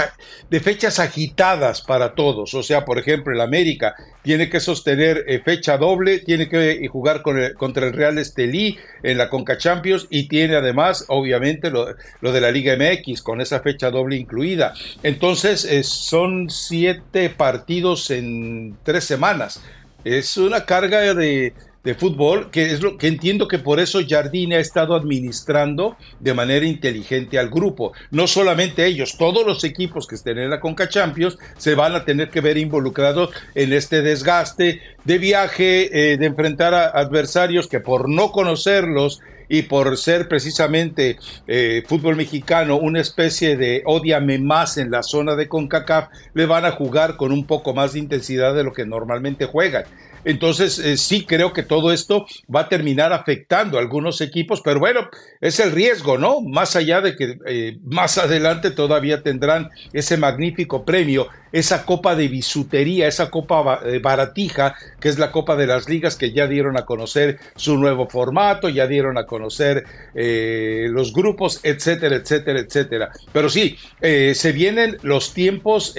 de 0.50 0.60
fechas 0.60 1.00
agitadas 1.00 1.82
para 1.82 2.16
todos. 2.16 2.54
O 2.54 2.64
sea, 2.64 2.86
por 2.86 3.00
ejemplo, 3.00 3.34
el 3.34 3.42
América 3.42 3.96
tiene 4.22 4.50
que 4.50 4.60
sostener 4.60 5.24
eh, 5.28 5.42
fecha 5.44 5.78
doble, 5.78 6.20
tiene 6.20 6.48
que 6.48 6.72
eh, 6.72 6.88
jugar 6.88 7.22
contra 7.22 7.88
el 7.88 7.94
Real 7.94 8.18
Estelí 8.18 8.78
en 9.04 9.18
la 9.18 9.30
Conca 9.30 9.58
Champions 9.58 10.08
y 10.10 10.28
tiene 10.28 10.56
además, 10.56 11.06
obviamente, 11.08 11.70
lo, 11.70 11.86
de 11.86 12.42
la 12.42 12.52
Liga 12.52 12.76
MX 12.78 13.22
con 13.22 13.42
esa 13.42 13.60
fecha 13.60 13.92
doble 13.92 14.16
incluida. 14.16 14.74
Entonces, 15.04 15.68
son 15.86 16.50
siete 16.50 17.30
partidos 17.30 18.12
en 18.12 18.78
tres 18.84 19.04
semanas. 19.04 19.62
Es 20.06 20.38
una 20.38 20.66
carga 20.66 21.14
de, 21.14 21.54
de 21.84 21.96
fútbol, 21.96 22.52
que 22.52 22.72
es 22.72 22.82
lo 22.82 22.98
que 22.98 23.08
entiendo 23.08 23.48
que 23.48 23.60
por 23.60 23.80
eso 23.80 24.00
Jardine 24.08 24.58
ha 24.58 24.60
estado 24.60 24.96
administrando 24.96 25.96
de 26.20 26.34
manera 26.34 26.66
inteligente 26.66 27.40
al 27.40 27.50
grupo. 27.50 27.94
No 28.12 28.28
solamente 28.28 28.86
ellos, 28.86 29.18
todos 29.18 29.46
los 29.46 29.64
equipos 29.64 30.06
que 30.06 30.16
estén 30.16 30.40
en 30.40 30.50
la 30.50 30.60
Conca 30.60 30.90
Champions 30.90 31.38
se 31.58 31.76
van 31.76 31.96
a 31.96 32.04
tener 32.04 32.30
que 32.30 32.42
ver 32.42 32.58
involucrados 32.58 33.30
en 33.56 33.72
este 33.74 34.02
desgaste 34.02 34.82
de 35.06 35.18
viaje, 35.18 36.12
eh, 36.12 36.18
de 36.18 36.26
enfrentar 36.26 36.74
a 36.74 36.90
adversarios 36.90 37.68
que 37.68 37.80
por 37.80 38.10
no 38.10 38.32
conocerlos 38.32 39.22
y 39.50 39.64
por 39.64 39.98
ser 39.98 40.28
precisamente 40.28 41.18
eh, 41.48 41.84
fútbol 41.88 42.16
mexicano 42.16 42.78
una 42.78 43.02
especie 43.02 43.58
de 43.58 43.82
odiame 43.86 44.38
más 44.38 44.78
en 44.78 44.92
la 44.92 45.02
zona 45.02 45.36
de 45.36 45.48
CONCACAF, 45.48 46.10
le 46.36 46.46
van 46.46 46.66
a 46.66 46.72
jugar 46.72 47.18
con 47.18 47.32
un 47.32 47.46
poco 47.46 47.74
más 47.74 47.94
de 47.94 48.00
intensidad 48.00 48.54
de 48.54 48.64
lo 48.64 48.74
que 48.74 48.86
normalmente 48.86 49.46
juegan. 49.46 49.86
Entonces, 50.26 50.80
eh, 50.80 50.98
sí 50.98 51.26
creo 51.26 51.54
que 51.54 51.64
todo 51.64 51.92
esto 51.92 52.26
va 52.54 52.62
a 52.62 52.70
terminar 52.70 53.14
afectando 53.14 53.78
a 53.78 53.82
algunos 53.82 54.22
equipos, 54.22 54.62
pero 54.62 54.80
bueno, 54.80 55.10
es 55.42 55.60
el 55.60 55.72
riesgo, 55.72 56.18
¿no? 56.18 56.42
Más 56.42 56.76
allá 56.76 57.02
de 57.02 57.16
que 57.16 57.38
eh, 57.46 57.78
más 57.84 58.18
adelante 58.18 58.72
todavía 58.72 59.24
tendrán 59.24 59.70
ese 59.94 60.18
magnífico 60.18 60.86
premio, 60.86 61.28
esa 61.52 61.86
copa 61.86 62.16
de 62.16 62.28
bisutería, 62.28 63.08
esa 63.08 63.30
copa 63.30 63.82
eh, 63.86 64.00
baratija, 64.00 64.76
que 65.00 65.10
es 65.10 65.20
la 65.20 65.32
copa 65.32 65.56
de 65.56 65.68
las 65.68 65.90
ligas 65.90 66.16
que 66.16 66.32
ya 66.32 66.48
dieron 66.48 66.78
a 66.78 66.86
conocer 66.86 67.40
su 67.56 67.78
nuevo 67.78 68.08
formato, 68.08 68.70
ya 68.70 68.88
dieron 68.88 69.18
a 69.18 69.26
conocer 69.26 69.84
los 70.14 71.14
grupos, 71.14 71.62
etcétera, 71.64 72.18
etcétera, 72.18 72.60
etcétera. 72.60 73.10
Pero 73.32 73.50
sí, 73.50 73.78
se 74.02 74.52
vienen 74.52 74.98
los 75.02 75.34
tiempos, 75.34 75.96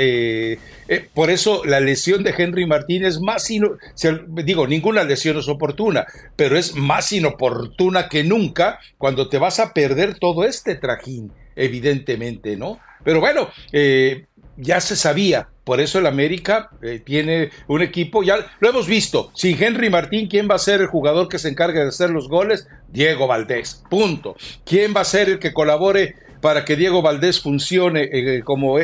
por 1.15 1.31
eso 1.31 1.65
la 1.65 1.81
lesión 1.81 2.23
de 2.23 2.35
Henry 2.37 2.67
Martínez 2.67 3.21
más, 3.21 3.49
digo, 3.49 4.67
ninguna 4.67 5.05
lesión 5.05 5.39
es 5.39 5.49
oportuna, 5.49 6.07
pero 6.37 6.57
es 6.57 6.75
más 6.75 7.13
inoportuna 7.13 8.09
que 8.09 8.25
nunca 8.25 8.79
cuando 8.99 9.29
te 9.29 9.39
vas 9.39 9.61
a 9.61 9.73
perder 9.73 10.19
todo 10.19 10.45
este 10.45 10.75
trajín, 10.75 11.33
evidentemente, 11.57 12.57
¿no? 12.57 12.79
Pero 13.03 13.21
bueno, 13.21 13.49
eh, 13.73 14.27
ya 14.61 14.81
se 14.81 14.97
sabía, 14.97 15.49
por 15.65 15.81
eso 15.81 15.99
el 15.99 16.07
América 16.07 16.71
eh, 16.83 17.01
tiene 17.05 17.51
un 17.69 17.83
equipo, 17.83 18.23
ya 18.23 18.37
lo 18.61 18.71
hemos 18.71 18.87
visto, 18.87 19.31
sin 19.35 19.63
Henry 19.63 19.91
Martín, 19.91 20.29
¿quién 20.29 20.49
va 20.51 20.57
a 20.57 20.59
ser 20.59 20.81
el 20.81 20.87
jugador 20.87 21.29
que 21.29 21.39
se 21.39 21.49
encargue 21.49 21.81
de 21.81 21.89
hacer 21.89 22.11
los 22.11 22.29
goles? 22.29 22.67
Diego 22.89 23.27
Valdés, 23.27 23.83
punto. 23.89 24.37
¿Quién 24.65 24.95
va 24.95 25.03
a 25.03 25.05
ser 25.05 25.29
el 25.29 25.39
que 25.39 25.53
colabore 25.53 26.17
para 26.41 26.65
que 26.65 26.77
Diego 26.77 27.03
Valdés 27.03 27.41
funcione 27.41 28.09
eh, 28.13 28.43
como, 28.43 28.77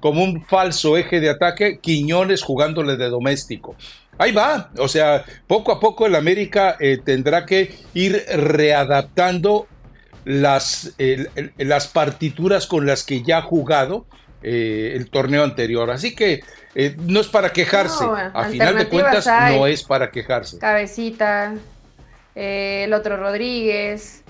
como 0.00 0.24
un 0.24 0.44
falso 0.44 0.96
eje 0.96 1.20
de 1.20 1.30
ataque? 1.30 1.78
Quiñones 1.80 2.42
jugándole 2.42 2.96
de 2.96 3.08
doméstico. 3.08 3.76
Ahí 4.18 4.32
va, 4.32 4.70
o 4.78 4.88
sea, 4.88 5.24
poco 5.46 5.72
a 5.72 5.78
poco 5.78 6.06
el 6.06 6.14
América 6.14 6.76
eh, 6.80 6.98
tendrá 7.04 7.44
que 7.44 7.74
ir 7.92 8.24
readaptando 8.34 9.68
las, 10.24 10.94
las 11.58 11.86
partituras 11.86 12.66
con 12.66 12.86
las 12.86 13.04
que 13.04 13.22
ya 13.22 13.38
ha 13.38 13.42
jugado 13.42 14.06
eh, 14.42 14.92
el 14.94 15.10
torneo 15.10 15.44
anterior. 15.44 15.90
Así 15.90 16.14
que 16.14 16.42
eh, 16.74 16.96
no 16.98 17.20
es 17.20 17.28
para 17.28 17.52
quejarse, 17.52 18.04
a 18.04 18.44
final 18.44 18.76
de 18.76 18.88
cuentas 18.88 19.26
no 19.26 19.66
es 19.66 19.82
para 19.82 20.10
quejarse. 20.10 20.58
Cabecita, 20.58 21.54
el 22.34 22.92
otro 22.92 23.16
Rodríguez, 23.16 24.24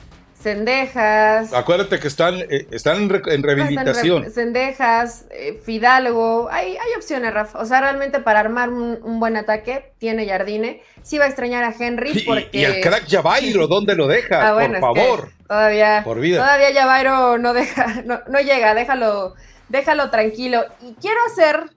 Cendejas. 0.46 1.52
Acuérdate 1.52 1.98
que 1.98 2.07
están, 2.07 2.36
eh, 2.38 2.68
están 2.70 2.98
en, 2.98 3.42
rehabilitación. 3.42 4.30
Cendejas, 4.30 5.24
eh, 5.30 5.61
Fidalgo. 5.64 6.48
Hay, 6.52 6.76
hay 6.76 6.94
opciones, 6.96 7.34
Rafa. 7.34 7.59
O 7.59 7.64
sea, 7.64 7.80
realmente 7.80 8.20
para 8.20 8.38
armar 8.38 8.68
un, 8.68 9.18
buen 9.18 9.36
ataque 9.36 9.92
tiene 9.98 10.24
Jardine. 10.28 10.82
Sí 11.02 11.18
va 11.18 11.24
a 11.24 11.26
extrañar 11.26 11.64
a 11.64 11.74
Henry 11.76 12.22
porque... 12.24 12.48
Y, 12.52 12.62
el 12.62 12.80
crack 12.80 13.09
Javairo, 13.09 13.66
¿dónde 13.66 13.96
lo 13.96 14.07
deja? 14.07 14.50
Ah, 14.50 14.52
por 14.52 14.78
favor. 14.78 15.30
todavía, 15.48 16.02
por 16.04 16.20
vida. 16.20 16.38
todavía 16.38 16.72
Javairo 16.72 17.38
no 17.38 17.52
deja, 17.52 18.02
no, 18.04 18.20
no 18.28 18.38
llega, 18.38 18.74
déjalo, 18.74 19.34
déjalo 19.69 20.11
tranquilo. 20.11 20.64
Y 20.81 20.95
quiero 20.95 21.21
hacer 21.27 21.71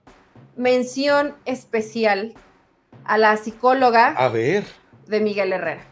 mención 0.56 1.34
especial 1.44 2.34
a 3.04 3.18
la 3.18 3.36
psicóloga 3.36 4.08
a 4.08 4.28
ver. 4.28 4.64
de 5.06 5.20
Miguel 5.20 5.52
Herrera. 5.52 5.82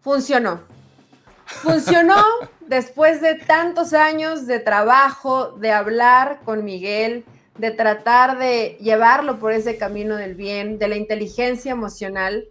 Funcionó. 0.00 0.60
Funcionó 1.46 2.22
después 2.66 3.20
de 3.20 3.34
tantos 3.34 3.92
años 3.92 4.46
de 4.46 4.60
trabajo, 4.60 5.52
de 5.52 5.72
hablar 5.72 6.40
con 6.44 6.64
Miguel, 6.64 7.24
de 7.58 7.70
tratar 7.70 8.38
de 8.38 8.78
llevarlo 8.80 9.38
por 9.38 9.52
ese 9.52 9.76
camino 9.76 10.16
del 10.16 10.34
bien, 10.34 10.78
de 10.78 10.88
la 10.88 10.96
inteligencia 10.96 11.72
emocional. 11.72 12.46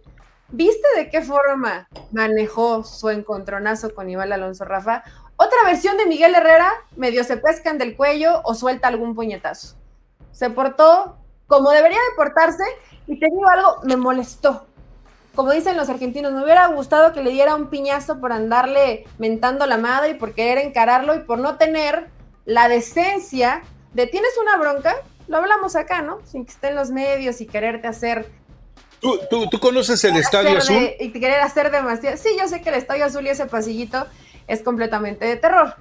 ¿Viste 0.50 0.86
de 0.96 1.10
qué 1.10 1.22
forma 1.22 1.88
manejó 2.12 2.84
su 2.84 3.08
encontronazo 3.08 3.94
con 3.94 4.10
Iván 4.10 4.32
Alonso 4.32 4.64
Rafa? 4.64 5.04
Otra 5.40 5.58
versión 5.64 5.96
de 5.96 6.06
Miguel 6.06 6.34
Herrera, 6.34 6.70
medio 6.96 7.24
se 7.24 7.38
pescan 7.38 7.78
del 7.78 7.96
cuello 7.96 8.42
o 8.44 8.54
suelta 8.54 8.88
algún 8.88 9.14
puñetazo. 9.14 9.76
Se 10.32 10.50
portó 10.50 11.16
como 11.46 11.70
debería 11.70 11.98
de 11.98 12.16
portarse 12.16 12.64
y 13.06 13.18
te 13.18 13.26
digo 13.26 13.48
algo, 13.48 13.76
me 13.84 13.96
molestó 13.96 14.66
como 15.34 15.52
dicen 15.52 15.76
los 15.76 15.88
argentinos, 15.88 16.32
me 16.32 16.42
hubiera 16.42 16.66
gustado 16.66 17.12
que 17.12 17.22
le 17.22 17.30
diera 17.30 17.54
un 17.54 17.70
piñazo 17.70 18.20
por 18.20 18.32
andarle 18.32 19.04
mentando 19.18 19.66
la 19.66 19.78
madre 19.78 20.10
y 20.10 20.14
por 20.14 20.34
querer 20.34 20.58
encararlo 20.58 21.14
y 21.14 21.20
por 21.20 21.38
no 21.38 21.56
tener 21.56 22.08
la 22.44 22.68
decencia 22.68 23.62
de 23.94 24.06
tienes 24.06 24.32
una 24.40 24.56
bronca, 24.56 24.96
lo 25.28 25.38
hablamos 25.38 25.76
acá, 25.76 26.02
¿no? 26.02 26.18
Sin 26.24 26.44
que 26.44 26.52
esté 26.52 26.68
en 26.68 26.74
los 26.74 26.90
medios 26.90 27.40
y 27.40 27.46
quererte 27.46 27.86
hacer. 27.86 28.30
¿Tú, 29.00 29.18
tú, 29.30 29.60
conoces 29.60 30.02
el 30.04 30.16
Estadio 30.16 30.58
Azul? 30.58 30.90
y 30.98 31.10
querer 31.10 31.40
hacer 31.40 31.70
demasiado. 31.70 32.18
Sí, 32.18 32.28
yo 32.38 32.46
sé 32.48 32.60
que 32.60 32.68
el 32.68 32.74
Estadio 32.74 33.06
Azul 33.06 33.24
y 33.26 33.30
ese 33.30 33.46
pasillito 33.46 34.06
es 34.50 34.62
completamente 34.62 35.24
de 35.24 35.36
terror. 35.36 35.76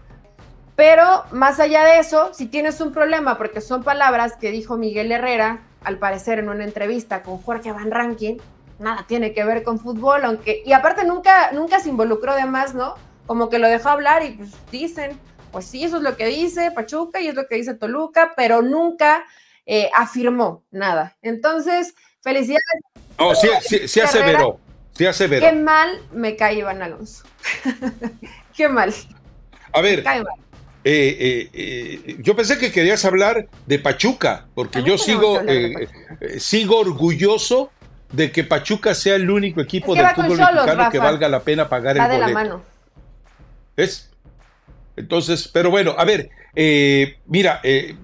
Pero 0.76 1.26
más 1.32 1.59
allá 1.59 1.84
de 1.84 1.99
eso, 1.99 2.34
si 2.34 2.45
tienes 2.45 2.80
un 2.80 2.93
problema, 2.93 3.38
porque 3.38 3.59
son 3.59 3.84
palabras 3.84 4.38
que 4.39 4.51
dijo 4.51 4.78
Miguel 4.78 5.11
Herrera, 5.11 5.63
al 5.84 5.97
parecer 5.97 6.39
en 6.39 6.49
una 6.49 6.63
entrevista 6.63 7.22
con 7.22 7.41
Jorge 7.41 7.72
Van 7.72 7.91
Rankin, 7.91 8.41
nada 8.78 9.05
tiene 9.07 9.34
que 9.34 9.43
ver 9.43 9.63
con 9.63 9.80
fútbol, 9.80 10.24
aunque, 10.24 10.63
y 10.65 10.72
aparte 10.72 11.03
nunca, 11.03 11.51
nunca 11.51 11.80
se 11.80 11.89
involucró 11.89 12.36
de 12.36 12.45
más, 12.45 12.76
¿no? 12.76 12.95
Como 13.26 13.49
que 13.49 13.59
lo 13.59 13.67
dejó 13.67 13.89
hablar 13.89 14.24
y 14.24 14.32
pues 14.32 14.51
dicen, 14.72 15.20
pues 15.51 15.65
sí, 15.65 15.84
eso 15.84 15.97
es 15.97 16.03
lo 16.03 16.15
que 16.15 16.28
dice 16.28 16.72
Pachuca 16.72 17.20
y 17.20 17.28
es 17.28 17.36
lo 17.36 17.47
que 17.47 17.55
dice 17.55 17.74
Toluca, 17.74 18.34
pero 18.38 18.61
nunca 18.61 19.26
eh, 19.65 19.89
afirmó 19.95 20.63
nada. 20.72 21.17
Entonces, 21.22 21.93
felicidades. 22.22 22.82
Oh, 23.17 23.36
sí, 23.36 23.49
sí, 23.67 23.88
sí 23.88 23.99
aseveró, 23.99 24.59
sí 24.93 25.05
aseveró. 25.05 25.45
Qué 25.45 25.51
mal 25.53 26.01
me 26.13 26.36
cae 26.36 26.59
Iván 26.59 26.82
Alonso. 26.82 27.26
Qué 28.60 28.68
mal. 28.68 28.93
A 29.72 29.80
ver, 29.80 30.03
eh, 30.84 31.49
eh, 31.53 32.18
yo 32.20 32.36
pensé 32.36 32.57
que 32.57 32.74
querías 32.74 33.05
hablar 33.05 33.47
de 33.66 33.80
Pachuca, 33.80 34.47
porque 34.53 34.84
yo 34.84 34.97
sigo, 34.97 35.39
sigo 36.38 36.80
orgulloso 36.80 37.72
de 38.12 38.34
que 38.34 38.43
Pachuca 38.43 38.93
sea 38.95 39.16
el 39.16 39.32
único 39.32 39.62
equipo 39.62 39.95
del 39.95 40.07
fútbol 40.07 40.38
mexicano 40.38 40.91
que 40.91 40.99
valga 40.99 41.30
la 41.30 41.39
pena 41.39 41.70
pagar 41.70 41.95
el 41.95 42.03
boleto. 42.03 42.20
De 42.20 42.28
la 42.28 42.34
mano. 42.34 42.64
¿Es? 43.78 44.10
Entonces, 44.97 45.47
pero 45.47 45.72
bueno, 45.72 45.95
a 45.97 46.03
ver, 46.03 46.30
eh, 46.53 47.20
mira, 47.28 47.62
eh, 47.64 47.95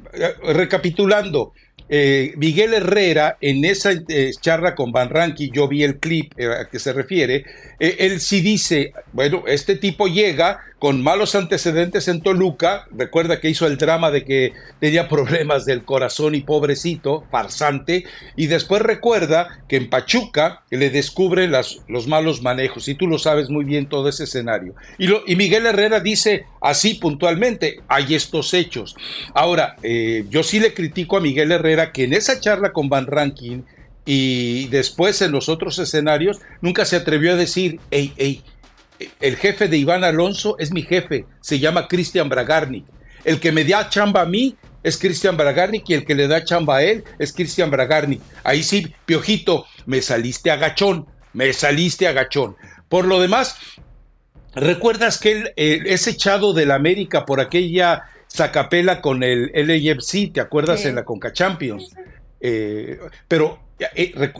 recapitulando, 0.41 1.51
eh, 1.88 2.34
Miguel 2.38 2.74
Herrera, 2.74 3.38
en 3.42 3.64
esa 3.64 3.92
eh, 3.92 4.32
charla 4.40 4.74
con 4.74 4.92
Van 4.92 5.10
Ranky, 5.10 5.52
yo 5.52 5.68
vi 5.68 5.84
el 5.84 5.98
clip 6.00 6.34
eh, 6.38 6.48
a 6.48 6.66
que 6.66 6.80
se 6.80 6.94
refiere, 6.94 7.46
él 7.80 8.20
sí 8.20 8.42
dice, 8.42 8.94
bueno, 9.14 9.44
este 9.48 9.76
tipo 9.76 10.08
llega 10.08 10.62
con 10.80 11.02
malos 11.02 11.36
antecedentes 11.36 12.08
en 12.08 12.22
Toluca, 12.22 12.88
recuerda 12.92 13.40
que 13.40 13.50
hizo 13.50 13.66
el 13.66 13.78
drama 13.78 14.12
de 14.12 14.26
que 14.26 14.54
tenía 14.80 15.08
problemas 15.08 15.66
del 15.66 15.86
corazón 15.86 16.36
y 16.36 16.42
pobrecito, 16.42 17.24
farsante, 17.32 18.06
y 18.36 18.48
después 18.48 18.82
recuerda 18.82 19.64
que 19.68 19.78
en 19.78 19.90
Pachuca 19.90 20.64
le 20.70 20.90
descubren 20.90 21.52
los 21.52 22.08
malos 22.08 22.42
manejos, 22.42 22.88
y 22.88 22.96
tú 22.96 23.08
lo 23.08 23.18
sabes 23.18 23.50
muy 23.50 23.64
bien 23.64 23.88
todo 23.88 24.10
ese 24.10 24.26
escenario. 24.26 24.76
Y, 24.98 25.08
lo, 25.08 25.24
y 25.26 25.36
Miguel 25.36 25.66
Herrera 25.66 26.02
dice 26.02 26.46
así 26.62 26.96
puntualmente, 26.96 27.80
hay 27.88 28.14
estos 28.14 28.54
hechos. 28.54 28.96
Ahora, 29.34 29.78
yo 30.30 30.44
sí 30.44 30.60
le 30.60 30.74
critico 30.74 31.18
a 31.18 31.22
Miguel 31.22 31.52
Herrera, 31.52 31.92
que 31.92 32.04
en 32.04 32.14
esa 32.14 32.40
charla 32.40 32.74
con 32.74 32.90
Van 32.90 33.08
Rankin 33.08 33.66
y 34.06 34.68
después 34.68 35.22
en 35.22 35.32
los 35.32 35.50
otros 35.50 35.80
escenarios 35.80 36.40
nunca 36.62 36.86
se 36.86 36.96
atrevió 36.96 37.34
a 37.34 37.36
decir, 37.36 37.80
hey, 37.90 38.14
hey, 38.18 38.44
el 39.20 39.36
jefe 39.38 39.68
de 39.68 39.78
Iván 39.78 40.04
Alonso 40.04 40.58
es 40.60 40.72
mi 40.72 40.82
jefe, 40.82 41.26
se 41.41 41.60
llama 41.60 41.88
Cristian 41.88 42.30
Bragarnik. 42.30 42.86
El 43.24 43.39
que 43.39 43.52
me 43.52 43.64
da 43.64 43.89
chamba 43.89 44.22
a 44.22 44.26
mí 44.26 44.56
es 44.84 44.98
Cristian 44.98 45.36
Bragarnik 45.36 45.89
y 45.89 45.93
el 45.96 46.06
que 46.06 46.16
le 46.16 46.28
da 46.28 46.43
chamba 46.43 46.78
a 46.78 46.84
él 46.84 47.04
es 47.18 47.34
Cristian 47.34 47.72
Bragarnik. 47.72 48.22
Ahí 48.43 48.62
sí, 48.64 48.93
Piojito, 49.06 49.66
me 49.86 50.02
saliste 50.02 50.52
agachón, 50.52 51.08
me 51.34 51.52
saliste 51.54 52.08
agachón. 52.08 52.56
Por 52.88 53.06
lo 53.06 53.20
demás, 53.20 53.58
¿recuerdas 54.54 55.18
que 55.18 55.32
él 55.32 55.54
eh, 55.56 55.82
es 55.86 56.08
echado 56.08 56.54
del 56.54 56.72
América 56.72 57.26
por 57.26 57.41
aquella 57.41 58.04
sacapela 58.28 59.02
con 59.02 59.24
el 59.24 59.52
LAFC? 59.54 60.32
¿Te 60.32 60.41
acuerdas 60.41 60.86
en 60.86 60.96
la 60.96 61.04
Conca 61.04 61.34
Champions? 61.34 61.96
Eh, 62.39 63.00
pero 63.28 63.64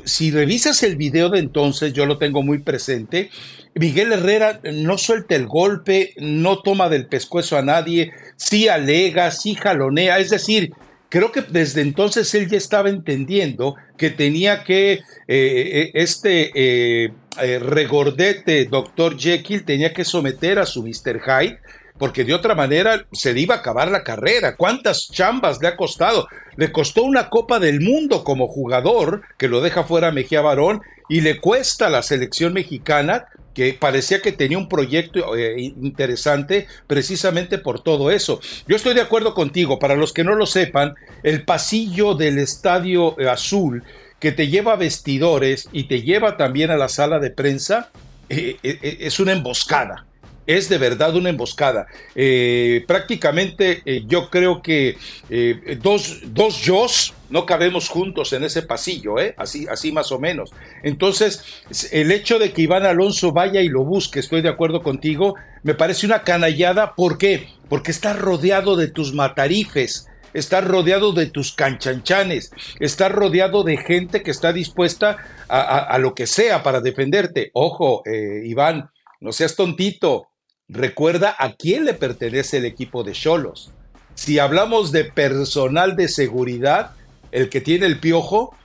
si 0.06 0.32
revisas 0.32 0.84
el 0.84 0.96
video 0.96 1.30
de 1.30 1.40
entonces, 1.40 1.94
yo 1.94 2.06
lo 2.06 2.18
tengo 2.18 2.42
muy 2.42 2.60
presente, 2.60 3.30
Miguel 3.74 4.14
Herrera 4.14 4.62
no 4.72 4.98
suelta 4.98 5.36
el 5.36 5.48
golpe, 5.48 6.14
no 6.18 6.60
toma 6.60 6.88
del 6.88 7.08
pescuezo 7.08 7.58
a 7.58 7.62
nadie, 7.62 8.14
sí 8.38 8.70
alega, 8.70 9.32
sí 9.32 9.56
jalonea, 9.56 10.20
es 10.20 10.30
decir, 10.30 10.72
creo 11.10 11.34
que 11.34 11.42
desde 11.42 11.82
entonces 11.82 12.34
él 12.36 12.50
ya 12.50 12.58
estaba 12.58 12.90
entendiendo 12.90 13.76
que 13.98 14.10
tenía 14.10 14.64
que, 14.64 14.94
eh, 14.94 15.02
eh, 15.28 15.92
este 15.94 16.52
eh, 16.56 17.12
regordete 17.60 18.66
doctor 18.66 19.18
Jekyll 19.20 19.66
tenía 19.66 19.94
que 19.94 20.06
someter 20.06 20.58
a 20.58 20.66
su 20.66 20.82
Mr. 20.82 21.20
Hyde, 21.20 21.60
porque 21.98 22.24
de 22.24 22.34
otra 22.34 22.56
manera 22.56 23.06
se 23.12 23.34
le 23.34 23.42
iba 23.42 23.56
a 23.56 23.60
acabar 23.60 23.90
la 23.90 24.04
carrera. 24.04 24.56
¿Cuántas 24.56 25.10
chambas 25.10 25.62
le 25.62 25.68
ha 25.68 25.78
costado? 25.78 26.28
Le 26.58 26.72
costó 26.72 27.04
una 27.04 27.30
Copa 27.30 27.60
del 27.60 27.82
Mundo 27.82 28.24
como 28.24 28.48
jugador, 28.48 29.22
que 29.38 29.48
lo 29.48 29.62
deja 29.62 29.84
fuera 29.84 30.12
Mejía 30.12 30.42
Barón, 30.42 30.82
y 31.08 31.22
le 31.22 31.40
cuesta 31.40 31.88
a 31.88 31.90
la 31.90 32.02
selección 32.02 32.54
mexicana 32.54 33.28
que 33.54 33.74
parecía 33.74 34.22
que 34.22 34.34
tenía 34.34 34.58
un 34.58 34.68
proyecto 34.68 35.38
eh, 35.38 35.56
interesante 35.62 36.68
precisamente 36.88 37.58
por 37.58 37.82
todo 37.82 38.12
eso. 38.12 38.42
Yo 38.68 38.76
estoy 38.76 38.94
de 38.94 39.02
acuerdo 39.02 39.34
contigo, 39.34 39.80
para 39.80 39.96
los 39.96 40.12
que 40.12 40.26
no 40.26 40.36
lo 40.36 40.46
sepan, 40.46 40.96
el 41.24 41.46
pasillo 41.46 42.16
del 42.16 42.38
Estadio 42.38 43.16
Azul 43.30 43.84
que 44.20 44.34
te 44.34 44.48
lleva 44.48 44.74
a 44.74 44.78
vestidores 44.78 45.70
y 45.72 45.84
te 45.86 46.02
lleva 46.02 46.36
también 46.36 46.72
a 46.72 46.78
la 46.78 46.90
sala 46.90 47.20
de 47.20 47.30
prensa, 47.30 47.92
eh, 48.28 48.58
eh, 48.64 48.98
es 49.02 49.20
una 49.20 49.32
emboscada 49.32 50.06
es 50.48 50.70
de 50.70 50.78
verdad 50.78 51.16
una 51.16 51.30
emboscada. 51.30 51.88
Eh, 52.14 52.84
prácticamente 52.88 53.82
eh, 53.86 54.04
yo 54.08 54.30
creo 54.30 54.62
que 54.62 54.98
eh, 55.30 55.78
dos, 55.82 56.20
dos 56.28 56.62
yos 56.62 57.14
no 57.30 57.46
cabemos 57.46 57.90
juntos 57.90 58.34
en 58.34 58.44
ese 58.44 58.62
pasillo, 58.62 59.16
así, 59.38 59.66
así 59.70 59.92
más 59.92 60.12
o 60.12 60.20
menos. 60.20 60.52
Entonces, 60.84 61.44
el 61.92 62.12
hecho 62.12 62.38
de 62.38 62.54
que 62.54 62.62
Iván 62.62 62.86
Alonso 62.86 63.32
vaya 63.32 63.62
y 63.62 63.68
lo 63.68 63.84
busque, 63.84 64.20
estoy 64.20 64.42
de 64.42 64.50
acuerdo 64.50 64.84
contigo, 64.84 65.34
me 65.64 65.74
parece 65.74 66.06
una 66.06 66.24
canallada. 66.24 66.94
¿Por 66.96 67.18
qué? 67.18 67.48
Porque 67.68 67.92
está 67.92 68.14
rodeado 68.14 68.76
de 68.76 68.88
tus 68.88 69.14
matarifes. 69.14 70.08
está 70.34 70.60
rodeado 70.60 71.14
de 71.14 71.28
tus 71.28 71.54
canchanchanes, 71.54 72.52
está 72.82 73.08
rodeado 73.08 73.64
de 73.64 73.78
gente 73.78 74.22
que 74.22 74.32
está 74.32 74.52
dispuesta 74.52 75.18
a, 75.48 75.98
lo 75.98 76.14
que 76.14 76.28
sea 76.28 76.62
para 76.62 76.82
defenderte. 76.82 77.52
Ojo, 77.54 78.04
Iván, 78.44 78.90
no 79.22 79.32
seas 79.32 79.56
tontito, 79.56 80.28
Recuerda 80.68 81.36
a 81.38 81.54
quién 81.54 81.86
le 81.86 81.94
pertenece 81.94 82.58
el 82.58 82.66
equipo 82.66 83.04
de 83.04 83.12
Cholos. 83.12 83.72
Si 84.16 84.40
hablamos 84.40 84.92
de 84.92 85.06
personal 85.06 85.96
de 85.96 86.08
seguridad, 86.08 86.92
el 87.32 87.50
que 87.50 87.62
tiene 87.62 87.86
el 87.86 88.00
piojo, 88.00 88.56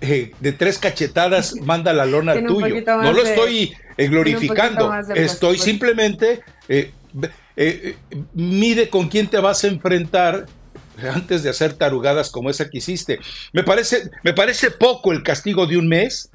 eh, 0.00 0.32
de 0.40 0.52
tres 0.52 0.78
cachetadas 0.78 1.54
manda 1.62 1.92
la 1.92 2.04
lona 2.04 2.32
al 2.32 2.46
tuyo. 2.46 2.82
No 2.84 3.12
lo 3.12 3.22
estoy 3.22 3.74
eh, 3.96 4.08
glorificando, 4.08 4.92
estoy 5.14 5.58
simplemente 5.58 6.40
eh, 6.68 6.92
mide 8.34 8.90
con 8.90 9.08
quién 9.08 9.28
te 9.28 9.38
vas 9.38 9.64
a 9.64 9.68
enfrentar 9.68 10.46
antes 11.14 11.42
de 11.42 11.50
hacer 11.50 11.74
tarugadas 11.74 12.30
como 12.30 12.50
esa 12.50 12.68
que 12.68 12.78
hiciste. 12.78 13.20
Me 13.52 13.62
parece, 13.62 14.10
me 14.24 14.32
parece 14.32 14.70
poco 14.70 15.12
el 15.12 15.22
castigo 15.22 15.66
de 15.66 15.76
un 15.76 15.88
mes 15.88 16.30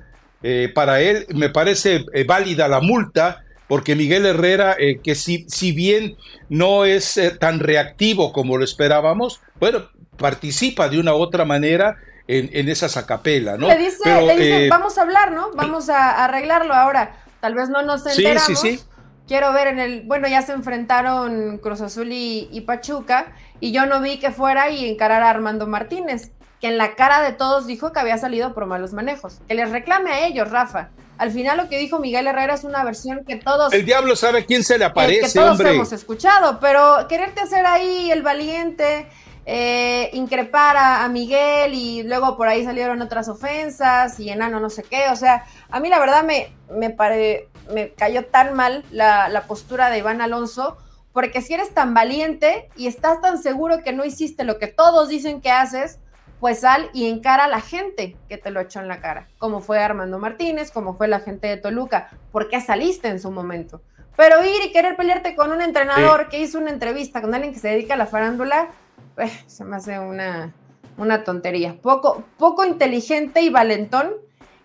para 0.74 1.02
él, 1.02 1.28
me 1.36 1.50
parece 1.50 2.04
válida 2.26 2.68
la 2.68 2.80
multa 2.80 3.44
porque 3.72 3.96
Miguel 3.96 4.26
Herrera, 4.26 4.76
eh, 4.78 5.00
que 5.02 5.16
si, 5.16 5.46
si, 5.48 5.72
bien 5.72 6.18
no 6.50 6.84
es 6.84 7.16
eh, 7.16 7.32
tan 7.32 7.62
reactivo 7.62 8.34
como 8.34 8.58
lo 8.58 8.66
esperábamos, 8.66 9.40
bueno, 9.62 9.88
participa 10.18 10.90
de 10.90 11.00
una 11.00 11.16
u 11.16 11.20
otra 11.20 11.46
manera 11.46 11.96
en, 12.28 12.50
en 12.52 12.68
esa 12.68 12.90
sacapela, 12.90 13.56
¿no? 13.56 13.70
Le 13.70 13.78
dice, 13.78 14.22
le 14.24 14.36
dice 14.36 14.66
eh, 14.66 14.70
vamos 14.70 14.98
a 14.98 15.04
hablar, 15.04 15.32
¿no? 15.32 15.52
Vamos 15.54 15.88
a 15.88 16.26
arreglarlo 16.26 16.74
ahora. 16.74 17.16
Tal 17.40 17.56
vez 17.56 17.70
no 17.70 17.82
nos 17.82 18.06
enteramos. 18.06 18.44
Sí, 18.44 18.56
sí, 18.58 18.78
sí. 18.78 18.84
Quiero 19.26 19.54
ver 19.54 19.68
en 19.68 19.80
el, 19.80 20.02
bueno, 20.02 20.28
ya 20.28 20.42
se 20.42 20.52
enfrentaron 20.52 21.58
Cruz 21.60 21.80
Azul 21.80 22.12
y, 22.12 22.50
y 22.52 22.60
Pachuca, 22.60 23.32
y 23.62 23.72
yo 23.72 23.86
no 23.86 24.02
vi 24.02 24.20
que 24.20 24.32
fuera 24.32 24.70
y 24.70 24.84
encarar 24.86 25.24
a 25.24 25.30
Armando 25.30 25.66
Martínez, 25.66 26.34
que 26.62 26.68
en 26.68 26.78
la 26.78 26.96
cara 26.96 27.22
de 27.22 27.34
todos 27.34 27.66
dijo 27.66 27.92
que 27.92 28.00
había 28.00 28.18
salido 28.18 28.54
por 28.54 28.68
malos 28.68 28.94
manejos. 28.94 29.40
Que 29.48 29.56
les 29.56 29.70
reclame 29.72 30.12
a 30.12 30.26
ellos, 30.26 30.50
Rafa 30.50 30.92
al 31.22 31.30
final 31.30 31.56
lo 31.58 31.70
que 31.70 31.78
dijo 31.78 32.00
Miguel 32.00 32.26
Herrera 32.26 32.56
es 32.56 32.64
una 32.64 32.84
versión 32.84 33.24
que 33.24 33.36
todos... 33.36 33.72
El 33.74 33.86
diablo 33.86 34.16
sabe 34.16 34.44
quién 34.44 34.64
se 34.64 34.80
le 34.80 34.86
aparece, 34.86 35.32
que 35.32 35.40
todos 35.40 35.60
hemos 35.60 35.92
escuchado, 35.92 36.60
pero 36.60 37.06
quererte 37.08 37.42
hacer 37.42 37.64
ahí 37.64 38.10
el 38.10 38.24
valiente, 38.24 39.06
eh, 39.46 40.10
increpar 40.14 40.78
a, 40.78 41.08
Miguel 41.10 41.76
y 41.76 42.02
luego 42.02 42.36
por 42.38 42.48
ahí 42.48 42.66
salieron 42.66 43.04
otras 43.04 43.30
ofensas 43.30 44.20
y 44.20 44.32
enano 44.32 44.60
no 44.60 44.72
sé 44.72 44.82
qué, 44.82 45.10
o 45.12 45.16
sea, 45.16 45.46
a 45.70 45.80
mí 45.80 45.90
la 45.90 46.00
verdad 46.00 46.24
me, 46.24 46.56
me, 46.72 46.90
pare, 46.90 47.50
me 47.72 47.92
cayó 47.92 48.26
tan 48.26 48.56
mal 48.56 48.84
la, 48.90 49.30
la 49.30 49.44
postura 49.44 49.92
de 49.92 50.00
Iván 50.00 50.22
Alonso, 50.22 50.76
porque 51.14 51.44
si 51.44 51.54
eres 51.54 51.72
tan 51.72 51.94
valiente 51.94 52.68
y 52.76 52.88
estás 52.88 53.22
tan 53.22 53.38
seguro 53.38 53.84
que 53.84 53.94
no 53.94 54.06
hiciste 54.06 54.44
lo 54.44 54.58
que 54.58 54.66
todos 54.66 55.08
dicen 55.08 55.40
que 55.40 55.52
haces, 55.52 56.00
pues 56.42 56.62
sal 56.62 56.90
y 56.92 57.06
encara 57.06 57.46
a 57.46 57.48
la 57.48 57.62
gente 57.62 58.18
que 58.28 58.38
te 58.38 58.50
lo 58.50 58.60
echó 58.60 58.80
en 58.80 58.88
la 58.88 59.00
cara, 59.00 59.28
como 59.38 59.62
fue 59.62 59.78
Armando 59.78 60.18
Martínez, 60.18 60.72
como 60.72 60.98
fue 60.98 61.08
la 61.08 61.20
gente 61.20 61.48
de 61.48 61.58
Toluca, 61.58 62.10
porque 62.32 62.60
saliste 62.60 63.10
en 63.10 63.20
su 63.20 63.30
momento. 63.30 63.82
Pero 64.18 64.44
ir 64.44 64.66
y 64.66 64.72
querer 64.74 64.98
pelearte 64.98 65.36
con 65.36 65.52
un 65.52 65.62
entrenador 65.62 66.30
que 66.30 66.40
hizo 66.40 66.58
una 66.58 66.72
entrevista 66.72 67.22
con 67.22 67.36
alguien 67.36 67.54
que 67.54 67.60
se 67.60 67.68
dedica 67.70 67.94
a 67.94 67.98
la 67.98 68.08
farándula, 68.08 68.70
pues, 69.14 69.32
se 69.46 69.64
me 69.64 69.76
hace 69.76 70.00
una, 70.00 70.52
una 70.98 71.24
tontería. 71.24 71.76
Poco, 71.80 72.24
poco 72.40 72.66
inteligente 72.66 73.42
y 73.42 73.52
valentón, 73.52 74.16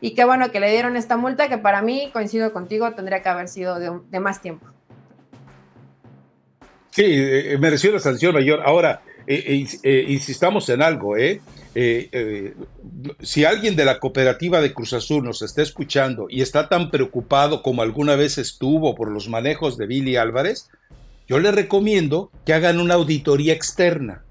y 0.00 0.14
qué 0.14 0.24
bueno 0.24 0.50
que 0.50 0.60
le 0.60 0.70
dieron 0.70 0.96
esta 0.96 1.18
multa 1.18 1.50
que 1.50 1.58
para 1.58 1.82
mí, 1.82 2.08
coincido 2.10 2.54
contigo, 2.54 2.90
tendría 2.94 3.20
que 3.20 3.28
haber 3.28 3.48
sido 3.48 3.78
de, 3.78 4.20
más 4.20 4.40
tiempo. 4.40 4.66
Sí, 6.90 7.04
eh, 7.06 7.58
mereció 7.60 7.92
la 7.92 8.00
sanción 8.00 8.32
mayor. 8.32 8.62
Ahora, 8.64 9.02
eh, 9.26 9.66
eh, 9.82 10.04
insistamos 10.08 10.68
en 10.70 10.80
algo, 10.80 11.18
¿eh? 11.18 11.42
Eh, 11.78 12.08
eh, 12.12 12.54
si 13.20 13.44
alguien 13.44 13.76
de 13.76 13.84
la 13.84 14.00
cooperativa 14.00 14.62
de 14.62 14.72
Cruz 14.72 14.94
Azul 14.94 15.22
nos 15.22 15.42
está 15.42 15.60
escuchando 15.60 16.26
y 16.30 16.40
está 16.40 16.70
tan 16.70 16.90
preocupado 16.90 17.62
como 17.62 17.82
alguna 17.82 18.16
vez 18.16 18.38
estuvo 18.38 18.94
por 18.94 19.10
los 19.10 19.28
manejos 19.28 19.76
de 19.76 19.86
Billy 19.86 20.16
Álvarez, 20.16 20.70
yo 21.28 21.38
le 21.38 21.52
recomiendo 21.52 22.30
que 22.46 22.54
hagan 22.54 22.80
una 22.80 22.94
auditoría 22.94 23.52
externa 23.52 24.24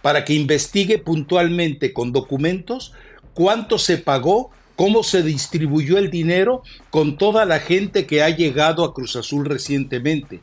para 0.00 0.24
que 0.24 0.32
investigue 0.32 0.96
puntualmente 0.96 1.92
con 1.92 2.12
documentos 2.12 2.94
cuánto 3.34 3.76
se 3.76 3.98
pagó, 3.98 4.50
cómo 4.74 5.02
se 5.02 5.22
distribuyó 5.22 5.98
el 5.98 6.10
dinero 6.10 6.62
con 6.88 7.18
toda 7.18 7.44
la 7.44 7.58
gente 7.58 8.06
que 8.06 8.22
ha 8.22 8.30
llegado 8.30 8.86
a 8.86 8.94
Cruz 8.94 9.16
Azul 9.16 9.44
recientemente. 9.44 10.40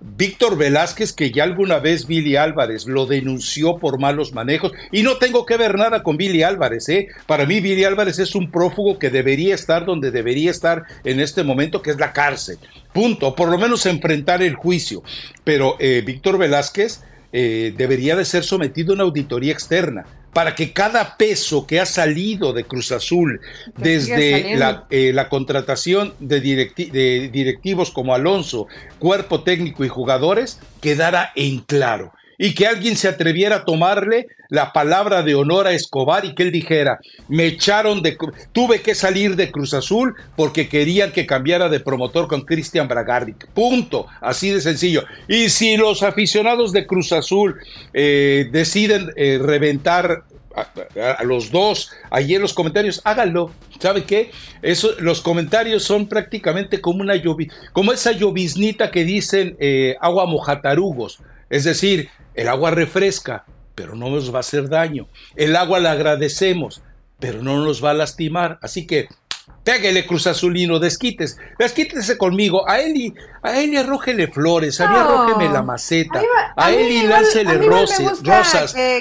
Víctor 0.00 0.56
Velázquez, 0.58 1.12
que 1.12 1.30
ya 1.30 1.44
alguna 1.44 1.78
vez 1.78 2.06
Billy 2.06 2.36
Álvarez 2.36 2.86
lo 2.86 3.06
denunció 3.06 3.78
por 3.78 3.98
malos 3.98 4.32
manejos, 4.32 4.72
y 4.92 5.02
no 5.02 5.16
tengo 5.16 5.46
que 5.46 5.56
ver 5.56 5.76
nada 5.76 6.02
con 6.02 6.16
Billy 6.16 6.42
Álvarez, 6.42 6.88
¿eh? 6.88 7.08
Para 7.26 7.46
mí 7.46 7.60
Billy 7.60 7.84
Álvarez 7.84 8.18
es 8.18 8.34
un 8.34 8.50
prófugo 8.50 8.98
que 8.98 9.10
debería 9.10 9.54
estar 9.54 9.86
donde 9.86 10.10
debería 10.10 10.50
estar 10.50 10.84
en 11.04 11.20
este 11.20 11.42
momento, 11.44 11.82
que 11.82 11.90
es 11.90 11.98
la 11.98 12.12
cárcel. 12.12 12.58
Punto, 12.92 13.34
por 13.34 13.48
lo 13.48 13.58
menos 13.58 13.86
enfrentar 13.86 14.42
el 14.42 14.54
juicio. 14.54 15.02
Pero 15.44 15.76
eh, 15.78 16.02
Víctor 16.04 16.38
Velázquez 16.38 17.02
eh, 17.32 17.74
debería 17.76 18.16
de 18.16 18.24
ser 18.24 18.44
sometido 18.44 18.92
a 18.92 18.94
una 18.94 19.04
auditoría 19.04 19.52
externa 19.52 20.06
para 20.36 20.54
que 20.54 20.74
cada 20.74 21.16
peso 21.16 21.66
que 21.66 21.80
ha 21.80 21.86
salido 21.86 22.52
de 22.52 22.64
Cruz 22.64 22.92
Azul 22.92 23.40
desde 23.74 24.52
eh, 24.90 25.10
la, 25.14 25.28
contratación 25.30 26.12
de, 26.20 26.42
de, 26.42 27.30
directivos 27.32 27.90
como 27.90 28.14
Alonso, 28.14 28.66
cuerpo 28.98 29.44
técnico 29.44 29.82
y 29.82 29.88
jugadores 29.88 30.60
quedara 30.82 31.32
en 31.36 31.60
claro 31.60 32.12
y 32.38 32.54
que 32.54 32.66
alguien 32.66 32.96
se 32.96 33.08
atreviera 33.08 33.56
a 33.56 33.64
tomarle 33.64 34.28
la 34.48 34.72
palabra 34.72 35.22
de 35.22 35.34
honor 35.34 35.66
a 35.66 35.72
Escobar 35.72 36.24
y 36.24 36.34
que 36.34 36.44
él 36.44 36.52
dijera, 36.52 37.00
me 37.28 37.46
echaron 37.46 38.02
de, 38.02 38.16
tuve 38.52 38.80
que 38.80 38.94
salir 38.94 39.36
de 39.36 39.50
Cruz 39.50 39.74
Azul 39.74 40.14
porque 40.36 40.68
querían 40.68 41.12
que 41.12 41.26
cambiara 41.26 41.68
de 41.68 41.80
promotor 41.80 42.28
con 42.28 42.42
Cristian 42.42 42.88
Bragarnik. 42.88 43.46
Punto, 43.48 44.06
así 44.20 44.50
de 44.50 44.60
sencillo. 44.60 45.04
Y 45.28 45.48
si 45.48 45.76
los 45.76 46.02
aficionados 46.02 46.72
de 46.72 46.86
Cruz 46.86 47.12
Azul 47.12 47.56
eh, 47.92 48.48
deciden 48.52 49.10
eh, 49.16 49.38
reventar 49.42 50.24
a, 51.18 51.22
los 51.24 51.50
dos 51.50 51.90
ahí 52.10 52.34
en 52.34 52.42
los 52.42 52.54
comentarios, 52.54 53.00
háganlo. 53.04 53.50
¿Sabe 53.78 54.04
qué? 54.04 54.30
Eso, 54.62 54.92
los 55.00 55.20
comentarios 55.20 55.82
son 55.84 56.06
prácticamente 56.08 56.80
como 56.80 57.02
una 57.02 57.14
llovi, 57.14 57.48
como 57.72 57.92
esa 57.92 58.12
lloviznita 58.12 58.90
que 58.90 59.04
dicen 59.04 59.56
eh, 59.60 59.96
agua 60.00 60.24
mojatarugos. 60.24 61.20
Es 61.50 61.64
decir, 61.64 62.08
el 62.36 62.48
agua 62.48 62.70
refresca, 62.70 63.44
pero 63.74 63.96
no 63.96 64.10
nos 64.10 64.32
va 64.32 64.38
a 64.38 64.40
hacer 64.40 64.68
daño. 64.68 65.08
El 65.34 65.56
agua 65.56 65.80
la 65.80 65.92
agradecemos, 65.92 66.82
pero 67.18 67.42
no 67.42 67.64
nos 67.64 67.84
va 67.84 67.90
a 67.90 67.94
lastimar. 67.94 68.58
Así 68.62 68.86
que 68.86 69.08
Pégale, 69.62 70.06
Cruz 70.06 70.28
Azulino, 70.28 70.78
desquites, 70.78 71.38
desquítese 71.58 72.16
conmigo. 72.16 72.68
A 72.68 72.80
Eli, 72.80 73.12
a 73.42 73.58
Eli 73.58 73.76
arrójele 73.76 74.28
flores, 74.28 74.80
a 74.80 74.88
mí 74.88 74.96
arrójeme 74.96 75.52
la 75.52 75.62
maceta, 75.62 76.22
a, 76.56 76.70
Eli 76.70 77.02
láncele 77.02 77.58
rosas, 77.58 78.22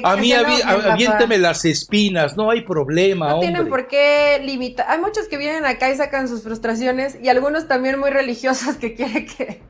a 0.03 0.15
mí 0.15 0.33
aviénteme 0.33 1.37
las 1.37 1.65
espinas, 1.65 2.35
no 2.35 2.49
hay 2.49 2.61
problema, 2.61 3.29
No 3.29 3.39
tienen 3.41 3.69
por 3.69 3.87
qué 3.87 4.41
limitar. 4.43 4.87
Hay 4.89 4.99
muchos 4.99 5.27
que 5.27 5.37
vienen 5.37 5.65
acá 5.65 5.91
y 5.91 5.97
sacan 5.97 6.27
sus 6.27 6.41
frustraciones 6.41 7.17
y 7.21 7.29
algunos 7.29 7.67
también 7.67 7.99
muy 7.99 8.09
religiosos 8.09 8.75
que 8.77 8.95
quieren 8.95 9.27
que, 9.27 9.61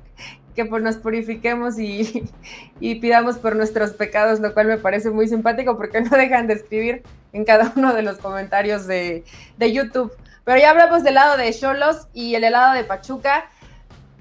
que 0.56 0.64
nos 0.64 0.95
purifiquemos 0.97 1.78
y, 1.78 2.28
y, 2.80 2.95
pidamos 2.95 3.38
por 3.38 3.56
nuestros 3.56 3.91
pecados, 3.91 4.39
lo 4.39 4.53
cual 4.53 4.68
me 4.68 4.78
parece 4.78 5.12
muy 5.12 5.28
simpático 5.28 5.78
porque 5.78 6.01
no 6.01 6.10
dejan 6.18 6.47
de 6.47 6.56
escribir 6.56 7.03
en 7.34 7.45
cada 7.45 7.72
uno 7.76 7.93
de 7.93 8.01
los 8.01 8.18
comentarios 8.18 8.88
de, 8.88 9.24
de 9.58 9.72
YouTube. 9.72 10.12
Pero 10.43 10.60
ya 10.60 10.72
hablamos 10.72 11.03
del 11.03 11.16
lado 11.16 11.38
de 11.38 11.53
Cholos 11.53 12.08
y 12.14 12.36
el 12.36 12.43
helado 12.43 12.74
de 12.74 12.84
Pachuca. 12.84 13.49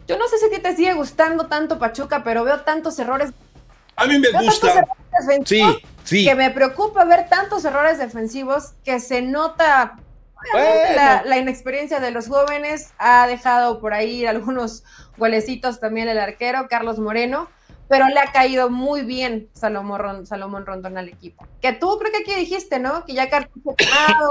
Yo 0.06 0.18
no 0.18 0.26
sé 0.28 0.38
si 0.38 0.46
a 0.46 0.50
ti 0.50 0.58
te 0.58 0.74
sigue 0.74 0.94
gustando 0.94 1.46
tanto 1.46 1.78
Pachuca, 1.78 2.24
pero 2.24 2.44
veo 2.44 2.60
tantos 2.60 2.98
errores. 2.98 3.30
A 3.96 4.06
mí 4.06 4.18
me 4.18 4.30
gusta. 4.30 4.86
Sí, 5.44 5.62
sí. 6.02 6.24
Que 6.24 6.34
me 6.34 6.50
preocupa 6.50 7.04
ver 7.04 7.28
tantos 7.28 7.64
errores 7.64 7.98
defensivos 7.98 8.72
que 8.84 8.98
se 9.00 9.22
nota 9.22 9.98
la, 11.24 11.38
inexperiencia 11.38 12.00
de 12.00 12.10
los 12.10 12.28
jóvenes. 12.28 12.92
Ha 12.98 13.26
dejado 13.26 13.80
por 13.80 13.94
ahí 13.94 14.26
algunos 14.26 14.84
golecitos 15.16 15.80
también 15.80 16.08
el 16.08 16.18
arquero, 16.18 16.66
Carlos 16.68 16.98
Moreno 16.98 17.48
pero 17.88 18.08
le 18.08 18.18
ha 18.18 18.32
caído 18.32 18.70
muy 18.70 19.02
bien 19.02 19.48
Salomón, 19.52 20.26
Salomón 20.26 20.64
Rondón 20.64 20.96
al 20.96 21.08
equipo. 21.08 21.46
Que 21.60 21.72
tú 21.72 21.98
creo 21.98 22.10
que 22.12 22.22
aquí 22.22 22.34
dijiste, 22.34 22.78
¿no? 22.78 23.04
Que 23.04 23.12
ya 23.12 23.28
cartucho 23.28 23.74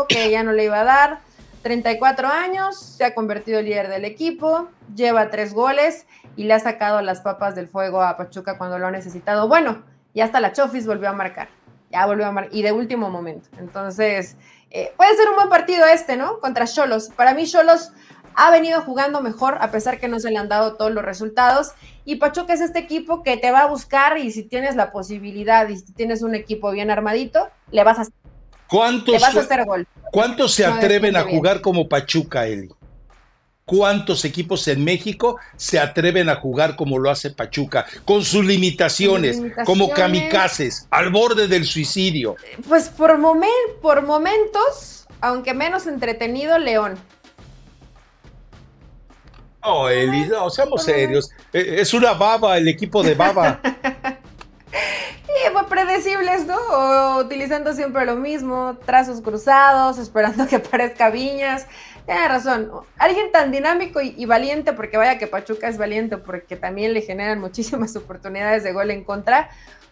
que 0.10 0.32
ya 0.32 0.44
no 0.44 0.54
le 0.54 0.66
iba 0.66 0.82
a 0.82 0.84
dar. 0.84 1.20
34 1.64 2.28
años, 2.28 2.78
se 2.78 3.06
ha 3.06 3.16
convertido 3.16 3.60
en 3.60 3.66
líder 3.66 3.88
del 3.88 4.04
equipo, 4.04 4.68
lleva 4.94 5.30
tres 5.30 5.54
goles 5.54 6.06
y 6.36 6.44
le 6.44 6.54
ha 6.54 6.60
sacado 6.60 7.02
las 7.02 7.22
papas 7.22 7.56
del 7.56 7.70
fuego 7.70 8.02
a 8.02 8.18
Pachuca 8.18 8.58
cuando 8.58 8.78
lo 8.78 8.88
ha 8.88 8.92
necesitado. 8.92 9.48
Bueno, 9.48 9.82
y 10.14 10.20
hasta 10.20 10.42
la 10.42 10.52
Chofis 10.52 10.86
volvió 10.86 11.10
a 11.10 11.14
marcar, 11.14 11.48
ya 11.90 12.06
volvió 12.06 12.26
a 12.26 12.32
marcar, 12.34 12.54
y 12.54 12.64
de 12.64 12.74
último 12.74 13.10
momento. 13.10 13.48
Entonces, 13.58 14.36
eh, 14.76 14.92
puede 14.98 15.16
ser 15.16 15.30
un 15.30 15.36
buen 15.36 15.50
partido 15.50 15.86
este, 15.86 16.18
¿no? 16.18 16.40
Contra 16.40 16.66
Cholos. 16.66 17.10
Para 17.16 17.36
mí, 17.36 17.46
Cholos 17.46 17.92
ha 18.36 18.50
venido 18.50 18.82
jugando 18.82 19.22
mejor, 19.22 19.58
a 19.62 19.70
pesar 19.70 20.00
que 20.00 20.08
no 20.08 20.20
se 20.20 20.32
le 20.32 20.40
han 20.40 20.50
dado 20.50 20.76
todos 20.76 20.92
los 20.92 21.06
resultados. 21.06 21.74
Y 22.06 22.16
Pachuca 22.16 22.54
es 22.54 22.62
este 22.62 22.80
equipo 22.80 23.22
que 23.22 23.38
te 23.38 23.52
va 23.52 23.62
a 23.62 23.68
buscar 23.68 24.18
y 24.18 24.32
si 24.32 24.42
tienes 24.42 24.76
la 24.76 24.92
posibilidad 24.92 25.70
y 25.70 25.78
si 25.78 25.94
tienes 25.94 26.24
un 26.24 26.34
equipo 26.34 26.72
bien 26.72 26.90
armadito, 26.90 27.50
le 27.72 27.84
vas 27.84 28.00
a 28.00 28.08
¿Cuántos, 28.68 29.22
vas 29.22 29.38
a 29.38 29.42
hacer 29.42 29.64
gol. 29.66 29.88
¿Cuántos 30.12 30.56
se 30.56 30.66
atreven 30.66 31.16
a 31.16 31.22
jugar 31.22 31.62
como 31.62 31.88
Pachuca, 31.88 32.48
Eli? 32.48 32.70
¿Cuántos 33.66 34.26
equipos 34.26 34.68
en 34.68 34.84
México 34.84 35.38
se 35.56 35.80
atreven 35.80 36.28
a 36.30 36.36
jugar 36.36 36.76
como 36.76 37.00
lo 37.00 37.10
hace 37.10 37.32
Pachuca, 37.32 37.86
con 38.04 38.26
sus 38.26 38.44
limitaciones, 38.44 39.42
como 39.66 39.90
kamikazes, 39.90 40.88
al 40.92 41.12
borde 41.12 41.48
del 41.48 41.66
suicidio? 41.66 42.36
Pues 42.68 42.90
por, 42.90 43.18
por 43.82 44.02
momentos, 44.02 45.08
aunque 45.22 45.54
menos 45.54 45.88
entretenido, 45.88 46.58
León. 46.58 47.00
Oh, 49.62 49.88
Eli, 49.88 50.26
no, 50.26 50.50
seamos 50.50 50.84
serios. 50.84 51.30
E, 51.54 51.80
es 51.80 51.94
una 51.94 52.12
baba, 52.14 52.58
el 52.58 52.68
equipo 52.68 53.02
de 53.02 53.16
baba. 53.16 53.62
pues 55.52 55.66
predecibles, 55.66 56.46
¿no? 56.46 56.58
O 56.58 57.22
utilizando 57.22 57.74
siempre 57.74 58.06
lo 58.06 58.16
mismo, 58.16 58.78
trazos 58.86 59.22
cruzados, 59.22 59.98
esperando 59.98 60.48
que 60.50 60.58
aparezca 60.58 61.10
Viñas. 61.10 61.68
Tiene 62.06 62.28
razón. 62.28 62.72
Alguien 62.98 63.32
tan 63.32 63.52
dinámico 63.52 64.02
y, 64.02 64.26
valiente, 64.26 64.74
porque 64.74 64.98
vaya 64.98 65.18
que 65.18 65.28
Pachuca 65.28 65.68
es 65.68 65.78
valiente, 65.78 66.18
porque 66.18 66.56
también 66.56 66.94
le 66.94 67.02
generan 67.02 67.40
muchísimas 67.40 67.96
oportunidades 67.98 68.64
de 68.64 68.74
gol 68.74 68.92
en 68.92 69.04
contra, 69.04 69.50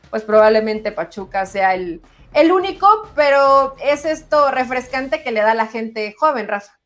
pues 0.10 0.24
probablemente 0.24 0.92
Pachuca 0.92 1.46
sea 1.46 1.74
el, 1.74 2.02
el 2.34 2.52
único, 2.52 2.88
pero 3.16 3.76
es 3.82 4.06
esto 4.06 4.52
refrescante 4.52 5.24
que 5.24 5.32
le 5.32 5.42
da 5.42 5.52
a 5.52 5.56
la 5.56 5.68
gente 5.68 6.14
joven, 6.18 6.48
Rafa 6.48 6.81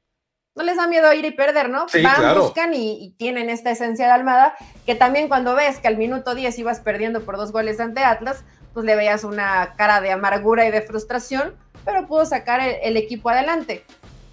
no 0.55 0.63
les 0.63 0.77
da 0.77 0.87
miedo 0.87 1.11
ir 1.13 1.25
y 1.25 1.31
perder, 1.31 1.69
¿no? 1.69 1.85
Van, 2.01 2.39
buscan 2.39 2.73
y, 2.73 3.13
tienen 3.17 3.49
esta 3.49 3.71
esencia 3.71 4.05
de 4.05 4.11
Almada, 4.11 4.55
que 4.85 4.95
también 4.95 5.27
cuando 5.27 5.53
ves 5.53 5.79
que 5.79 5.87
al 5.87 5.97
minuto 5.97 6.33
10 6.33 6.57
ibas 6.59 6.79
perdiendo 6.79 7.21
por 7.21 7.37
dos 7.37 7.51
goles 7.51 7.79
ante 7.79 8.03
Atlas, 8.03 8.43
pues 8.73 8.85
le 8.85 8.95
veías 8.95 9.23
una 9.23 9.73
cara 9.77 10.01
de 10.01 10.11
amargura 10.11 10.65
y 10.65 10.71
de 10.71 10.81
frustración, 10.81 11.53
pero 11.83 12.07
pudo 12.07 12.25
sacar 12.25 12.61
el, 12.61 12.97
equipo 12.97 13.29
adelante. 13.29 13.83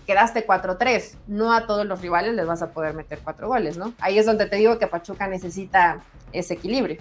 Quedaste 0.06 0.46
4-3, 0.46 1.16
no 1.26 1.52
a 1.52 1.66
todos 1.66 1.86
los 1.86 2.00
rivales 2.00 2.34
les 2.34 2.46
vas 2.46 2.62
a 2.62 2.70
poder 2.70 2.94
meter 2.94 3.20
cuatro 3.22 3.48
goles, 3.48 3.76
¿no? 3.76 3.94
Ahí 4.00 4.18
es 4.18 4.26
donde 4.26 4.46
te 4.46 4.56
digo 4.56 4.78
que 4.78 4.86
Pachuca 4.86 5.28
necesita 5.28 6.02
ese 6.32 6.54
equilibrio. 6.54 6.98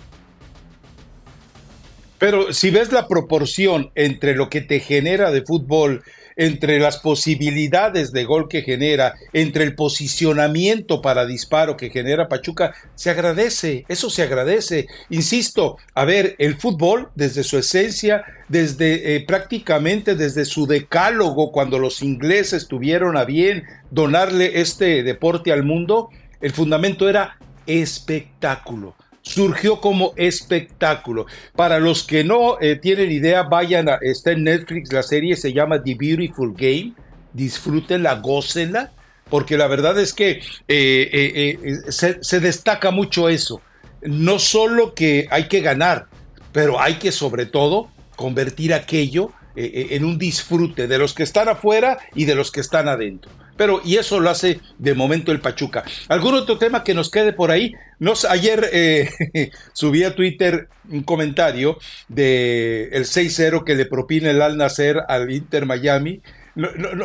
Pero 2.19 2.53
si 2.53 2.69
ves 2.69 2.91
la 2.91 3.07
proporción 3.07 3.91
entre 3.95 4.36
lo 4.36 4.49
que 4.49 4.61
te 4.61 4.80
genera 4.80 5.32
de 5.32 5.41
fútbol 5.41 6.03
entre 6.36 6.80
las 6.80 6.98
posibilidades 6.98 8.12
de 8.12 8.26
gol 8.26 8.48
que 8.48 8.62
genera, 8.62 9.16
entre 9.34 9.64
el 9.64 9.76
posicionamiento 9.76 11.02
para 11.02 11.26
disparo 11.26 11.78
que 11.78 11.90
genera 11.90 12.30
Pachuca, 12.30 12.74
se 12.96 13.10
agradece, 13.10 13.86
eso 13.88 14.10
se 14.10 14.24
agradece. 14.24 14.88
Insisto, 15.10 15.78
a 15.94 16.06
ver, 16.06 16.36
el 16.40 16.56
fútbol 16.56 17.10
desde 17.16 17.44
su 17.44 17.58
esencia, 17.58 18.24
desde 18.48 19.16
eh, 19.16 19.26
prácticamente 19.26 20.16
desde 20.16 20.46
su 20.46 20.68
decálogo, 20.68 21.52
cuando 21.52 21.80
los 21.80 22.02
ingleses 22.02 22.68
tuvieron 22.68 23.18
a 23.18 23.26
bien 23.26 23.64
donarle 23.90 24.62
este 24.62 25.04
deporte 25.04 25.52
al 25.52 25.64
mundo, 25.64 26.10
el 26.42 26.52
fundamento 26.52 27.08
era 27.08 27.38
espectáculo 27.66 28.96
surgió 29.22 29.80
como 29.80 30.13
espectáculo. 30.15 31.26
Para 31.55 31.80
los 31.80 32.03
que 32.03 32.24
no 32.24 32.59
eh, 32.59 32.76
tienen 32.76 33.11
idea, 33.11 33.43
vayan 33.43 33.89
a, 33.89 33.95
está 34.01 34.32
en 34.32 34.43
Netflix, 34.43 34.91
la 34.91 35.03
serie 35.03 35.36
se 35.36 35.53
llama 35.53 35.82
The 35.84 35.95
Beautiful 35.95 36.53
Game, 36.53 36.93
disfrútenla, 37.34 38.15
gócenla, 38.15 38.91
porque 39.30 39.57
la 39.57 39.67
verdad 39.67 39.99
es 39.99 40.13
que 40.13 40.41
eh, 40.67 41.09
eh, 41.13 41.80
se, 41.89 42.24
se 42.24 42.39
destaca 42.39 42.91
mucho 42.91 43.30
eso. 43.30 43.61
No 44.01 44.39
solo 44.39 44.93
que 44.93 45.28
hay 45.30 45.47
que 45.47 45.61
ganar, 45.61 46.07
pero 46.51 46.82
hay 46.82 46.95
que 46.95 47.11
sobre 47.11 47.45
todo 47.45 47.89
convertir 48.15 48.74
aquello 48.74 49.32
en 49.53 50.05
un 50.05 50.17
disfrute 50.17 50.88
de 50.88 50.97
los 50.97 51.13
que 51.13 51.24
están 51.24 51.49
afuera 51.49 51.97
y 52.15 52.24
de 52.24 52.36
los 52.36 52.51
que 52.51 52.61
están 52.61 52.88
adentro. 52.88 53.32
Pero, 53.62 53.80
y 53.86 53.97
eso 53.97 54.20
lo 54.20 54.32
hace 54.32 54.59
de 54.80 54.95
momento 54.95 55.32
el 55.32 55.39
Pachuca. 55.39 55.84
¿Algún 56.07 56.34
otro 56.34 56.57
tema 56.57 56.84
que 56.84 56.95
nos 56.95 57.12
quede 57.12 57.32
por 57.32 57.51
ahí? 57.51 57.76
Nos, 57.99 58.26
ayer 58.26 58.68
eh, 58.74 59.07
subí 59.74 60.03
a 60.03 60.16
Twitter 60.16 60.68
un 60.89 61.03
comentario 61.03 61.78
de 62.07 62.89
el 62.91 63.05
6-0 63.05 63.64
que 63.64 63.76
le 63.76 63.86
propina 63.86 64.32
el 64.32 64.41
Al 64.41 64.57
Nacer 64.57 65.03
al 65.07 65.32
Inter 65.32 65.68
Miami. 65.68 66.24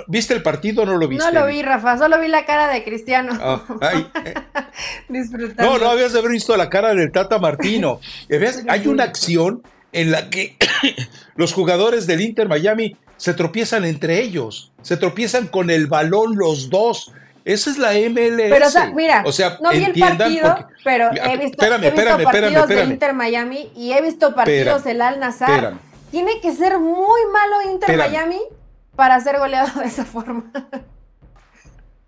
¿Viste 0.09 0.33
el 0.33 0.41
partido 0.41 0.85
o 0.85 0.87
no 0.87 0.97
lo 0.97 1.09
viste? 1.09 1.31
No 1.31 1.41
lo 1.41 1.47
vi, 1.47 1.61
Rafa, 1.61 1.99
solo 1.99 2.19
vi 2.19 2.29
la 2.29 2.47
cara 2.47 2.73
de 2.73 2.83
Cristiano. 2.85 3.39
Ah, 3.39 3.63
eh. 4.25 4.35
No, 5.59 5.77
no 5.77 5.91
habías 5.91 6.15
de 6.15 6.21
haber 6.21 6.31
visto 6.31 6.57
la 6.57 6.71
cara 6.71 6.95
del 6.95 7.13
Tata 7.13 7.39
Martino. 7.39 8.01
Hay 8.69 8.87
una 8.87 9.05
acción 9.05 9.63
en 9.93 10.11
la 10.11 10.31
que 10.31 10.57
los 11.37 11.53
jugadores 11.53 12.07
del 12.07 12.23
Inter 12.23 12.49
Miami 12.49 12.97
se 13.17 13.35
tropiezan 13.35 13.85
entre 13.85 14.21
ellos, 14.21 14.73
se 14.83 14.97
tropiezan 14.97 15.47
con 15.47 15.71
el 15.71 15.87
balón 15.87 16.37
los 16.37 16.71
dos. 16.71 17.13
Esa 17.45 17.71
es 17.71 17.79
la 17.79 17.93
MLS. 17.93 18.51
Pero, 18.51 18.67
o 18.67 18.71
sea, 18.71 18.91
mira, 18.91 19.23
o 19.25 19.33
sea, 19.33 19.59
no 19.63 19.71
vi 19.71 19.85
el 19.85 19.99
partido, 19.99 20.69
pero 20.83 21.11
he 21.13 21.37
visto, 21.37 21.65
he 21.65 21.79
visto 21.79 22.23
partidos 22.25 22.69
de 22.69 22.85
Inter 22.85 23.15
Miami 23.15 23.71
y 23.77 23.93
he 23.93 24.03
visto 24.03 24.35
partidos 24.35 24.85
del 24.85 25.01
Al 25.01 25.21
Nazar. 25.21 25.75
Tiene 26.11 26.41
que 26.41 26.53
ser 26.53 26.79
muy 26.79 27.21
malo 27.33 27.71
Inter 27.71 27.97
Miami 27.97 28.41
para 28.97 29.21
ser 29.21 29.39
goleado 29.39 29.81
de 29.81 29.87
esa 29.87 30.05
forma. 30.05 30.51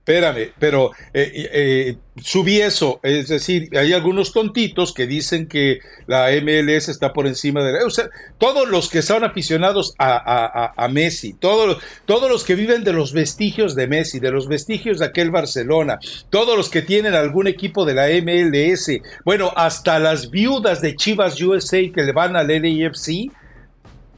Espérame, 0.09 0.52
pero 0.59 0.92
eh, 1.12 1.50
eh, 1.52 1.96
subí 2.16 2.62
eso, 2.62 2.98
es 3.02 3.28
decir, 3.28 3.68
hay 3.76 3.92
algunos 3.92 4.32
tontitos 4.32 4.94
que 4.94 5.06
dicen 5.06 5.46
que 5.46 5.80
la 6.06 6.30
MLS 6.30 6.88
está 6.88 7.12
por 7.12 7.26
encima 7.26 7.62
de 7.62 7.72
la... 7.74 7.84
O 7.84 7.90
sea, 7.90 8.09
todos 8.38 8.70
los 8.70 8.88
que 8.88 9.02
son 9.02 9.22
aficionados 9.22 9.94
a, 9.98 10.88
Messi, 10.90 11.34
todos, 11.34 11.76
todos 12.06 12.30
los 12.30 12.44
que 12.44 12.54
viven 12.54 12.84
de 12.84 12.94
los 12.94 13.12
vestigios 13.12 13.74
de 13.74 13.86
Messi, 13.86 14.18
de 14.18 14.30
los 14.30 14.48
vestigios 14.48 14.98
de 14.98 15.04
aquel 15.04 15.30
Barcelona, 15.30 15.98
todos 16.30 16.56
los 16.56 16.70
que 16.70 16.80
tienen 16.80 17.12
algún 17.12 17.46
equipo 17.46 17.84
de 17.84 17.92
la 17.92 18.06
MLS, 18.09 19.02
bueno, 19.26 19.52
hasta 19.56 19.98
las 19.98 20.30
viudas 20.30 20.80
de 20.80 20.96
Chivas 20.96 21.38
USA 21.38 21.82
que 21.94 22.02
le 22.02 22.12
van 22.12 22.34
al 22.34 22.48
LAFC, 22.48 23.30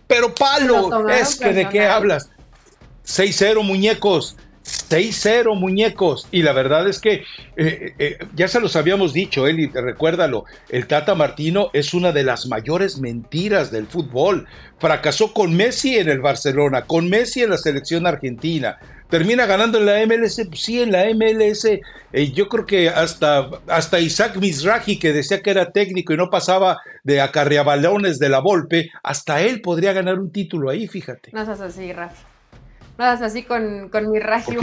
pero 0.07 0.32
palo. 0.32 1.09
Es 1.09 1.34
que 1.34 1.53
de 1.53 1.68
qué 1.68 1.84
hablas. 1.84 2.30
6-0 3.05 3.64
muñecos. 3.64 4.36
6-0 4.65 5.59
muñecos. 5.59 6.29
Y 6.31 6.43
la 6.43 6.53
verdad 6.53 6.89
es 6.89 7.01
que 7.01 7.25
eh, 7.57 7.95
eh, 7.99 8.19
ya 8.35 8.49
se 8.49 8.61
los 8.61 8.77
habíamos 8.77 9.13
dicho, 9.13 9.47
Eli, 9.47 9.69
recuérdalo, 9.69 10.45
el 10.69 10.87
Tata 10.87 11.15
Martino 11.15 11.71
es 11.73 11.95
una 11.95 12.13
de 12.13 12.25
las 12.25 12.47
mayores 12.47 12.99
mentiras 12.99 13.71
del 13.71 13.87
fútbol. 13.87 14.47
Fracasó 14.79 15.33
con 15.33 15.55
Messi 15.55 15.97
en 15.97 16.09
el 16.09 16.21
Barcelona, 16.21 16.83
con 16.83 17.09
Messi 17.09 17.43
en 17.43 17.51
la 17.51 17.59
selección 17.59 18.07
argentina. 18.07 18.79
Termina 19.09 19.45
ganando 19.45 19.79
en 19.79 19.87
la 19.87 20.07
MLS, 20.07 20.41
pues 20.49 20.63
sí, 20.63 20.81
en 20.81 20.93
la 20.93 21.05
MLS. 21.13 21.65
Eh, 21.65 22.31
yo 22.33 22.49
creo 22.49 22.65
que 22.65 22.89
hasta, 22.89 23.51
hasta 23.67 23.99
Isaac 23.99 24.37
Mizrahi, 24.37 24.99
que 25.01 25.13
decía 25.13 25.43
que 25.43 25.51
era 25.51 25.73
técnico 25.73 26.13
y 26.13 26.17
no 26.17 26.31
pasaba 26.31 26.79
de 27.03 27.21
acarreabalones 27.21 28.21
de 28.21 28.29
la 28.29 28.39
Volpe, 28.39 28.91
hasta 29.03 29.43
él 29.43 29.63
podría 29.63 29.93
ganar 29.93 30.21
un 30.21 30.31
título 30.31 30.71
ahí, 30.71 30.87
fíjate. 30.87 31.31
No 31.33 31.45
seas 31.45 31.61
así, 31.61 31.93
Rafa. 31.93 32.30
No 33.01 33.07
seas 33.07 33.23
así 33.23 33.45
con, 33.45 33.89
con 33.89 34.11
mi 34.11 34.19
Raji. 34.19 34.57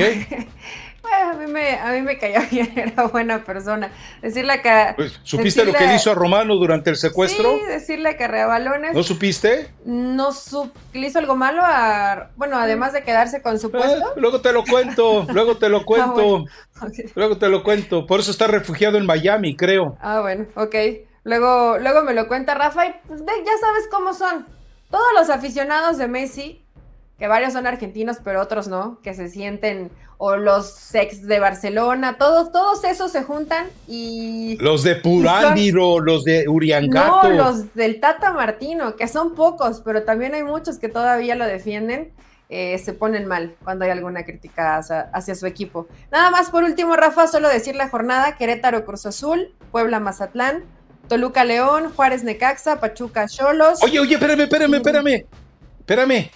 a, 1.11 1.33
mí 1.33 1.51
me, 1.51 1.71
a 1.71 1.91
mí 1.91 2.03
me 2.03 2.19
cayó 2.19 2.39
bien, 2.51 2.71
era 2.77 3.07
buena 3.07 3.43
persona. 3.43 3.89
Decirle 4.21 4.61
que. 4.61 4.93
Pues, 4.95 5.19
¿Supiste 5.23 5.65
lo 5.65 5.73
que 5.73 5.87
le 5.87 5.95
hizo 5.95 6.11
a 6.11 6.13
Romano 6.13 6.53
durante 6.53 6.91
el 6.91 6.97
secuestro? 6.97 7.57
Sí, 7.57 7.65
decirle 7.65 8.15
que 8.15 8.27
balones. 8.27 8.93
¿No 8.93 9.01
supiste? 9.01 9.71
No 9.85 10.31
sup 10.31 10.71
le 10.93 11.07
hizo 11.07 11.17
algo 11.17 11.35
malo 11.35 11.63
a. 11.63 12.29
Bueno, 12.35 12.59
además 12.59 12.93
de 12.93 13.01
quedarse 13.01 13.41
con 13.41 13.57
su 13.57 13.71
puesto. 13.71 13.97
Eh, 13.97 14.13
luego 14.17 14.39
te 14.39 14.53
lo 14.53 14.63
cuento, 14.63 15.25
luego 15.33 15.57
te 15.57 15.69
lo 15.69 15.77
ah, 15.77 15.83
cuento. 15.83 16.45
Luego 17.15 17.39
te 17.39 17.49
lo 17.49 17.63
cuento. 17.63 18.05
Por 18.05 18.19
eso 18.19 18.29
está 18.29 18.45
refugiado 18.45 18.99
en 18.99 19.07
Miami, 19.07 19.55
creo. 19.55 19.97
Ah, 19.99 20.21
bueno, 20.21 20.45
ok. 20.55 20.75
Luego, 21.23 21.79
luego 21.79 22.03
me 22.03 22.13
lo 22.13 22.27
cuenta 22.27 22.53
Rafa 22.53 22.85
y 22.85 22.93
pues, 23.07 23.19
ya 23.25 23.57
sabes 23.59 23.87
cómo 23.89 24.13
son. 24.13 24.45
Todos 24.91 25.07
los 25.15 25.31
aficionados 25.31 25.97
de 25.97 26.07
Messi 26.07 26.66
que 27.17 27.27
varios 27.27 27.53
son 27.53 27.65
argentinos, 27.65 28.17
pero 28.23 28.41
otros 28.41 28.67
no, 28.67 28.99
que 29.01 29.13
se 29.13 29.27
sienten, 29.27 29.89
o 30.19 30.35
los 30.35 30.71
sex 30.71 31.25
de 31.27 31.39
Barcelona, 31.39 32.17
todos, 32.17 32.51
todos 32.51 32.83
esos 32.83 33.11
se 33.11 33.23
juntan 33.23 33.67
y... 33.87 34.57
Los 34.59 34.83
de 34.83 34.95
Purándiro, 34.95 35.99
los 35.99 36.23
de 36.23 36.47
Uriangato. 36.47 37.29
No, 37.29 37.35
los 37.35 37.73
del 37.75 37.99
Tata 37.99 38.33
Martino, 38.33 38.95
que 38.95 39.07
son 39.07 39.35
pocos, 39.35 39.81
pero 39.83 40.03
también 40.03 40.33
hay 40.33 40.43
muchos 40.43 40.79
que 40.79 40.89
todavía 40.89 41.35
lo 41.35 41.45
defienden, 41.45 42.11
eh, 42.49 42.77
se 42.79 42.93
ponen 42.93 43.27
mal 43.27 43.55
cuando 43.63 43.85
hay 43.85 43.91
alguna 43.91 44.23
crítica 44.23 44.77
hacia, 44.77 45.35
su 45.35 45.45
equipo. 45.45 45.87
Nada 46.11 46.31
más 46.31 46.49
por 46.49 46.63
último, 46.63 46.95
Rafa, 46.95 47.27
solo 47.27 47.49
decir 47.49 47.75
la 47.75 47.89
jornada, 47.89 48.37
Querétaro 48.37 48.85
Cruz 48.85 49.05
Azul, 49.05 49.53
Puebla 49.71 49.99
Mazatlán, 49.99 50.63
Toluca 51.09 51.43
León, 51.43 51.91
Juárez 51.95 52.23
Necaxa, 52.23 52.79
Pachuca 52.79 53.27
Cholos. 53.27 53.83
Oye, 53.83 53.99
oye, 53.99 54.15
espérame, 54.15 54.41
espérame, 54.41 54.75
espérame, 54.75 55.25
espérame. 55.79 56.31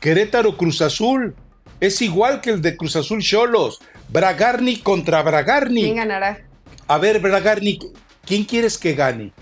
Querétaro 0.00 0.56
Cruz 0.56 0.80
Azul. 0.82 1.34
Es 1.80 2.02
igual 2.02 2.40
que 2.40 2.50
el 2.50 2.62
de 2.62 2.76
Cruz 2.76 2.96
Azul 2.96 3.20
Cholos. 3.20 3.80
Bragarni 4.08 4.78
contra 4.78 5.22
Bragarni. 5.22 5.82
¿Quién 5.82 5.96
ganará? 5.96 6.40
A 6.86 6.98
ver, 6.98 7.20
Bragarni, 7.20 7.78
¿quién 8.24 8.44
quieres 8.44 8.78
que 8.78 8.94
gane? 8.94 9.32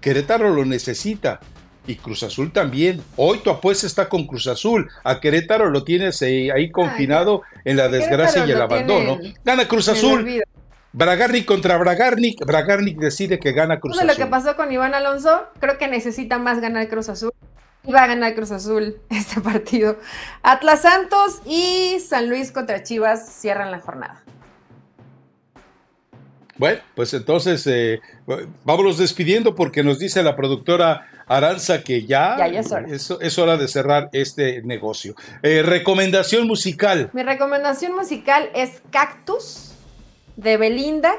Querétaro 0.00 0.50
lo 0.50 0.64
necesita. 0.64 1.40
Y 1.86 1.96
Cruz 1.96 2.22
Azul 2.22 2.52
también. 2.52 3.00
Hoy 3.16 3.38
tu 3.38 3.50
apuesta 3.50 3.86
está 3.86 4.08
con 4.08 4.26
Cruz 4.26 4.48
Azul. 4.48 4.90
A 5.04 5.20
Querétaro 5.20 5.70
lo 5.70 5.84
tienes 5.84 6.20
ahí, 6.22 6.70
confinado 6.70 7.42
en 7.64 7.76
la 7.76 7.88
desgracia 7.88 8.44
y 8.44 8.50
el 8.50 8.60
abandono. 8.60 9.18
Gana 9.44 9.68
Cruz 9.68 9.88
Azul. 9.88 10.42
Bragarni 10.92 11.44
contra 11.44 11.76
Bragarni. 11.76 12.34
Bragarni 12.44 12.94
decide 12.94 13.38
que 13.38 13.52
gana 13.52 13.78
Cruz 13.78 13.96
Azul. 13.96 14.08
lo 14.08 14.16
que 14.16 14.26
pasó 14.26 14.56
con 14.56 14.72
Iván 14.72 14.94
Alonso, 14.94 15.44
creo 15.60 15.78
que 15.78 15.86
necesita 15.86 16.38
más 16.38 16.60
ganar 16.60 16.88
Cruz 16.88 17.08
Azul 17.08 17.32
va 17.92 18.04
a 18.04 18.06
ganar 18.06 18.34
Cruz 18.34 18.50
Azul 18.50 19.00
este 19.10 19.40
partido. 19.40 19.98
Atlas 20.42 20.82
Santos 20.82 21.40
y 21.44 21.98
San 22.00 22.28
Luis 22.28 22.52
contra 22.52 22.82
Chivas 22.82 23.28
cierran 23.28 23.70
la 23.70 23.80
jornada. 23.80 24.22
Bueno, 26.58 26.80
pues 26.94 27.12
entonces 27.12 27.66
eh, 27.66 28.00
vámonos 28.64 28.96
despidiendo 28.96 29.54
porque 29.54 29.82
nos 29.82 29.98
dice 29.98 30.22
la 30.22 30.36
productora 30.36 31.06
Aranza 31.26 31.82
que 31.82 32.06
ya, 32.06 32.36
es, 32.46 32.72
hora. 33.38 33.56
de 33.56 33.68
cerrar 33.68 34.08
este 34.12 34.62
negocio. 34.62 35.14
Eh, 35.42 35.62
recomendación 35.62 36.46
musical. 36.46 37.10
Mi 37.12 37.22
recomendación 37.22 37.94
musical 37.94 38.48
es 38.54 38.80
Cactus 38.90 39.74
de 40.36 40.56
Belinda, 40.56 41.14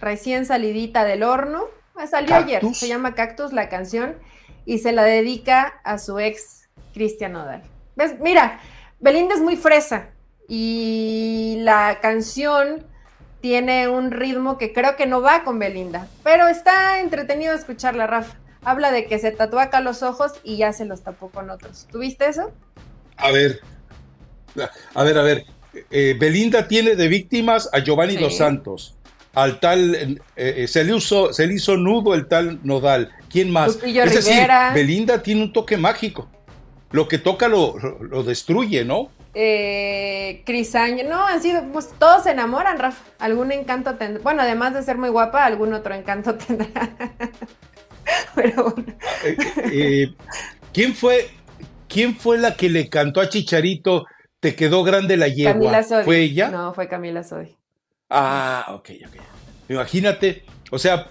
recién 0.00 0.46
salidita 0.46 1.04
del 1.04 1.22
horno. 1.22 1.66
Salió 2.10 2.34
ayer, 2.34 2.62
se 2.74 2.88
llama 2.88 3.14
Cactus 3.14 3.52
la 3.52 3.68
canción 3.68 4.16
y 4.66 4.78
se 4.78 4.92
la 4.92 5.02
dedica 5.04 5.80
a 5.84 5.98
su 5.98 6.18
ex 6.18 6.68
Cristian 6.92 7.32
Nodal. 7.32 7.62
¿Ves? 7.96 8.18
Mira, 8.20 8.60
Belinda 9.00 9.34
es 9.34 9.40
muy 9.40 9.56
fresa 9.56 10.10
y 10.48 11.56
la 11.60 11.98
canción 12.00 12.84
tiene 13.40 13.88
un 13.88 14.10
ritmo 14.10 14.56
que 14.56 14.72
creo 14.72 14.96
que 14.96 15.06
no 15.06 15.20
va 15.20 15.44
con 15.44 15.58
Belinda, 15.58 16.08
pero 16.22 16.48
está 16.48 17.00
entretenido 17.00 17.52
escucharla, 17.52 18.06
Rafa. 18.06 18.36
Habla 18.62 18.90
de 18.90 19.04
que 19.04 19.18
se 19.18 19.30
tatúa 19.30 19.64
acá 19.64 19.80
los 19.80 20.02
ojos 20.02 20.32
y 20.42 20.56
ya 20.56 20.72
se 20.72 20.86
los 20.86 21.02
tapó 21.02 21.28
con 21.28 21.50
otros. 21.50 21.86
¿Tuviste 21.92 22.26
eso? 22.26 22.50
A 23.18 23.30
ver, 23.30 23.60
a 24.94 25.04
ver, 25.04 25.18
a 25.18 25.22
ver. 25.22 25.44
Eh, 25.90 26.16
Belinda 26.18 26.66
tiene 26.68 26.96
de 26.96 27.08
víctimas 27.08 27.68
a 27.72 27.80
Giovanni 27.80 28.16
Dos 28.16 28.38
Santos, 28.38 28.96
al 29.34 29.60
tal, 29.60 29.94
eh, 29.94 30.18
eh, 30.36 30.66
se, 30.68 30.84
le 30.84 30.98
se 31.00 31.46
le 31.46 31.54
hizo 31.54 31.76
nudo 31.76 32.14
el 32.14 32.26
tal 32.26 32.60
Nodal. 32.62 33.10
¿Quién 33.28 33.50
más? 33.50 33.78
es 33.84 34.14
decir, 34.14 34.48
Belinda 34.74 35.22
tiene 35.22 35.42
un 35.42 35.52
toque 35.52 35.76
mágico. 35.76 36.28
Lo 36.92 37.08
que 37.08 37.18
toca 37.18 37.48
lo, 37.48 37.76
lo, 37.78 38.22
destruye, 38.22 38.84
¿no? 38.84 39.10
Eh, 39.34 40.44
no, 41.08 41.26
han 41.26 41.42
sido, 41.42 41.64
pues 41.72 41.90
todos 41.98 42.22
se 42.22 42.30
enamoran, 42.30 42.78
Rafa. 42.78 43.02
Algún 43.18 43.50
encanto 43.50 43.96
tendrá. 43.96 44.22
Bueno, 44.22 44.42
además 44.42 44.74
de 44.74 44.84
ser 44.84 44.96
muy 44.96 45.08
guapa, 45.08 45.44
algún 45.44 45.74
otro 45.74 45.92
encanto 45.92 46.34
tendrá. 46.46 46.90
Pero 48.36 48.70
bueno. 48.70 48.94
Eh, 49.24 49.36
eh, 49.72 50.14
¿Quién 50.72 50.94
fue, 50.94 51.28
quién 51.88 52.14
fue 52.14 52.38
la 52.38 52.54
que 52.54 52.68
le 52.68 52.88
cantó 52.88 53.20
a 53.20 53.28
Chicharito? 53.28 54.06
Te 54.38 54.54
quedó 54.54 54.84
grande 54.84 55.16
la 55.16 55.26
yegua. 55.26 55.52
Camila 55.52 55.82
Sodi. 55.82 56.04
¿Fue 56.04 56.18
ella? 56.20 56.50
No, 56.50 56.72
fue 56.74 56.86
Camila 56.86 57.24
Sodi. 57.24 57.56
Ah, 58.10 58.66
ok, 58.68 58.90
ok. 59.06 59.20
Imagínate, 59.68 60.44
o 60.70 60.78
sea, 60.78 61.08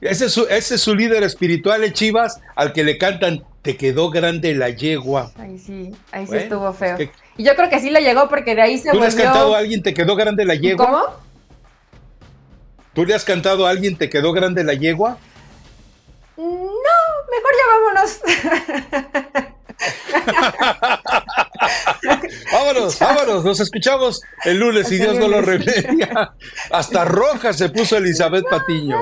ese 0.00 0.26
es, 0.26 0.80
su, 0.80 0.94
líder 0.94 1.22
espiritual 1.22 1.82
en 1.84 1.92
Chivas, 1.92 2.40
al 2.54 2.72
que 2.72 2.84
le 2.84 2.96
cantan, 2.98 3.44
te 3.62 3.76
quedó 3.76 4.10
grande 4.10 4.54
la 4.54 4.70
yegua. 4.70 5.32
Ahí 5.38 5.58
sí, 5.58 5.92
ahí 6.12 6.26
sí 6.26 6.36
estuvo 6.36 6.72
feo. 6.72 6.96
y 7.36 7.44
yo 7.44 7.56
creo 7.56 7.68
que 7.68 7.80
sí 7.80 7.90
le 7.90 8.02
llegó 8.02 8.28
porque 8.28 8.54
de 8.54 8.62
ahí 8.62 8.78
se 8.78 8.90
¿Tú 8.90 9.00
le 9.00 9.06
has 9.06 9.14
cantado 9.14 9.54
a 9.54 9.58
alguien, 9.58 9.82
te 9.82 9.94
quedó 9.94 10.14
grande 10.14 10.44
la 10.44 10.54
yegua? 10.54 10.86
¿Cómo? 10.86 11.04
¿Tú 12.94 13.04
le 13.04 13.14
has 13.14 13.24
cantado 13.24 13.66
a 13.66 13.70
alguien, 13.70 13.96
te 13.96 14.08
quedó 14.08 14.32
grande 14.32 14.62
la 14.64 14.74
yegua? 14.74 15.18
No, 16.36 16.44
mejor 17.30 17.52
ya 17.58 17.66
vámonos. 17.72 18.20
vámonos, 22.66 22.98
vámonos, 22.98 23.44
nos 23.44 23.60
escuchamos 23.60 24.20
el 24.44 24.58
lunes 24.58 24.90
y 24.90 24.96
Dios 24.96 25.18
no 25.18 25.28
lo 25.28 25.40
remedia. 25.40 26.34
Hasta 26.70 27.04
roja 27.04 27.52
se 27.52 27.68
puso 27.68 27.96
Elizabeth 27.96 28.44
Patiño. 28.48 28.96